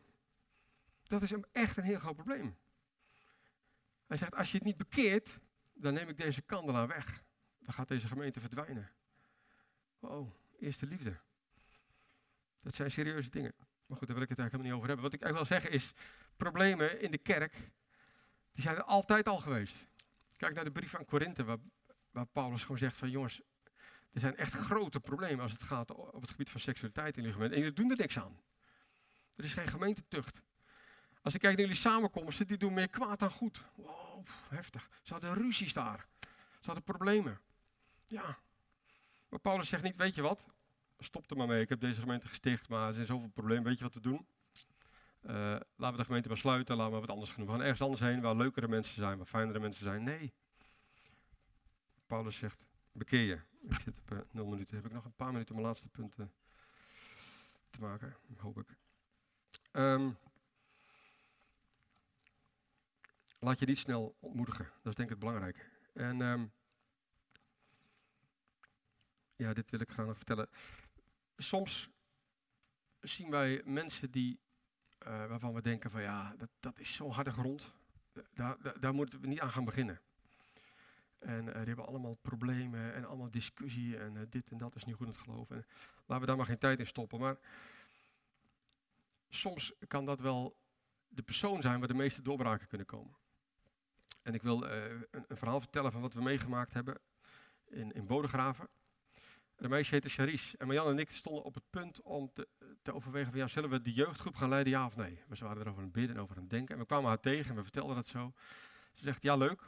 Dat 1.04 1.22
is 1.22 1.34
echt 1.52 1.78
een 1.78 1.84
heel 1.84 2.00
groot 2.00 2.15
probleem. 2.15 2.58
Hij 4.08 4.18
zegt, 4.18 4.36
als 4.36 4.52
je 4.52 4.58
het 4.58 4.65
niet 4.65 4.78
bekeert, 4.78 5.39
dan 5.74 5.94
neem 5.94 6.10
ik 6.10 6.18
deze 6.18 6.42
kandelaar 6.42 6.88
weg. 6.88 7.24
Dan 7.60 7.74
gaat 7.74 7.88
deze 7.88 8.08
gemeente 8.08 8.39
verdwijnen. 8.39 8.92
Wow, 10.00 10.32
eerste 10.60 10.86
liefde. 10.86 11.20
Dat 12.62 12.76
zijn 12.76 12.92
serieuze 12.92 13.30
dingen. 13.30 13.54
Maar 13.86 13.98
goed, 13.98 14.08
daar 14.08 14.15
wil 14.15 14.26
ik 14.26 14.30
het 14.30 14.39
eigenlijk 14.39 14.52
helemaal 14.52 14.65
niet 14.65 14.74
over 14.74 14.88
hebben. 14.88 15.06
Wat 15.06 15.13
ik 15.13 15.22
eigenlijk 15.22 15.50
wil 15.50 15.60
zeggen 15.60 15.72
is, 15.72 15.94
problemen 16.38 17.02
in 17.02 17.12
de 17.12 17.18
kerk, 17.18 17.54
die 18.52 18.62
zijn 18.62 18.76
er 18.76 18.84
altijd 18.84 19.28
al 19.28 19.38
geweest. 19.38 19.76
Kijk 20.38 20.56
naar 20.56 20.63
de 20.63 20.72
brief 20.72 20.96
aan 20.96 21.06
Korinthe, 21.06 21.44
waar, 21.44 21.58
waar 22.12 22.26
Paulus 22.26 22.62
gewoon 22.62 22.78
zegt 22.78 22.98
van 22.98 23.10
jongens, 23.10 23.42
er 24.13 24.19
zijn 24.19 24.36
echt 24.36 24.54
grote 24.54 25.00
problemen 25.00 25.39
als 25.39 25.52
het 25.52 25.63
gaat 25.63 25.91
op 25.91 26.22
het 26.22 26.30
gebied 26.30 26.50
van 26.50 26.60
seksualiteit 26.60 27.17
in 27.17 27.22
jullie 27.22 27.34
gemeente. 27.34 27.56
En 27.56 27.62
jullie 27.62 27.76
doen 27.76 27.91
er 27.91 27.98
niks 27.98 28.19
aan. 28.19 28.39
Er 29.36 29.43
is 29.43 29.54
geen 29.54 29.67
gemeentetucht. 29.67 30.41
Als 31.22 31.34
ik 31.34 31.39
kijk 31.39 31.54
naar 31.54 31.65
jullie 31.65 31.82
samenkomsten, 31.82 32.48
die 32.48 32.58
doen 32.58 32.74
meer 32.74 32.89
kwaad 32.89 33.19
dan 33.19 33.32
goed. 33.32 33.63
Wow, 33.76 34.28
heftig. 34.50 34.89
Ze 35.02 35.13
hadden 35.13 35.34
ruzies 35.34 35.74
daar. 35.74 36.08
Ze 36.60 36.65
hadden 36.65 36.84
problemen. 36.84 37.39
Ja. 38.06 38.38
Maar 39.30 39.39
Paulus 39.39 39.69
zegt 39.69 39.84
niet, 39.84 39.95
weet 39.95 40.15
je 40.15 40.22
wat, 40.22 40.45
stop 41.00 41.32
er 41.32 41.38
maar 41.38 41.48
mee. 41.48 41.62
Ik 41.62 41.69
heb 41.69 41.80
deze 41.80 42.00
gemeente 42.00 42.28
gesticht, 42.28 42.69
maar 42.69 42.88
er 42.88 42.93
zijn 42.93 43.06
zoveel 43.06 43.30
problemen. 43.30 43.63
Weet 43.63 43.78
je 43.78 43.84
wat 43.84 43.93
te 43.93 44.00
doen? 44.00 44.28
Uh, 45.22 45.34
laten 45.76 45.91
we 45.91 45.98
de 45.98 46.04
gemeente 46.04 46.28
maar 46.28 46.38
sluiten, 46.38 46.76
laten 46.76 46.93
we 46.93 47.00
wat 47.00 47.10
anders 47.10 47.32
gaan 47.32 47.39
doen. 47.39 47.48
We 47.48 47.52
gaan 47.52 47.62
ergens 47.62 47.82
anders 47.82 48.02
heen 48.02 48.22
waar 48.22 48.36
leukere 48.36 48.67
mensen 48.67 48.95
zijn, 48.95 49.17
waar 49.17 49.26
fijnere 49.26 49.60
mensen 49.60 49.84
zijn. 49.84 50.04
Nee. 50.04 50.34
Paulus 52.08 52.38
zegt, 52.38 52.65
bekeer 52.99 53.25
je. 53.25 53.39
Ik 53.62 53.79
zit 53.79 53.97
op 53.99 54.12
uh, 54.12 54.19
nul 54.31 54.45
minuten. 54.45 54.75
Heb 54.75 54.85
ik 54.85 54.91
nog 54.91 55.05
een 55.05 55.15
paar 55.15 55.31
minuten 55.31 55.55
om 55.55 55.55
mijn 55.55 55.67
laatste 55.67 55.89
punten 55.89 56.31
te 57.69 57.79
maken, 57.79 58.15
hoop 58.38 58.57
ik. 58.57 58.75
Um, 59.71 60.17
laat 63.39 63.59
je 63.59 63.65
niet 63.65 63.77
snel 63.77 64.15
ontmoedigen. 64.19 64.65
Dat 64.65 64.91
is 64.91 64.95
denk 64.95 65.09
ik 65.09 65.15
het 65.15 65.19
belangrijke. 65.19 65.62
En 65.93 66.21
um, 66.21 66.51
ja, 69.35 69.53
dit 69.53 69.69
wil 69.69 69.79
ik 69.79 69.89
graag 69.89 70.05
nog 70.05 70.15
vertellen. 70.15 70.49
Soms 71.38 71.89
zien 72.99 73.29
wij 73.29 73.62
mensen 73.65 74.12
die, 74.12 74.39
uh, 75.07 75.25
waarvan 75.25 75.53
we 75.53 75.62
denken 75.62 75.91
van 75.91 76.01
ja, 76.01 76.35
dat, 76.38 76.49
dat 76.59 76.79
is 76.79 76.93
zo'n 76.93 77.12
harde 77.12 77.31
grond. 77.31 77.73
Daar, 78.33 78.79
daar, 78.79 78.93
moeten 78.93 79.21
we 79.21 79.27
niet 79.27 79.39
aan 79.39 79.51
gaan 79.51 79.65
beginnen. 79.65 80.01
En 81.19 81.45
uh, 81.45 81.53
die 81.53 81.65
hebben 81.65 81.88
allemaal 81.88 82.13
problemen 82.13 82.93
en 82.93 83.05
allemaal 83.05 83.32
discussie 83.32 83.97
en 83.97 84.15
uh, 84.15 84.21
dit 84.29 84.51
en 84.51 84.58
dat 84.58 84.75
is 84.75 84.86
niet 84.86 84.95
goed 84.95 85.08
in 85.08 85.13
het 85.13 85.21
geloof. 85.21 85.49
En 85.51 85.65
laten 86.05 86.19
we 86.19 86.25
daar 86.25 86.38
maar 86.38 86.45
geen 86.45 86.58
tijd 86.58 86.79
in 86.79 86.88
stoppen. 86.88 87.19
Maar 87.19 87.38
soms 89.29 89.73
kan 89.88 90.05
dat 90.05 90.19
wel 90.19 90.58
de 91.08 91.21
persoon 91.21 91.62
zijn 91.62 91.79
waar 91.79 91.88
de 91.88 91.93
meeste 91.93 92.21
doorbraken 92.21 92.67
kunnen 92.67 92.88
komen. 92.88 93.15
En 94.21 94.34
ik 94.34 94.41
wil 94.41 94.63
een, 94.63 95.08
een, 95.12 95.38
verhaal 95.38 95.60
vertellen 95.60 95.91
van 95.91 96.01
wat 96.01 96.13
we 96.13 96.21
meegemaakt 96.21 96.73
hebben 96.73 96.97
in, 97.67 97.91
in 97.91 98.05
Bodegraven. 98.05 98.67
De 99.55 99.69
meisje 99.69 99.93
heette 99.93 100.10
Charis. 100.10 100.58
En 100.58 100.67
Marjan 100.67 100.89
en 100.89 100.99
ik 100.99 101.12
stonden 101.12 101.43
op 101.43 101.53
het 101.53 101.69
punt 101.69 102.01
om 102.01 102.32
te, 102.34 102.47
te 102.82 102.93
overwegen 102.93 103.32
van 103.32 103.39
ja, 103.39 103.47
zullen 103.47 103.69
we 103.69 103.82
de 103.82 103.93
jeugdgroep 103.93 104.36
gaan 104.36 104.49
leiden, 104.49 104.73
ja 104.73 104.86
of 104.86 104.95
nee? 104.95 105.19
We 105.27 105.36
waren 105.39 105.62
erover 105.62 105.77
aan 105.77 105.84
het 105.84 105.93
bidden 105.93 106.15
en 106.15 106.21
over 106.21 106.36
aan 106.36 106.41
het 106.41 106.51
denken. 106.51 106.75
En 106.75 106.82
we 106.82 106.88
kwamen 106.88 107.08
haar 107.08 107.19
tegen 107.19 107.49
en 107.49 107.55
we 107.55 107.62
vertelden 107.62 107.95
dat 107.95 108.08
zo. 108.08 108.34
Ze 108.93 109.03
zegt, 109.03 109.21
ja 109.23 109.36
leuk, 109.36 109.62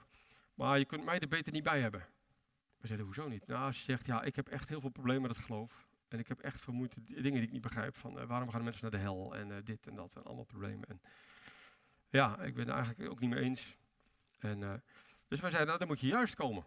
maar 0.62 0.80
je 0.80 0.86
kunt 0.86 1.04
mij 1.04 1.20
er 1.20 1.28
beter 1.28 1.54
niet 1.54 1.64
bij 1.64 1.82
hebben. 1.82 2.08
We 2.78 2.88
zeiden, 2.88 3.06
hoezo 3.06 3.28
niet? 3.28 3.48
Nou, 3.48 3.72
ze 3.72 3.82
zegt, 3.82 4.06
ja, 4.06 4.22
ik 4.22 4.36
heb 4.36 4.48
echt 4.48 4.70
heel 4.70 4.82
veel 4.82 4.90
problemen 4.90 5.22
met 5.22 5.36
het 5.36 5.46
geloof. 5.46 5.88
En 6.08 6.20
ik 6.20 6.28
heb 6.28 6.40
echt 6.40 6.62
veel 6.62 6.74
moeite, 6.74 7.02
dingen 7.04 7.32
die 7.32 7.42
ik 7.42 7.52
niet 7.52 7.62
begrijp. 7.62 7.96
Van 7.96 8.20
uh, 8.20 8.24
waarom 8.24 8.50
gaan 8.50 8.64
mensen 8.64 8.82
naar 8.82 8.92
de 8.92 8.98
hel 8.98 9.36
en 9.36 9.50
uh, 9.50 9.56
dit 9.64 9.88
en 9.88 9.96
dat 9.96 10.16
en 10.16 10.24
allemaal 10.24 10.44
problemen. 10.44 10.88
En 10.88 11.02
ja, 12.10 12.40
ik 12.40 12.54
ben 12.54 12.66
het 12.66 12.76
eigenlijk 12.76 13.12
ook 13.12 13.20
niet 13.20 13.30
mee 13.30 13.44
eens. 13.44 13.78
En, 14.40 14.62
uh, 14.62 14.74
dus 15.28 15.40
wij 15.40 15.50
zeiden, 15.50 15.66
nou, 15.68 15.80
dan 15.80 15.88
moet 15.88 16.00
je 16.00 16.08
juist 16.08 16.36
komen. 16.36 16.66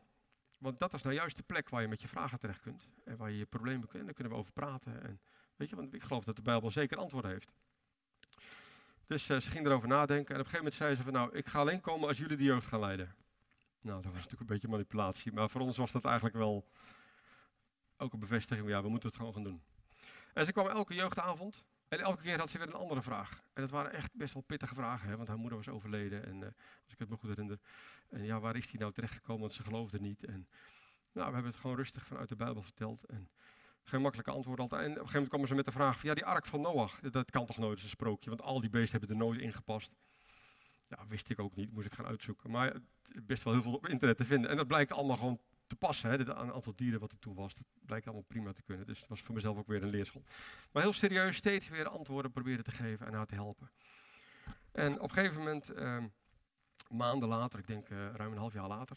Want 0.58 0.78
dat 0.78 0.94
is 0.94 1.02
nou 1.02 1.14
juist 1.14 1.36
de 1.36 1.42
plek 1.42 1.68
waar 1.68 1.82
je 1.82 1.88
met 1.88 2.02
je 2.02 2.08
vragen 2.08 2.38
terecht 2.38 2.60
kunt. 2.60 2.88
En 3.04 3.16
waar 3.16 3.30
je 3.30 3.38
je 3.38 3.46
problemen 3.46 3.88
kunt. 3.88 3.98
En 3.98 4.04
daar 4.04 4.14
kunnen 4.14 4.32
we 4.32 4.38
over 4.38 4.52
praten. 4.52 5.02
En, 5.02 5.20
weet 5.56 5.68
je, 5.68 5.76
want 5.76 5.94
ik 5.94 6.02
geloof 6.02 6.24
dat 6.24 6.36
de 6.36 6.42
Bijbel 6.42 6.70
zeker 6.70 6.96
antwoorden 6.96 7.30
heeft. 7.30 7.52
Dus 9.06 9.24
ze 9.24 9.40
ging 9.40 9.66
erover 9.66 9.88
nadenken. 9.88 10.34
En 10.34 10.40
op 10.40 10.46
een 10.46 10.52
gegeven 10.52 10.56
moment 10.56 10.74
zei 10.74 10.94
ze 10.94 11.02
van 11.02 11.12
nou, 11.12 11.36
ik 11.36 11.46
ga 11.46 11.58
alleen 11.58 11.80
komen 11.80 12.08
als 12.08 12.18
jullie 12.18 12.36
de 12.36 12.44
jeugd 12.44 12.66
gaan 12.66 12.80
leiden. 12.80 13.14
Nou, 13.84 14.02
dat 14.02 14.12
was 14.12 14.14
natuurlijk 14.14 14.40
een 14.40 14.46
beetje 14.46 14.68
manipulatie. 14.68 15.32
Maar 15.32 15.50
voor 15.50 15.60
ons 15.60 15.76
was 15.76 15.92
dat 15.92 16.04
eigenlijk 16.04 16.36
wel 16.36 16.68
ook 17.96 18.12
een 18.12 18.18
bevestiging. 18.18 18.68
Ja, 18.68 18.82
we 18.82 18.88
moeten 18.88 19.08
het 19.08 19.18
gewoon 19.18 19.32
gaan 19.32 19.42
doen. 19.42 19.62
En 20.34 20.46
ze 20.46 20.52
kwam 20.52 20.66
elke 20.66 20.94
jeugdavond. 20.94 21.64
En 21.88 22.00
elke 22.00 22.22
keer 22.22 22.38
had 22.38 22.50
ze 22.50 22.58
weer 22.58 22.66
een 22.66 22.74
andere 22.74 23.02
vraag. 23.02 23.42
En 23.52 23.62
dat 23.62 23.70
waren 23.70 23.92
echt 23.92 24.14
best 24.14 24.32
wel 24.34 24.42
pittige 24.42 24.74
vragen, 24.74 25.08
hè, 25.08 25.16
want 25.16 25.28
haar 25.28 25.38
moeder 25.38 25.58
was 25.58 25.68
overleden. 25.68 26.26
En 26.26 26.36
uh, 26.36 26.44
als 26.84 26.92
ik 26.92 26.98
het 26.98 27.08
me 27.08 27.16
goed 27.16 27.28
herinner. 27.28 27.58
En 28.08 28.24
ja, 28.24 28.40
waar 28.40 28.56
is 28.56 28.70
die 28.70 28.80
nou 28.80 28.92
terechtgekomen? 28.92 29.40
Want 29.40 29.52
ze 29.52 29.62
geloofde 29.62 30.00
niet. 30.00 30.24
En 30.24 30.48
nou, 31.12 31.28
we 31.28 31.34
hebben 31.34 31.52
het 31.52 31.60
gewoon 31.60 31.76
rustig 31.76 32.06
vanuit 32.06 32.28
de 32.28 32.36
Bijbel 32.36 32.62
verteld. 32.62 33.04
En 33.04 33.30
geen 33.82 34.00
makkelijke 34.00 34.30
antwoord 34.30 34.60
altijd. 34.60 34.82
En 34.82 34.90
op 34.90 34.96
een 34.96 35.00
gegeven 35.00 35.20
moment 35.20 35.30
kwamen 35.30 35.48
ze 35.48 35.54
met 35.54 35.64
de 35.64 35.72
vraag 35.72 35.98
van, 35.98 36.08
ja, 36.08 36.14
die 36.14 36.24
ark 36.24 36.46
van 36.46 36.60
Noach, 36.60 37.00
dat 37.00 37.30
kan 37.30 37.46
toch 37.46 37.58
nooit, 37.58 37.82
een 37.82 37.88
sprookje. 37.88 38.30
Want 38.30 38.42
al 38.42 38.60
die 38.60 38.70
beesten 38.70 38.98
hebben 38.98 39.16
er 39.16 39.24
nooit 39.24 39.40
in 39.40 39.52
Ja, 40.98 41.06
wist 41.08 41.30
ik 41.30 41.38
ook 41.38 41.56
niet, 41.56 41.72
moest 41.72 41.86
ik 41.86 41.94
gaan 41.94 42.06
uitzoeken. 42.06 42.50
Maar 42.50 42.72
best 43.22 43.42
wel 43.44 43.52
heel 43.52 43.62
veel 43.62 43.74
op 43.74 43.88
internet 43.88 44.16
te 44.16 44.24
vinden. 44.24 44.50
En 44.50 44.56
dat 44.56 44.66
blijkt 44.66 44.92
allemaal 44.92 45.16
gewoon 45.16 45.40
te 45.66 45.76
passen. 45.76 46.10
Hè. 46.10 46.34
Aantal 46.34 46.74
dieren 46.76 47.00
wat 47.00 47.12
er 47.12 47.18
toen 47.18 47.34
was, 47.34 47.54
dat 47.54 47.66
blijkt 47.86 48.06
allemaal 48.06 48.24
prima 48.24 48.52
te 48.52 48.62
kunnen. 48.62 48.86
Dus 48.86 48.98
het 48.98 49.08
was 49.08 49.20
voor 49.20 49.34
mezelf 49.34 49.56
ook 49.56 49.66
weer 49.66 49.82
een 49.82 49.90
leerschool. 49.90 50.24
Maar 50.72 50.82
heel 50.82 50.92
serieus 50.92 51.36
steeds 51.36 51.68
weer 51.68 51.88
antwoorden 51.88 52.30
proberen 52.30 52.64
te 52.64 52.70
geven 52.70 53.06
en 53.06 53.12
haar 53.12 53.26
te 53.26 53.34
helpen. 53.34 53.70
En 54.72 54.94
op 55.00 55.08
een 55.08 55.14
gegeven 55.14 55.38
moment, 55.38 55.76
uh, 55.76 56.04
maanden 56.88 57.28
later, 57.28 57.58
ik 57.58 57.66
denk 57.66 57.88
uh, 57.88 58.14
ruim 58.14 58.32
een 58.32 58.38
half 58.38 58.52
jaar 58.52 58.68
later, 58.68 58.96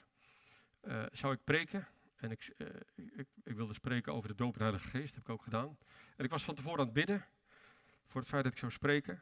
uh, 0.82 1.04
zou 1.12 1.34
ik 1.34 1.44
preken. 1.44 1.88
En 2.16 2.32
ik, 2.32 2.54
uh, 2.58 2.68
ik, 2.96 3.28
ik, 3.44 3.56
wilde 3.56 3.74
spreken 3.74 4.14
over 4.14 4.30
de 4.30 4.36
doop 4.36 4.56
en 4.56 4.62
Heilige 4.62 4.88
Geest, 4.88 5.16
heb 5.16 5.24
ik 5.24 5.30
ook 5.30 5.44
gedaan. 5.44 5.78
En 6.16 6.26
ik 6.26 6.32
was 6.32 6.44
van 6.44 6.56
tevoren 6.56 6.80
aan 6.80 6.86
het 6.86 6.94
bidden 6.94 7.26
voor 8.06 8.22
het 8.22 8.30
feit 8.30 8.44
dat 8.44 8.52
ik 8.52 8.58
zou 8.58 8.72
spreken. 8.72 9.22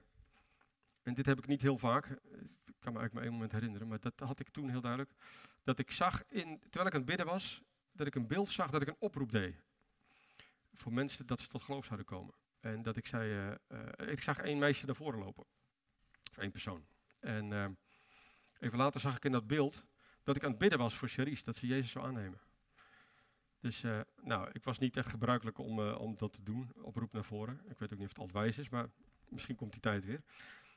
En 1.04 1.14
dit 1.14 1.26
heb 1.26 1.38
ik 1.38 1.48
niet 1.48 1.62
heel 1.62 1.78
vaak, 1.78 2.20
kan 2.86 2.94
me 2.94 3.00
eigenlijk 3.00 3.14
maar 3.14 3.24
één 3.24 3.32
moment 3.32 3.52
herinneren, 3.52 3.88
maar 3.88 4.00
dat 4.00 4.20
had 4.20 4.40
ik 4.40 4.50
toen 4.50 4.70
heel 4.70 4.82
duidelijk 4.82 5.12
dat 5.64 5.80
ik 5.80 5.92
zag, 5.92 6.24
in, 6.28 6.60
terwijl 6.60 6.86
ik 6.86 6.94
aan 6.94 7.00
het 7.00 7.06
bidden 7.06 7.26
was, 7.26 7.62
dat 7.92 8.08
ik 8.08 8.16
een 8.16 8.28
beeld 8.28 8.50
zag 8.50 8.70
dat 8.70 8.82
ik 8.82 8.88
een 8.88 8.96
oproep 9.00 9.32
deed. 9.32 9.56
Voor 10.74 10.94
mensen 10.94 11.26
dat 11.26 11.42
ze 11.42 11.48
tot 11.48 11.62
geloof 11.62 11.86
zouden 11.86 12.06
komen. 12.06 12.34
En 12.60 12.82
dat 12.82 12.98
ik 12.98 13.06
zei, 13.06 13.32
uh, 13.32 13.56
uh, 14.02 14.12
ik 14.12 14.22
zag 14.22 14.38
één 14.38 14.58
meisje 14.58 14.86
naar 14.86 14.96
voren 14.96 15.20
lopen. 15.20 15.46
Of 16.30 16.38
één 16.38 16.52
persoon. 16.52 16.86
En 17.20 17.52
uh, 17.52 17.66
even 18.60 18.78
later 18.78 19.00
zag 19.00 19.16
ik 19.16 19.26
in 19.26 19.32
dat 19.32 19.48
beeld 19.48 19.86
dat 20.24 20.36
ik 20.36 20.44
aan 20.44 20.50
het 20.50 20.60
bidden 20.60 20.80
was 20.80 20.98
voor 20.98 21.08
Cherise, 21.08 21.44
dat 21.44 21.56
ze 21.56 21.68
Jezus 21.68 21.92
zou 21.92 22.06
aannemen. 22.06 22.40
Dus 23.60 23.84
nou, 24.22 24.50
ik 24.52 24.64
was 24.64 24.78
niet 24.78 24.98
echt 24.98 25.10
gebruikelijk 25.10 25.58
om, 25.58 25.80
om 25.80 26.18
dat 26.18 26.34
te 26.34 26.44
doen, 26.44 26.72
oproep 26.82 27.14
naar 27.14 27.24
voren. 27.24 27.62
Ik 27.68 27.80
weet 27.80 27.94
ook 27.94 28.00
niet 28.00 28.08
of 28.08 28.14
het 28.14 28.18
altijd 28.18 28.44
wijs 28.44 28.58
is, 28.58 28.70
maar 28.70 28.90
misschien 29.30 29.56
komt 29.56 29.72
die 29.72 29.82
tijd 29.82 30.06
weer. 30.06 30.22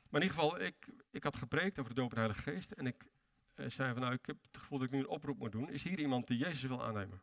Maar 0.09 0.21
in 0.21 0.27
ieder 0.27 0.43
geval, 0.43 0.61
ik, 0.61 0.75
ik 1.11 1.23
had 1.23 1.37
gepreekt 1.37 1.79
over 1.79 1.93
de 1.93 2.01
doop 2.01 2.11
en 2.11 2.17
Heilige 2.17 2.41
Geest. 2.41 2.71
En 2.71 2.87
ik 2.87 3.05
uh, 3.55 3.69
zei 3.69 3.91
van 3.93 4.01
nou, 4.01 4.13
ik 4.13 4.25
heb 4.25 4.37
het 4.41 4.57
gevoel 4.57 4.79
dat 4.79 4.87
ik 4.87 4.93
nu 4.93 4.99
een 4.99 5.07
oproep 5.07 5.39
moet 5.39 5.51
doen. 5.51 5.69
Is 5.69 5.83
hier 5.83 5.99
iemand 5.99 6.27
die 6.27 6.37
Jezus 6.37 6.61
wil 6.61 6.83
aannemen? 6.83 7.21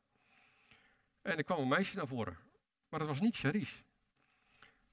En 1.23 1.37
er 1.37 1.45
kwam 1.45 1.59
een 1.61 1.69
meisje 1.69 1.97
naar 1.97 2.07
voren. 2.07 2.37
Maar 2.89 2.99
dat 2.99 3.09
was 3.09 3.21
niet 3.21 3.37
Charis. 3.37 3.83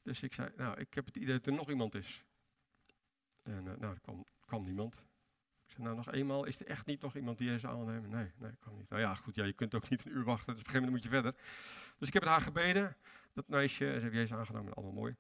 Dus 0.02 0.24
ik 0.24 0.34
zei, 0.34 0.50
nou, 0.58 0.80
ik 0.80 0.94
heb 0.94 1.06
het 1.06 1.16
idee 1.16 1.36
dat 1.36 1.46
er 1.46 1.54
nog 1.54 1.70
iemand 1.70 1.96
is. 1.96 2.24
En 3.44 3.66
uh, 3.66 3.74
nou, 3.78 3.94
er 3.94 4.00
kwam, 4.00 4.26
kwam 4.46 4.64
niemand. 4.64 4.96
Ik 5.66 5.72
zei, 5.72 5.84
nou 5.84 5.96
nog 5.96 6.12
eenmaal, 6.12 6.44
is 6.46 6.60
er 6.60 6.68
echt 6.68 6.86
niet 6.86 7.02
nog 7.02 7.16
iemand 7.16 7.38
die 7.38 7.48
Jezus 7.48 7.66
aannemen? 7.66 8.10
Nee, 8.10 8.32
nee, 8.38 8.52
kan 8.60 8.76
niet. 8.76 8.90
Nou 8.90 9.02
ja, 9.02 9.16
goed, 9.16 9.36
ja, 9.36 9.44
je 9.44 9.54
kunt 9.54 9.76
ook 9.76 9.90
niet 9.90 10.06
een 10.06 10.12
uur 10.12 10.24
wachten, 10.24 10.54
dus 10.54 10.62
op 10.62 10.68
een 10.68 10.72
gegeven 10.72 10.90
moment 10.90 10.92
moet 10.92 11.04
je 11.04 11.22
verder. 11.22 11.34
Dus 11.98 12.08
ik 12.08 12.14
heb 12.14 12.24
het 12.24 12.32
haar 12.32 12.42
gebeden, 12.42 12.96
dat 13.34 13.48
meisje, 13.48 13.86
ze 13.94 14.00
heeft 14.00 14.14
Jezus 14.14 14.38
aangenomen, 14.38 14.74
allemaal 14.74 14.94
mooi. 14.94 15.16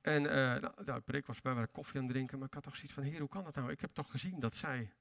En 0.00 0.22
uh, 0.22 0.30
nou, 0.30 0.84
nou, 0.84 1.02
ik 1.06 1.26
was 1.26 1.40
bij 1.40 1.54
waren 1.54 1.70
koffie 1.70 1.96
aan 1.96 2.04
het 2.04 2.12
drinken, 2.12 2.38
maar 2.38 2.46
ik 2.46 2.54
had 2.54 2.62
toch 2.62 2.76
zoiets 2.76 2.94
van, 2.94 3.02
heer, 3.02 3.20
hoe 3.20 3.28
kan 3.28 3.44
dat 3.44 3.54
nou? 3.54 3.70
Ik 3.70 3.80
heb 3.80 3.92
toch 3.92 4.10
gezien 4.10 4.40
dat 4.40 4.56
zij 4.56 4.92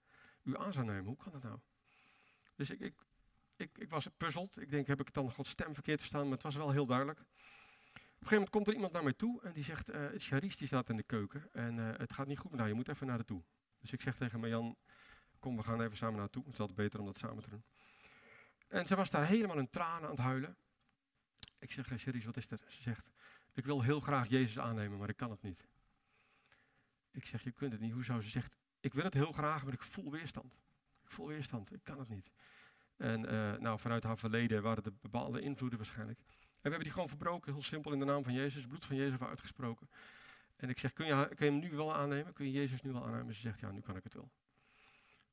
u 0.44 0.58
aan 0.58 0.74
zou 0.74 0.86
nemen, 0.86 1.06
hoe 1.06 1.18
kan 1.18 1.32
dat 1.32 1.44
nou? 1.44 1.60
Dus 2.56 2.70
ik, 2.70 2.80
ik, 2.80 2.94
ik, 3.56 3.78
ik 3.78 3.90
was 3.90 4.08
puzzeld, 4.18 4.62
ik 4.62 4.70
denk, 4.70 4.88
heb 4.88 5.00
ik 5.00 5.14
dan 5.14 5.32
Gods 5.32 5.50
stem 5.50 5.74
verkeerd 5.74 6.00
verstaan, 6.00 6.24
maar 6.24 6.32
het 6.32 6.44
was 6.44 6.56
wel 6.56 6.72
heel 6.72 6.86
duidelijk. 6.86 7.20
Op 7.20 7.26
een 7.26 8.28
gegeven 8.28 8.36
moment 8.36 8.50
komt 8.50 8.68
er 8.68 8.74
iemand 8.74 8.92
naar 8.92 9.04
mij 9.04 9.14
toe 9.14 9.42
en 9.42 9.54
die 9.54 9.64
zegt, 9.64 9.90
uh, 9.90 10.06
Charisse 10.18 10.58
die 10.58 10.68
staat 10.68 10.90
in 10.90 10.98
de 10.98 11.04
keuken 11.04 11.50
en 11.54 11.78
uh, 11.78 11.90
het 11.98 12.14
gaat 12.14 12.28
niet 12.28 12.40
goed 12.40 12.52
met 12.52 12.60
haar, 12.60 12.70
je 12.70 12.76
moet 12.76 12.88
even 12.88 13.08
naar 13.08 13.16
haar 13.16 13.26
toe. 13.26 13.44
Dus 13.80 13.92
ik 13.92 14.02
zeg 14.02 14.16
tegen 14.16 14.40
Marjan, 14.40 14.78
kom 15.40 15.58
we 15.58 15.64
gaan 15.64 15.82
even 15.82 15.98
samen 15.98 16.20
naartoe, 16.20 16.44
het 16.44 16.54
is 16.54 16.60
altijd 16.60 16.78
beter 16.78 17.00
om 17.00 17.06
dat 17.06 17.18
samen 17.18 17.44
te 17.44 17.50
doen. 17.50 17.64
En 18.68 18.88
ze 18.88 18.96
was 18.96 19.10
daar 19.10 19.28
helemaal 19.28 19.58
in 19.58 19.70
tranen 19.70 20.04
aan 20.04 20.16
het 20.16 20.20
huilen. 20.20 20.58
Ik 21.60 21.72
zeg, 21.72 21.86
Charisse, 21.86 22.26
wat 22.26 22.38
is 22.38 22.52
er? 22.52 22.60
Ze 22.68 22.82
zegt, 22.82 23.10
ik 23.58 23.66
wil 23.66 23.82
heel 23.82 24.00
graag 24.00 24.28
Jezus 24.28 24.60
aannemen, 24.60 24.98
maar 24.98 25.10
ik 25.10 25.18
kan 25.18 25.32
het 25.32 25.42
niet. 25.42 25.68
Ik 27.12 27.26
zeg, 27.26 27.44
je 27.44 27.52
kunt 27.52 27.72
het 27.72 27.82
niet. 27.82 27.94
Hoezo? 27.94 28.22
Ze 28.22 28.30
zegt, 28.30 28.56
ik 28.80 28.94
wil 28.94 29.04
het 29.04 29.14
heel 29.14 29.32
graag, 29.32 29.64
maar 29.64 29.74
ik 29.74 29.84
voel 29.84 30.12
weerstand. 30.12 30.54
Ik 31.04 31.12
voel 31.12 31.28
weerstand, 31.28 31.74
ik 31.74 31.84
kan 31.84 32.00
het 32.00 32.10
niet. 32.10 32.32
En 32.98 33.34
uh, 33.34 33.58
nou, 33.58 33.80
vanuit 33.80 34.04
haar 34.04 34.18
verleden 34.18 34.62
waren 34.62 34.84
er 34.84 34.94
bepaalde 35.02 35.42
invloeden 35.42 35.78
waarschijnlijk. 35.78 36.20
En 36.20 36.26
we 36.38 36.70
hebben 36.70 36.84
die 36.84 36.92
gewoon 36.92 37.08
verbroken, 37.08 37.54
heel 37.54 37.64
simpel 37.64 37.92
in 37.92 38.00
de 38.00 38.06
naam 38.06 38.24
van 38.24 38.34
Jezus, 38.34 38.54
het 38.54 38.68
bloed 38.68 38.86
van 38.86 38.96
Jezus 38.96 39.10
hebben 39.10 39.30
uitgesproken. 39.30 39.90
En 40.56 40.70
ik 40.70 40.80
zeg, 40.80 40.94
kun 40.94 41.06
je, 41.06 41.30
je 41.38 41.46
hem 41.46 41.60
nu 41.60 41.72
wel 41.72 41.96
aannemen? 41.96 42.34
Kun 42.34 42.46
je 42.46 42.52
Jezus 42.52 42.82
nu 42.82 42.92
wel 42.92 43.06
aannemen? 43.06 43.34
Ze 43.34 43.42
zegt, 43.42 43.60
ja, 43.60 43.72
nu 43.72 43.80
kan 43.80 43.96
ik 43.96 44.04
het 44.04 44.14
wel. 44.14 44.32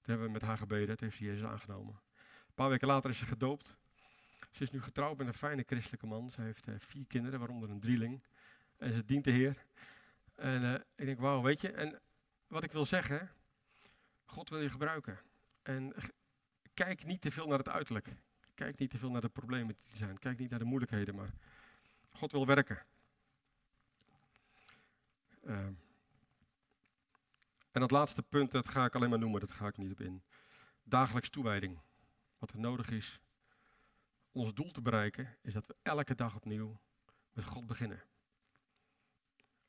Toen 0.01 0.15
hebben 0.15 0.27
we 0.27 0.33
met 0.33 0.43
haar 0.43 0.59
gebeden, 0.59 0.89
het 0.89 1.01
heeft 1.01 1.17
ze 1.17 1.25
Jezus 1.25 1.45
aangenomen. 1.45 1.95
Een 2.47 2.55
paar 2.55 2.69
weken 2.69 2.87
later 2.87 3.11
is 3.11 3.19
ze 3.19 3.27
gedoopt. 3.27 3.77
Ze 4.55 4.63
is 4.63 4.71
nu 4.71 4.83
getrouwd 4.83 5.17
met 5.17 5.27
een 5.27 5.35
fijne 5.35 5.65
christelijke 5.67 6.07
man. 6.07 6.31
Ze 6.31 6.41
heeft 6.41 6.69
uh, 6.69 6.75
vier 6.79 7.07
kinderen, 7.07 7.39
waaronder 7.39 7.71
een 7.71 7.81
drieling. 7.81 8.23
En 8.77 8.93
ze 8.93 9.05
dient 9.05 9.25
de 9.25 9.31
Heer. 9.31 9.67
En 10.35 10.63
uh, 10.63 10.75
ik 10.75 11.07
denk, 11.07 11.19
wauw, 11.19 11.43
weet 11.43 11.61
je. 11.61 11.73
En 11.73 12.01
wat 12.47 12.65
ik 12.65 12.73
wil 12.73 12.85
zeggen, 12.85 13.31
God 14.25 14.49
wil 14.49 14.61
je 14.61 14.69
gebruiken. 14.69 15.21
En 15.63 15.95
kijk 16.75 17.05
niet 17.05 17.21
te 17.21 17.31
veel 17.31 17.47
naar 17.47 17.59
het 17.59 17.69
uiterlijk. 17.69 18.09
Kijk 18.55 18.79
niet 18.79 18.91
te 18.91 18.99
veel 18.99 19.11
naar 19.11 19.21
de 19.21 19.29
problemen 19.29 19.77
die 19.83 19.93
er 19.93 19.97
zijn. 19.97 20.19
Kijk 20.19 20.39
niet 20.39 20.51
naar 20.51 20.59
de 20.59 20.65
moeilijkheden, 20.65 21.15
maar 21.15 21.31
God 22.11 22.33
wil 22.33 22.47
werken. 22.47 22.83
Uh, 25.43 25.59
en 27.71 27.81
dat 27.81 27.91
laatste 27.91 28.23
punt, 28.23 28.51
dat 28.51 28.69
ga 28.69 28.85
ik 28.85 28.95
alleen 28.95 29.11
maar 29.11 29.19
noemen, 29.19 29.41
dat 29.41 29.53
ga 29.53 29.67
ik 29.67 29.77
niet 29.77 29.93
op 29.93 30.01
in. 30.01 30.23
Dagelijks 30.83 31.29
toewijding. 31.29 31.79
Wat 32.39 32.51
er 32.51 32.59
nodig 32.59 32.91
is 32.91 33.21
ons 34.35 34.55
doel 34.55 34.71
te 34.71 34.83
bereiken, 34.83 35.37
is 35.43 35.53
dat 35.53 35.67
we 35.67 35.77
elke 35.83 36.15
dag 36.15 36.37
opnieuw 36.37 36.81
met 37.33 37.45
God 37.45 37.67
beginnen. 37.67 38.03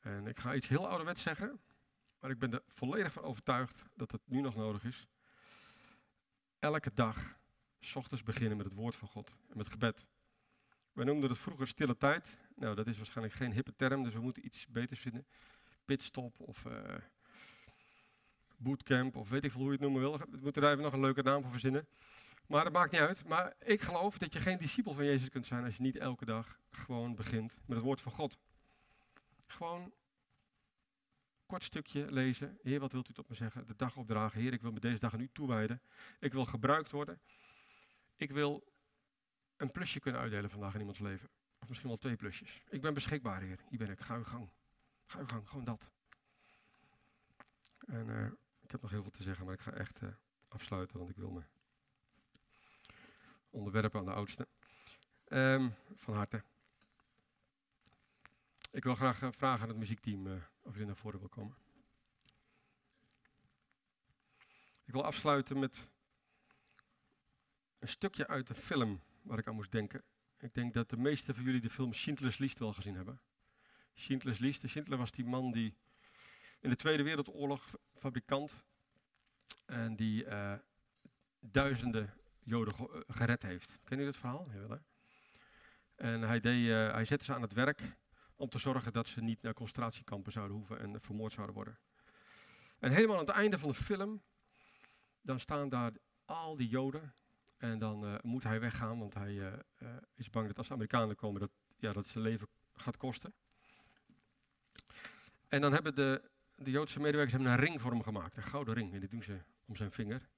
En 0.00 0.26
ik 0.26 0.38
ga 0.38 0.54
iets 0.54 0.68
heel 0.68 0.88
ouderwets 0.88 1.22
zeggen, 1.22 1.60
maar 2.18 2.30
ik 2.30 2.38
ben 2.38 2.52
er 2.52 2.62
volledig 2.66 3.12
van 3.12 3.22
overtuigd 3.22 3.82
dat 3.94 4.12
het 4.12 4.20
nu 4.24 4.40
nog 4.40 4.54
nodig 4.54 4.84
is. 4.84 5.06
Elke 6.58 6.90
dag 6.94 7.38
s 7.80 7.96
ochtends 7.96 8.22
beginnen 8.22 8.56
met 8.56 8.66
het 8.66 8.74
woord 8.74 8.96
van 8.96 9.08
God 9.08 9.36
en 9.48 9.56
met 9.56 9.70
gebed. 9.70 10.06
Wij 10.92 11.04
noemden 11.04 11.30
het 11.30 11.38
vroeger 11.38 11.68
stille 11.68 11.96
tijd. 11.96 12.36
Nou, 12.54 12.74
dat 12.74 12.86
is 12.86 12.96
waarschijnlijk 12.96 13.36
geen 13.36 13.52
hippe 13.52 13.76
term, 13.76 14.02
dus 14.02 14.14
we 14.14 14.20
moeten 14.20 14.44
iets 14.44 14.66
beters 14.66 15.00
vinden. 15.00 15.26
Pitstop 15.84 16.40
of 16.40 16.64
uh, 16.64 16.94
bootcamp 18.56 19.16
of 19.16 19.28
weet 19.28 19.44
ik 19.44 19.50
veel 19.50 19.60
hoe 19.60 19.70
je 19.70 19.76
het 19.76 19.84
noemen 19.84 20.00
wil. 20.00 20.18
We 20.18 20.38
moeten 20.40 20.62
daar 20.62 20.70
even 20.70 20.84
nog 20.84 20.92
een 20.92 21.00
leuke 21.00 21.22
naam 21.22 21.42
voor 21.42 21.50
verzinnen. 21.50 21.88
Maar 22.48 22.64
dat 22.64 22.72
maakt 22.72 22.92
niet 22.92 23.00
uit. 23.00 23.24
Maar 23.24 23.54
ik 23.58 23.80
geloof 23.80 24.18
dat 24.18 24.32
je 24.32 24.40
geen 24.40 24.58
discipel 24.58 24.94
van 24.94 25.04
Jezus 25.04 25.28
kunt 25.28 25.46
zijn 25.46 25.64
als 25.64 25.76
je 25.76 25.82
niet 25.82 25.96
elke 25.96 26.24
dag 26.24 26.58
gewoon 26.70 27.14
begint 27.14 27.56
met 27.64 27.76
het 27.76 27.86
woord 27.86 28.00
van 28.00 28.12
God. 28.12 28.38
Gewoon 29.46 29.92
kort 31.46 31.62
stukje 31.62 32.12
lezen. 32.12 32.58
Heer, 32.62 32.80
wat 32.80 32.92
wilt 32.92 33.08
u 33.08 33.12
tot 33.12 33.28
me 33.28 33.34
zeggen? 33.34 33.66
De 33.66 33.76
dag 33.76 33.96
opdragen. 33.96 34.40
Heer, 34.40 34.52
ik 34.52 34.62
wil 34.62 34.72
me 34.72 34.80
deze 34.80 34.98
dag 34.98 35.12
aan 35.12 35.20
u 35.20 35.30
toewijden. 35.32 35.82
Ik 36.20 36.32
wil 36.32 36.44
gebruikt 36.44 36.90
worden. 36.90 37.20
Ik 38.16 38.30
wil 38.30 38.72
een 39.56 39.70
plusje 39.70 40.00
kunnen 40.00 40.20
uitdelen 40.20 40.50
vandaag 40.50 40.74
in 40.74 40.80
iemands 40.80 41.00
leven. 41.00 41.28
Of 41.58 41.68
misschien 41.68 41.88
wel 41.88 41.98
twee 41.98 42.16
plusjes. 42.16 42.62
Ik 42.68 42.80
ben 42.80 42.94
beschikbaar, 42.94 43.40
Heer. 43.40 43.60
Hier 43.68 43.78
ben 43.78 43.90
ik. 43.90 44.00
Ga 44.00 44.16
uw 44.16 44.24
gang. 44.24 44.50
Ga 45.06 45.18
uw 45.18 45.26
gang. 45.26 45.48
Gewoon 45.48 45.64
dat. 45.64 45.90
En 47.86 48.08
uh, 48.08 48.26
ik 48.60 48.70
heb 48.70 48.82
nog 48.82 48.90
heel 48.90 49.02
veel 49.02 49.10
te 49.10 49.22
zeggen, 49.22 49.44
maar 49.44 49.54
ik 49.54 49.60
ga 49.60 49.72
echt 49.72 50.02
uh, 50.02 50.08
afsluiten, 50.48 50.98
want 50.98 51.10
ik 51.10 51.16
wil 51.16 51.30
me 51.30 51.42
onderwerpen 53.56 54.00
aan 54.00 54.06
de 54.06 54.12
oudste. 54.12 54.48
Um, 55.28 55.74
van 55.94 56.14
harte. 56.14 56.42
Ik 58.70 58.84
wil 58.84 58.94
graag 58.94 59.22
uh, 59.22 59.32
vragen 59.32 59.62
aan 59.62 59.68
het 59.68 59.78
muziekteam 59.78 60.42
of 60.62 60.72
jullie 60.72 60.86
naar 60.86 60.96
voren 60.96 61.18
wil 61.18 61.28
komen. 61.28 61.56
Ik 64.84 64.92
wil 64.92 65.04
afsluiten 65.04 65.58
met 65.58 65.88
een 67.78 67.88
stukje 67.88 68.26
uit 68.26 68.46
de 68.46 68.54
film 68.54 69.00
waar 69.22 69.38
ik 69.38 69.46
aan 69.46 69.54
moest 69.54 69.72
denken. 69.72 70.02
Ik 70.38 70.54
denk 70.54 70.74
dat 70.74 70.90
de 70.90 70.96
meeste 70.96 71.34
van 71.34 71.44
jullie 71.44 71.60
de 71.60 71.70
film 71.70 71.92
Schindler's 71.92 72.38
List 72.38 72.58
wel 72.58 72.72
gezien 72.72 72.94
hebben. 72.94 73.20
Schindler's 73.94 74.38
List. 74.38 74.68
Schindler 74.68 74.98
was 74.98 75.12
die 75.12 75.24
man 75.24 75.52
die 75.52 75.74
in 76.60 76.70
de 76.70 76.76
Tweede 76.76 77.02
Wereldoorlog 77.02 77.74
fabrikant 77.94 78.64
en 79.64 79.96
die 79.96 80.24
uh, 80.24 80.54
duizenden 81.40 82.14
Joden 82.46 83.04
gered 83.06 83.42
heeft. 83.42 83.78
Ken 83.84 83.98
je 83.98 84.04
dat 84.04 84.16
verhaal? 84.16 84.48
Hè? 84.50 84.76
En 85.94 86.22
hij, 86.22 86.40
deed, 86.40 86.66
uh, 86.66 86.92
hij 86.92 87.04
zette 87.04 87.24
ze 87.24 87.34
aan 87.34 87.42
het 87.42 87.52
werk 87.52 87.82
om 88.36 88.48
te 88.48 88.58
zorgen 88.58 88.92
dat 88.92 89.06
ze 89.06 89.20
niet 89.20 89.42
naar 89.42 89.54
concentratiekampen 89.54 90.32
zouden 90.32 90.56
hoeven 90.56 90.80
en 90.80 91.00
vermoord 91.00 91.32
zouden 91.32 91.54
worden. 91.54 91.78
En 92.78 92.90
helemaal 92.90 93.18
aan 93.18 93.26
het 93.26 93.34
einde 93.34 93.58
van 93.58 93.68
de 93.68 93.74
film, 93.74 94.22
dan 95.20 95.40
staan 95.40 95.68
daar 95.68 95.92
al 96.24 96.56
die 96.56 96.68
Joden 96.68 97.14
en 97.56 97.78
dan 97.78 98.04
uh, 98.04 98.14
moet 98.22 98.42
hij 98.42 98.60
weggaan, 98.60 98.98
want 98.98 99.14
hij 99.14 99.64
is 100.14 100.30
bang 100.30 100.46
dat 100.46 100.58
als 100.58 100.68
de 100.68 100.74
Amerikanen 100.74 101.16
komen, 101.16 101.40
dat, 101.40 101.50
ja, 101.76 101.92
dat 101.92 102.06
zijn 102.06 102.24
leven 102.24 102.48
gaat 102.74 102.96
kosten. 102.96 103.34
En 105.48 105.60
dan 105.60 105.72
hebben 105.72 105.94
de, 105.94 106.30
de 106.54 106.70
Joodse 106.70 107.00
medewerkers 107.00 107.32
hebben 107.32 107.52
een 107.52 107.58
ring 107.58 107.80
voor 107.80 107.90
hem 107.90 108.02
gemaakt, 108.02 108.36
een 108.36 108.42
gouden 108.42 108.74
ring, 108.74 108.92
en 108.92 109.00
die 109.00 109.08
doen 109.08 109.22
ze 109.22 109.38
om 109.64 109.76
zijn 109.76 109.92
vinger. 109.92 110.28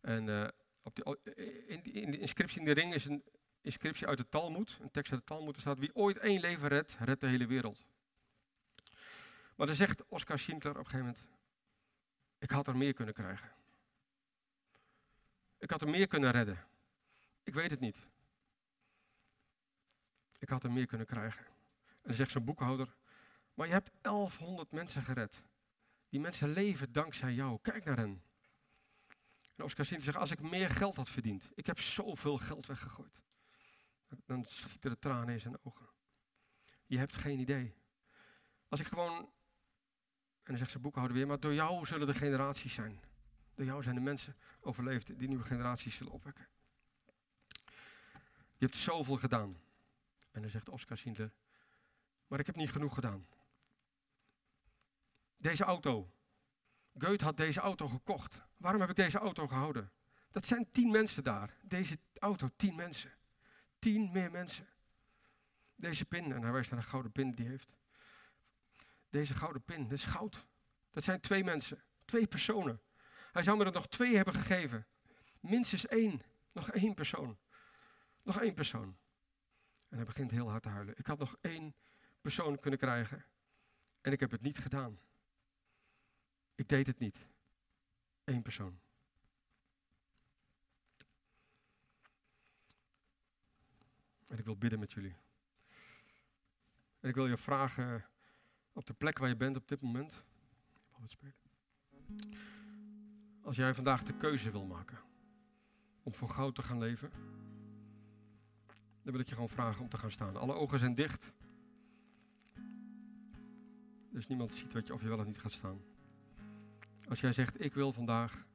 En 0.00 0.52
op 0.86 1.18
in, 1.66 1.84
in 1.84 2.10
de 2.10 2.18
inscriptie 2.18 2.58
in 2.58 2.64
de 2.64 2.72
ring 2.72 2.94
is 2.94 3.04
een 3.04 3.24
inscriptie 3.60 4.06
uit 4.06 4.18
de 4.18 4.28
Talmud, 4.28 4.78
een 4.80 4.90
tekst 4.90 5.12
uit 5.12 5.20
de 5.20 5.26
Talmud, 5.26 5.54
er 5.54 5.60
staat, 5.60 5.78
wie 5.78 5.94
ooit 5.94 6.18
één 6.18 6.40
leven 6.40 6.68
redt, 6.68 6.96
redt 6.98 7.20
de 7.20 7.26
hele 7.26 7.46
wereld. 7.46 7.86
Maar 9.56 9.66
dan 9.66 9.76
zegt 9.76 10.06
Oscar 10.06 10.38
Schindler 10.38 10.72
op 10.72 10.78
een 10.78 10.84
gegeven 10.84 11.06
moment, 11.06 11.24
ik 12.38 12.50
had 12.50 12.66
er 12.66 12.76
meer 12.76 12.92
kunnen 12.92 13.14
krijgen. 13.14 13.50
Ik 15.58 15.70
had 15.70 15.82
er 15.82 15.88
meer 15.88 16.06
kunnen 16.06 16.30
redden. 16.30 16.58
Ik 17.42 17.54
weet 17.54 17.70
het 17.70 17.80
niet. 17.80 17.96
Ik 20.38 20.48
had 20.48 20.64
er 20.64 20.72
meer 20.72 20.86
kunnen 20.86 21.06
krijgen. 21.06 21.44
En 21.86 22.02
dan 22.02 22.14
zegt 22.14 22.30
zijn 22.30 22.44
boekhouder, 22.44 22.94
maar 23.54 23.66
je 23.66 23.72
hebt 23.72 23.90
1100 24.00 24.70
mensen 24.70 25.02
gered. 25.02 25.42
Die 26.08 26.20
mensen 26.20 26.48
leven 26.48 26.92
dankzij 26.92 27.32
jou. 27.32 27.58
Kijk 27.62 27.84
naar 27.84 27.96
hen. 27.96 28.22
En 29.56 29.64
Oscar 29.64 29.84
zegt, 29.84 30.16
als 30.16 30.30
ik 30.30 30.40
meer 30.40 30.70
geld 30.70 30.96
had 30.96 31.08
verdiend. 31.08 31.50
Ik 31.54 31.66
heb 31.66 31.80
zoveel 31.80 32.36
geld 32.38 32.66
weggegooid. 32.66 33.20
Dan 34.26 34.44
schieten 34.44 34.90
de 34.90 34.98
tranen 34.98 35.34
in 35.34 35.40
zijn 35.40 35.58
ogen. 35.62 35.86
Je 36.86 36.98
hebt 36.98 37.16
geen 37.16 37.38
idee. 37.38 37.74
Als 38.68 38.80
ik 38.80 38.86
gewoon, 38.86 39.18
en 39.18 39.28
dan 40.42 40.56
zegt 40.56 40.70
zijn 40.70 40.82
boekhouder 40.82 41.16
weer, 41.16 41.26
maar 41.26 41.40
door 41.40 41.54
jou 41.54 41.86
zullen 41.86 42.06
de 42.06 42.14
generaties 42.14 42.74
zijn. 42.74 43.00
Door 43.54 43.66
jou 43.66 43.82
zijn 43.82 43.94
de 43.94 44.00
mensen 44.00 44.36
overleefd 44.60 45.18
die 45.18 45.28
nieuwe 45.28 45.44
generaties 45.44 45.96
zullen 45.96 46.12
opwekken. 46.12 46.48
Je 48.58 48.64
hebt 48.64 48.76
zoveel 48.76 49.16
gedaan. 49.16 49.60
En 50.30 50.40
dan 50.42 50.50
zegt 50.50 50.68
Oscar 50.68 50.98
Schindler, 50.98 51.32
maar 52.26 52.38
ik 52.38 52.46
heb 52.46 52.56
niet 52.56 52.70
genoeg 52.70 52.94
gedaan. 52.94 53.26
Deze 55.36 55.64
auto. 55.64 56.10
Goethe 56.98 57.24
had 57.24 57.36
deze 57.36 57.60
auto 57.60 57.88
gekocht. 57.88 58.45
Waarom 58.56 58.80
heb 58.80 58.90
ik 58.90 58.96
deze 58.96 59.18
auto 59.18 59.46
gehouden? 59.46 59.90
Dat 60.30 60.46
zijn 60.46 60.70
tien 60.70 60.90
mensen 60.90 61.24
daar. 61.24 61.56
Deze 61.62 61.98
auto, 62.18 62.50
tien 62.56 62.74
mensen. 62.74 63.12
Tien 63.78 64.12
meer 64.12 64.30
mensen. 64.30 64.66
Deze 65.74 66.04
pin, 66.04 66.32
en 66.32 66.42
hij 66.42 66.52
wijst 66.52 66.70
naar 66.70 66.80
de 66.80 66.86
gouden 66.86 67.12
pin 67.12 67.30
die 67.30 67.44
hij 67.44 67.50
heeft. 67.50 67.76
Deze 69.10 69.34
gouden 69.34 69.62
pin, 69.62 69.82
dat 69.82 69.92
is 69.92 70.04
goud. 70.04 70.46
Dat 70.90 71.04
zijn 71.04 71.20
twee 71.20 71.44
mensen, 71.44 71.84
twee 72.04 72.26
personen. 72.26 72.80
Hij 73.32 73.42
zou 73.42 73.58
me 73.58 73.64
er 73.64 73.72
nog 73.72 73.88
twee 73.88 74.16
hebben 74.16 74.34
gegeven. 74.34 74.86
Minstens 75.40 75.86
één. 75.86 76.22
Nog 76.52 76.70
één 76.70 76.94
persoon. 76.94 77.38
Nog 78.22 78.40
één 78.40 78.54
persoon. 78.54 78.96
En 79.88 79.96
hij 79.96 80.04
begint 80.04 80.30
heel 80.30 80.50
hard 80.50 80.62
te 80.62 80.68
huilen. 80.68 80.98
Ik 80.98 81.06
had 81.06 81.18
nog 81.18 81.36
één 81.40 81.74
persoon 82.20 82.60
kunnen 82.60 82.78
krijgen. 82.78 83.24
En 84.00 84.12
ik 84.12 84.20
heb 84.20 84.30
het 84.30 84.40
niet 84.40 84.58
gedaan. 84.58 84.98
Ik 86.54 86.68
deed 86.68 86.86
het 86.86 86.98
niet. 86.98 87.26
Eén 88.26 88.42
persoon. 88.42 88.78
En 94.26 94.38
ik 94.38 94.44
wil 94.44 94.56
bidden 94.56 94.78
met 94.78 94.92
jullie. 94.92 95.16
En 97.00 97.08
ik 97.08 97.14
wil 97.14 97.26
je 97.26 97.36
vragen 97.36 98.06
op 98.72 98.86
de 98.86 98.94
plek 98.94 99.18
waar 99.18 99.28
je 99.28 99.36
bent 99.36 99.56
op 99.56 99.68
dit 99.68 99.80
moment. 99.80 100.24
Als 103.42 103.56
jij 103.56 103.74
vandaag 103.74 104.02
de 104.02 104.16
keuze 104.16 104.50
wil 104.50 104.64
maken 104.64 104.98
om 106.02 106.14
voor 106.14 106.28
goud 106.28 106.54
te 106.54 106.62
gaan 106.62 106.78
leven, 106.78 107.10
dan 109.02 109.12
wil 109.12 109.20
ik 109.20 109.28
je 109.28 109.34
gewoon 109.34 109.48
vragen 109.48 109.82
om 109.82 109.88
te 109.88 109.98
gaan 109.98 110.10
staan. 110.10 110.36
Alle 110.36 110.54
ogen 110.54 110.78
zijn 110.78 110.94
dicht. 110.94 111.32
Dus 114.10 114.26
niemand 114.26 114.54
ziet 114.54 114.72
wat 114.72 114.86
je, 114.86 114.94
of 114.94 115.02
je 115.02 115.08
wel 115.08 115.18
of 115.18 115.26
niet 115.26 115.38
gaat 115.38 115.52
staan. 115.52 115.95
Als 117.08 117.20
jij 117.20 117.32
zegt, 117.32 117.64
ik 117.64 117.74
wil 117.74 117.92
vandaag 117.92 118.46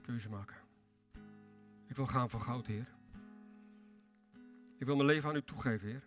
keuze 0.00 0.28
maken. 0.28 0.56
Ik 1.86 1.96
wil 1.96 2.06
gaan 2.06 2.30
voor 2.30 2.40
goud, 2.40 2.66
Heer. 2.66 2.86
Ik 4.78 4.86
wil 4.86 4.96
mijn 4.96 5.08
leven 5.08 5.28
aan 5.28 5.36
u 5.36 5.42
toegeven, 5.42 5.88
Heer. 5.88 6.06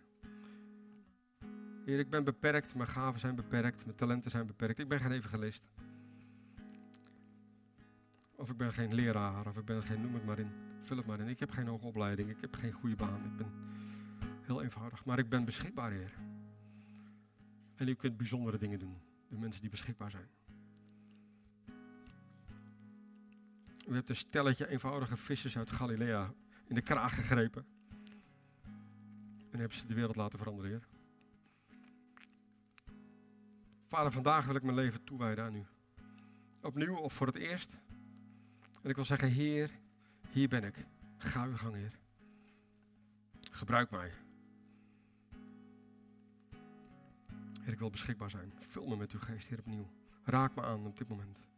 Heer, 1.84 1.98
ik 1.98 2.10
ben 2.10 2.24
beperkt, 2.24 2.74
mijn 2.74 2.88
gaven 2.88 3.20
zijn 3.20 3.34
beperkt, 3.34 3.84
mijn 3.84 3.96
talenten 3.96 4.30
zijn 4.30 4.46
beperkt. 4.46 4.78
Ik 4.78 4.88
ben 4.88 5.00
geen 5.00 5.12
evangelist. 5.12 5.70
Of 8.36 8.50
ik 8.50 8.56
ben 8.56 8.72
geen 8.72 8.94
leraar, 8.94 9.46
of 9.46 9.56
ik 9.56 9.64
ben 9.64 9.82
geen, 9.82 10.00
noem 10.00 10.14
het 10.14 10.24
maar 10.24 10.38
in, 10.38 10.50
vul 10.80 10.96
het 10.96 11.06
maar 11.06 11.20
in. 11.20 11.28
Ik 11.28 11.40
heb 11.40 11.50
geen 11.50 11.66
hoge 11.66 11.86
opleiding, 11.86 12.30
ik 12.30 12.40
heb 12.40 12.54
geen 12.54 12.72
goede 12.72 12.96
baan. 12.96 13.24
Ik 13.24 13.36
ben 13.36 13.52
heel 14.40 14.62
eenvoudig, 14.62 15.04
maar 15.04 15.18
ik 15.18 15.28
ben 15.28 15.44
beschikbaar, 15.44 15.90
Heer. 15.90 16.12
En 17.74 17.88
u 17.88 17.94
kunt 17.94 18.16
bijzondere 18.16 18.58
dingen 18.58 18.78
doen, 18.78 18.96
de 19.28 19.36
mensen 19.36 19.60
die 19.60 19.70
beschikbaar 19.70 20.10
zijn. 20.10 20.28
U 23.86 23.94
hebt 23.94 24.08
een 24.08 24.16
stelletje 24.16 24.68
eenvoudige 24.68 25.16
vissers 25.16 25.56
uit 25.56 25.70
Galilea 25.70 26.32
in 26.66 26.74
de 26.74 26.80
kraag 26.80 27.14
gegrepen. 27.14 27.66
En 29.50 29.58
hebben 29.58 29.78
ze 29.78 29.86
de 29.86 29.94
wereld 29.94 30.16
laten 30.16 30.38
veranderen, 30.38 30.70
Heer. 30.70 30.86
Vader, 33.86 34.12
vandaag 34.12 34.46
wil 34.46 34.54
ik 34.54 34.62
mijn 34.62 34.76
leven 34.76 35.04
toewijden 35.04 35.44
aan 35.44 35.54
u. 35.54 35.64
Opnieuw 36.60 36.96
of 36.96 37.12
voor 37.12 37.26
het 37.26 37.36
eerst. 37.36 37.76
En 38.82 38.90
ik 38.90 38.94
wil 38.94 39.04
zeggen, 39.04 39.28
Heer, 39.28 39.70
hier 40.30 40.48
ben 40.48 40.64
ik. 40.64 40.86
Ga 41.16 41.44
uw 41.44 41.56
gang, 41.56 41.74
Heer. 41.74 41.98
Gebruik 43.50 43.90
mij. 43.90 44.12
Heer, 47.60 47.72
ik 47.72 47.78
wil 47.78 47.90
beschikbaar 47.90 48.30
zijn. 48.30 48.52
Vul 48.58 48.86
me 48.86 48.96
met 48.96 49.12
uw 49.12 49.20
geest, 49.20 49.48
Heer, 49.48 49.58
opnieuw. 49.58 49.90
Raak 50.24 50.54
me 50.54 50.62
aan 50.62 50.86
op 50.86 50.98
dit 50.98 51.08
moment. 51.08 51.51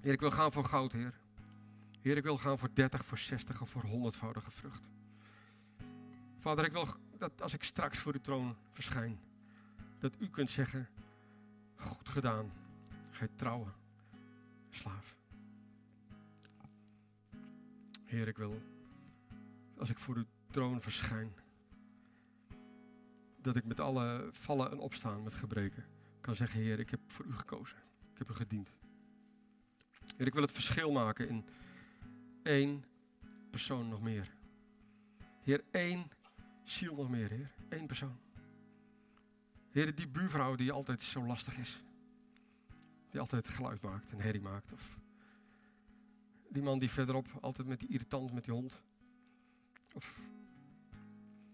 Heer, 0.00 0.12
ik 0.12 0.20
wil 0.20 0.30
gaan 0.30 0.52
voor 0.52 0.64
goud, 0.64 0.92
Heer. 0.92 1.20
Heer, 2.00 2.16
ik 2.16 2.22
wil 2.22 2.38
gaan 2.38 2.58
voor 2.58 2.70
30, 2.72 3.04
voor 3.04 3.18
60 3.18 3.62
of 3.62 3.70
voor 3.70 3.82
honderdvoudige 3.82 4.50
vrucht. 4.50 4.90
Vader, 6.38 6.64
ik 6.64 6.72
wil 6.72 6.86
dat 7.18 7.42
als 7.42 7.54
ik 7.54 7.62
straks 7.62 7.98
voor 7.98 8.14
uw 8.14 8.20
troon 8.20 8.56
verschijn, 8.70 9.20
dat 9.98 10.14
u 10.18 10.28
kunt 10.28 10.50
zeggen, 10.50 10.88
goed 11.76 12.08
gedaan, 12.08 12.52
gij 13.10 13.28
trouwe 13.34 13.66
slaaf. 14.70 15.16
Heer, 18.04 18.28
ik 18.28 18.36
wil, 18.36 18.62
als 19.78 19.90
ik 19.90 19.98
voor 19.98 20.16
uw 20.16 20.26
troon 20.50 20.80
verschijn, 20.80 21.32
dat 23.42 23.56
ik 23.56 23.64
met 23.64 23.80
alle 23.80 24.28
vallen 24.32 24.70
en 24.70 24.78
opstaan, 24.78 25.22
met 25.22 25.34
gebreken, 25.34 25.84
kan 26.20 26.36
zeggen, 26.36 26.60
Heer, 26.60 26.78
ik 26.78 26.90
heb 26.90 27.00
voor 27.06 27.24
u 27.24 27.32
gekozen. 27.32 27.76
Ik 28.12 28.18
heb 28.18 28.30
u 28.30 28.34
gediend. 28.34 28.79
Heer, 30.20 30.28
ik 30.28 30.34
wil 30.34 30.44
het 30.44 30.52
verschil 30.52 30.92
maken 30.92 31.28
in 31.28 31.44
één 32.42 32.84
persoon 33.50 33.88
nog 33.88 34.00
meer. 34.00 34.30
Heer, 35.42 35.64
één 35.70 36.10
ziel 36.64 36.94
nog 36.94 37.10
meer, 37.10 37.30
Heer. 37.30 37.50
Eén 37.68 37.86
persoon. 37.86 38.18
Heer, 39.70 39.94
die 39.94 40.08
buurvrouw 40.08 40.54
die 40.54 40.72
altijd 40.72 41.02
zo 41.02 41.24
lastig 41.24 41.58
is. 41.58 41.82
Die 43.10 43.20
altijd 43.20 43.48
geluid 43.48 43.82
maakt 43.82 44.10
en 44.10 44.20
herrie 44.20 44.40
maakt. 44.40 44.72
Of 44.72 44.98
die 46.48 46.62
man 46.62 46.78
die 46.78 46.90
verderop 46.90 47.26
altijd 47.40 47.68
met 47.68 47.80
die 47.80 47.88
irritant 47.88 48.32
met 48.32 48.44
die 48.44 48.54
hond. 48.54 48.82
Of 49.92 50.20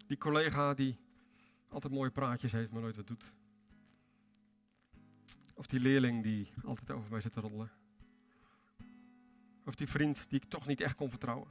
die 0.07 0.19
collega 0.19 0.75
die 0.75 0.99
altijd 1.69 1.93
mooie 1.93 2.11
praatjes 2.11 2.53
heeft, 2.53 2.71
maar 2.71 2.83
nooit 2.83 2.97
wat 2.97 3.07
doet. 3.07 3.33
Of 5.55 5.67
die 5.67 5.81
leerling 5.81 6.23
die 6.23 6.53
altijd 6.65 6.91
over 6.91 7.11
mij 7.11 7.21
zit 7.21 7.33
te 7.33 7.41
roddelen. 7.41 7.71
Of 9.67 9.75
die 9.75 9.87
vriend 9.87 10.29
die 10.29 10.41
ik 10.41 10.49
toch 10.49 10.67
niet 10.67 10.81
echt 10.81 10.95
kon 10.95 11.11
vertrouwen. 11.11 11.49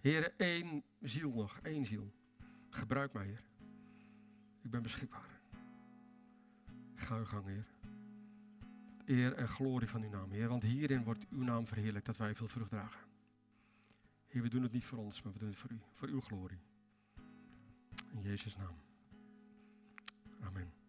Heer, 0.00 0.34
één 0.36 0.82
ziel 1.00 1.32
nog, 1.32 1.58
één 1.62 1.86
ziel. 1.86 2.12
Gebruik 2.68 3.12
mij, 3.12 3.26
Heer. 3.26 3.42
Ik 4.62 4.70
ben 4.70 4.82
beschikbaar. 4.82 5.40
Ga 6.94 7.16
uw 7.16 7.24
gang, 7.24 7.46
Heer. 7.46 7.66
Eer 9.04 9.32
en 9.34 9.48
glorie 9.48 9.88
van 9.88 10.02
uw 10.02 10.10
naam, 10.10 10.30
Heer. 10.30 10.48
Want 10.48 10.62
hierin 10.62 11.02
wordt 11.02 11.26
uw 11.30 11.42
naam 11.42 11.66
verheerlijkt, 11.66 12.06
dat 12.06 12.16
wij 12.16 12.34
veel 12.34 12.48
vrucht 12.48 12.70
dragen. 12.70 13.00
Heer, 14.26 14.42
we 14.42 14.48
doen 14.48 14.62
het 14.62 14.72
niet 14.72 14.84
voor 14.84 14.98
ons, 14.98 15.22
maar 15.22 15.32
we 15.32 15.38
doen 15.38 15.48
het 15.48 15.58
voor 15.58 15.70
u. 15.70 15.80
Voor 15.92 16.08
uw 16.08 16.20
glorie. 16.20 16.60
In 18.12 18.22
Jezus' 18.22 18.56
naam. 18.56 18.76
Amen. 20.40 20.85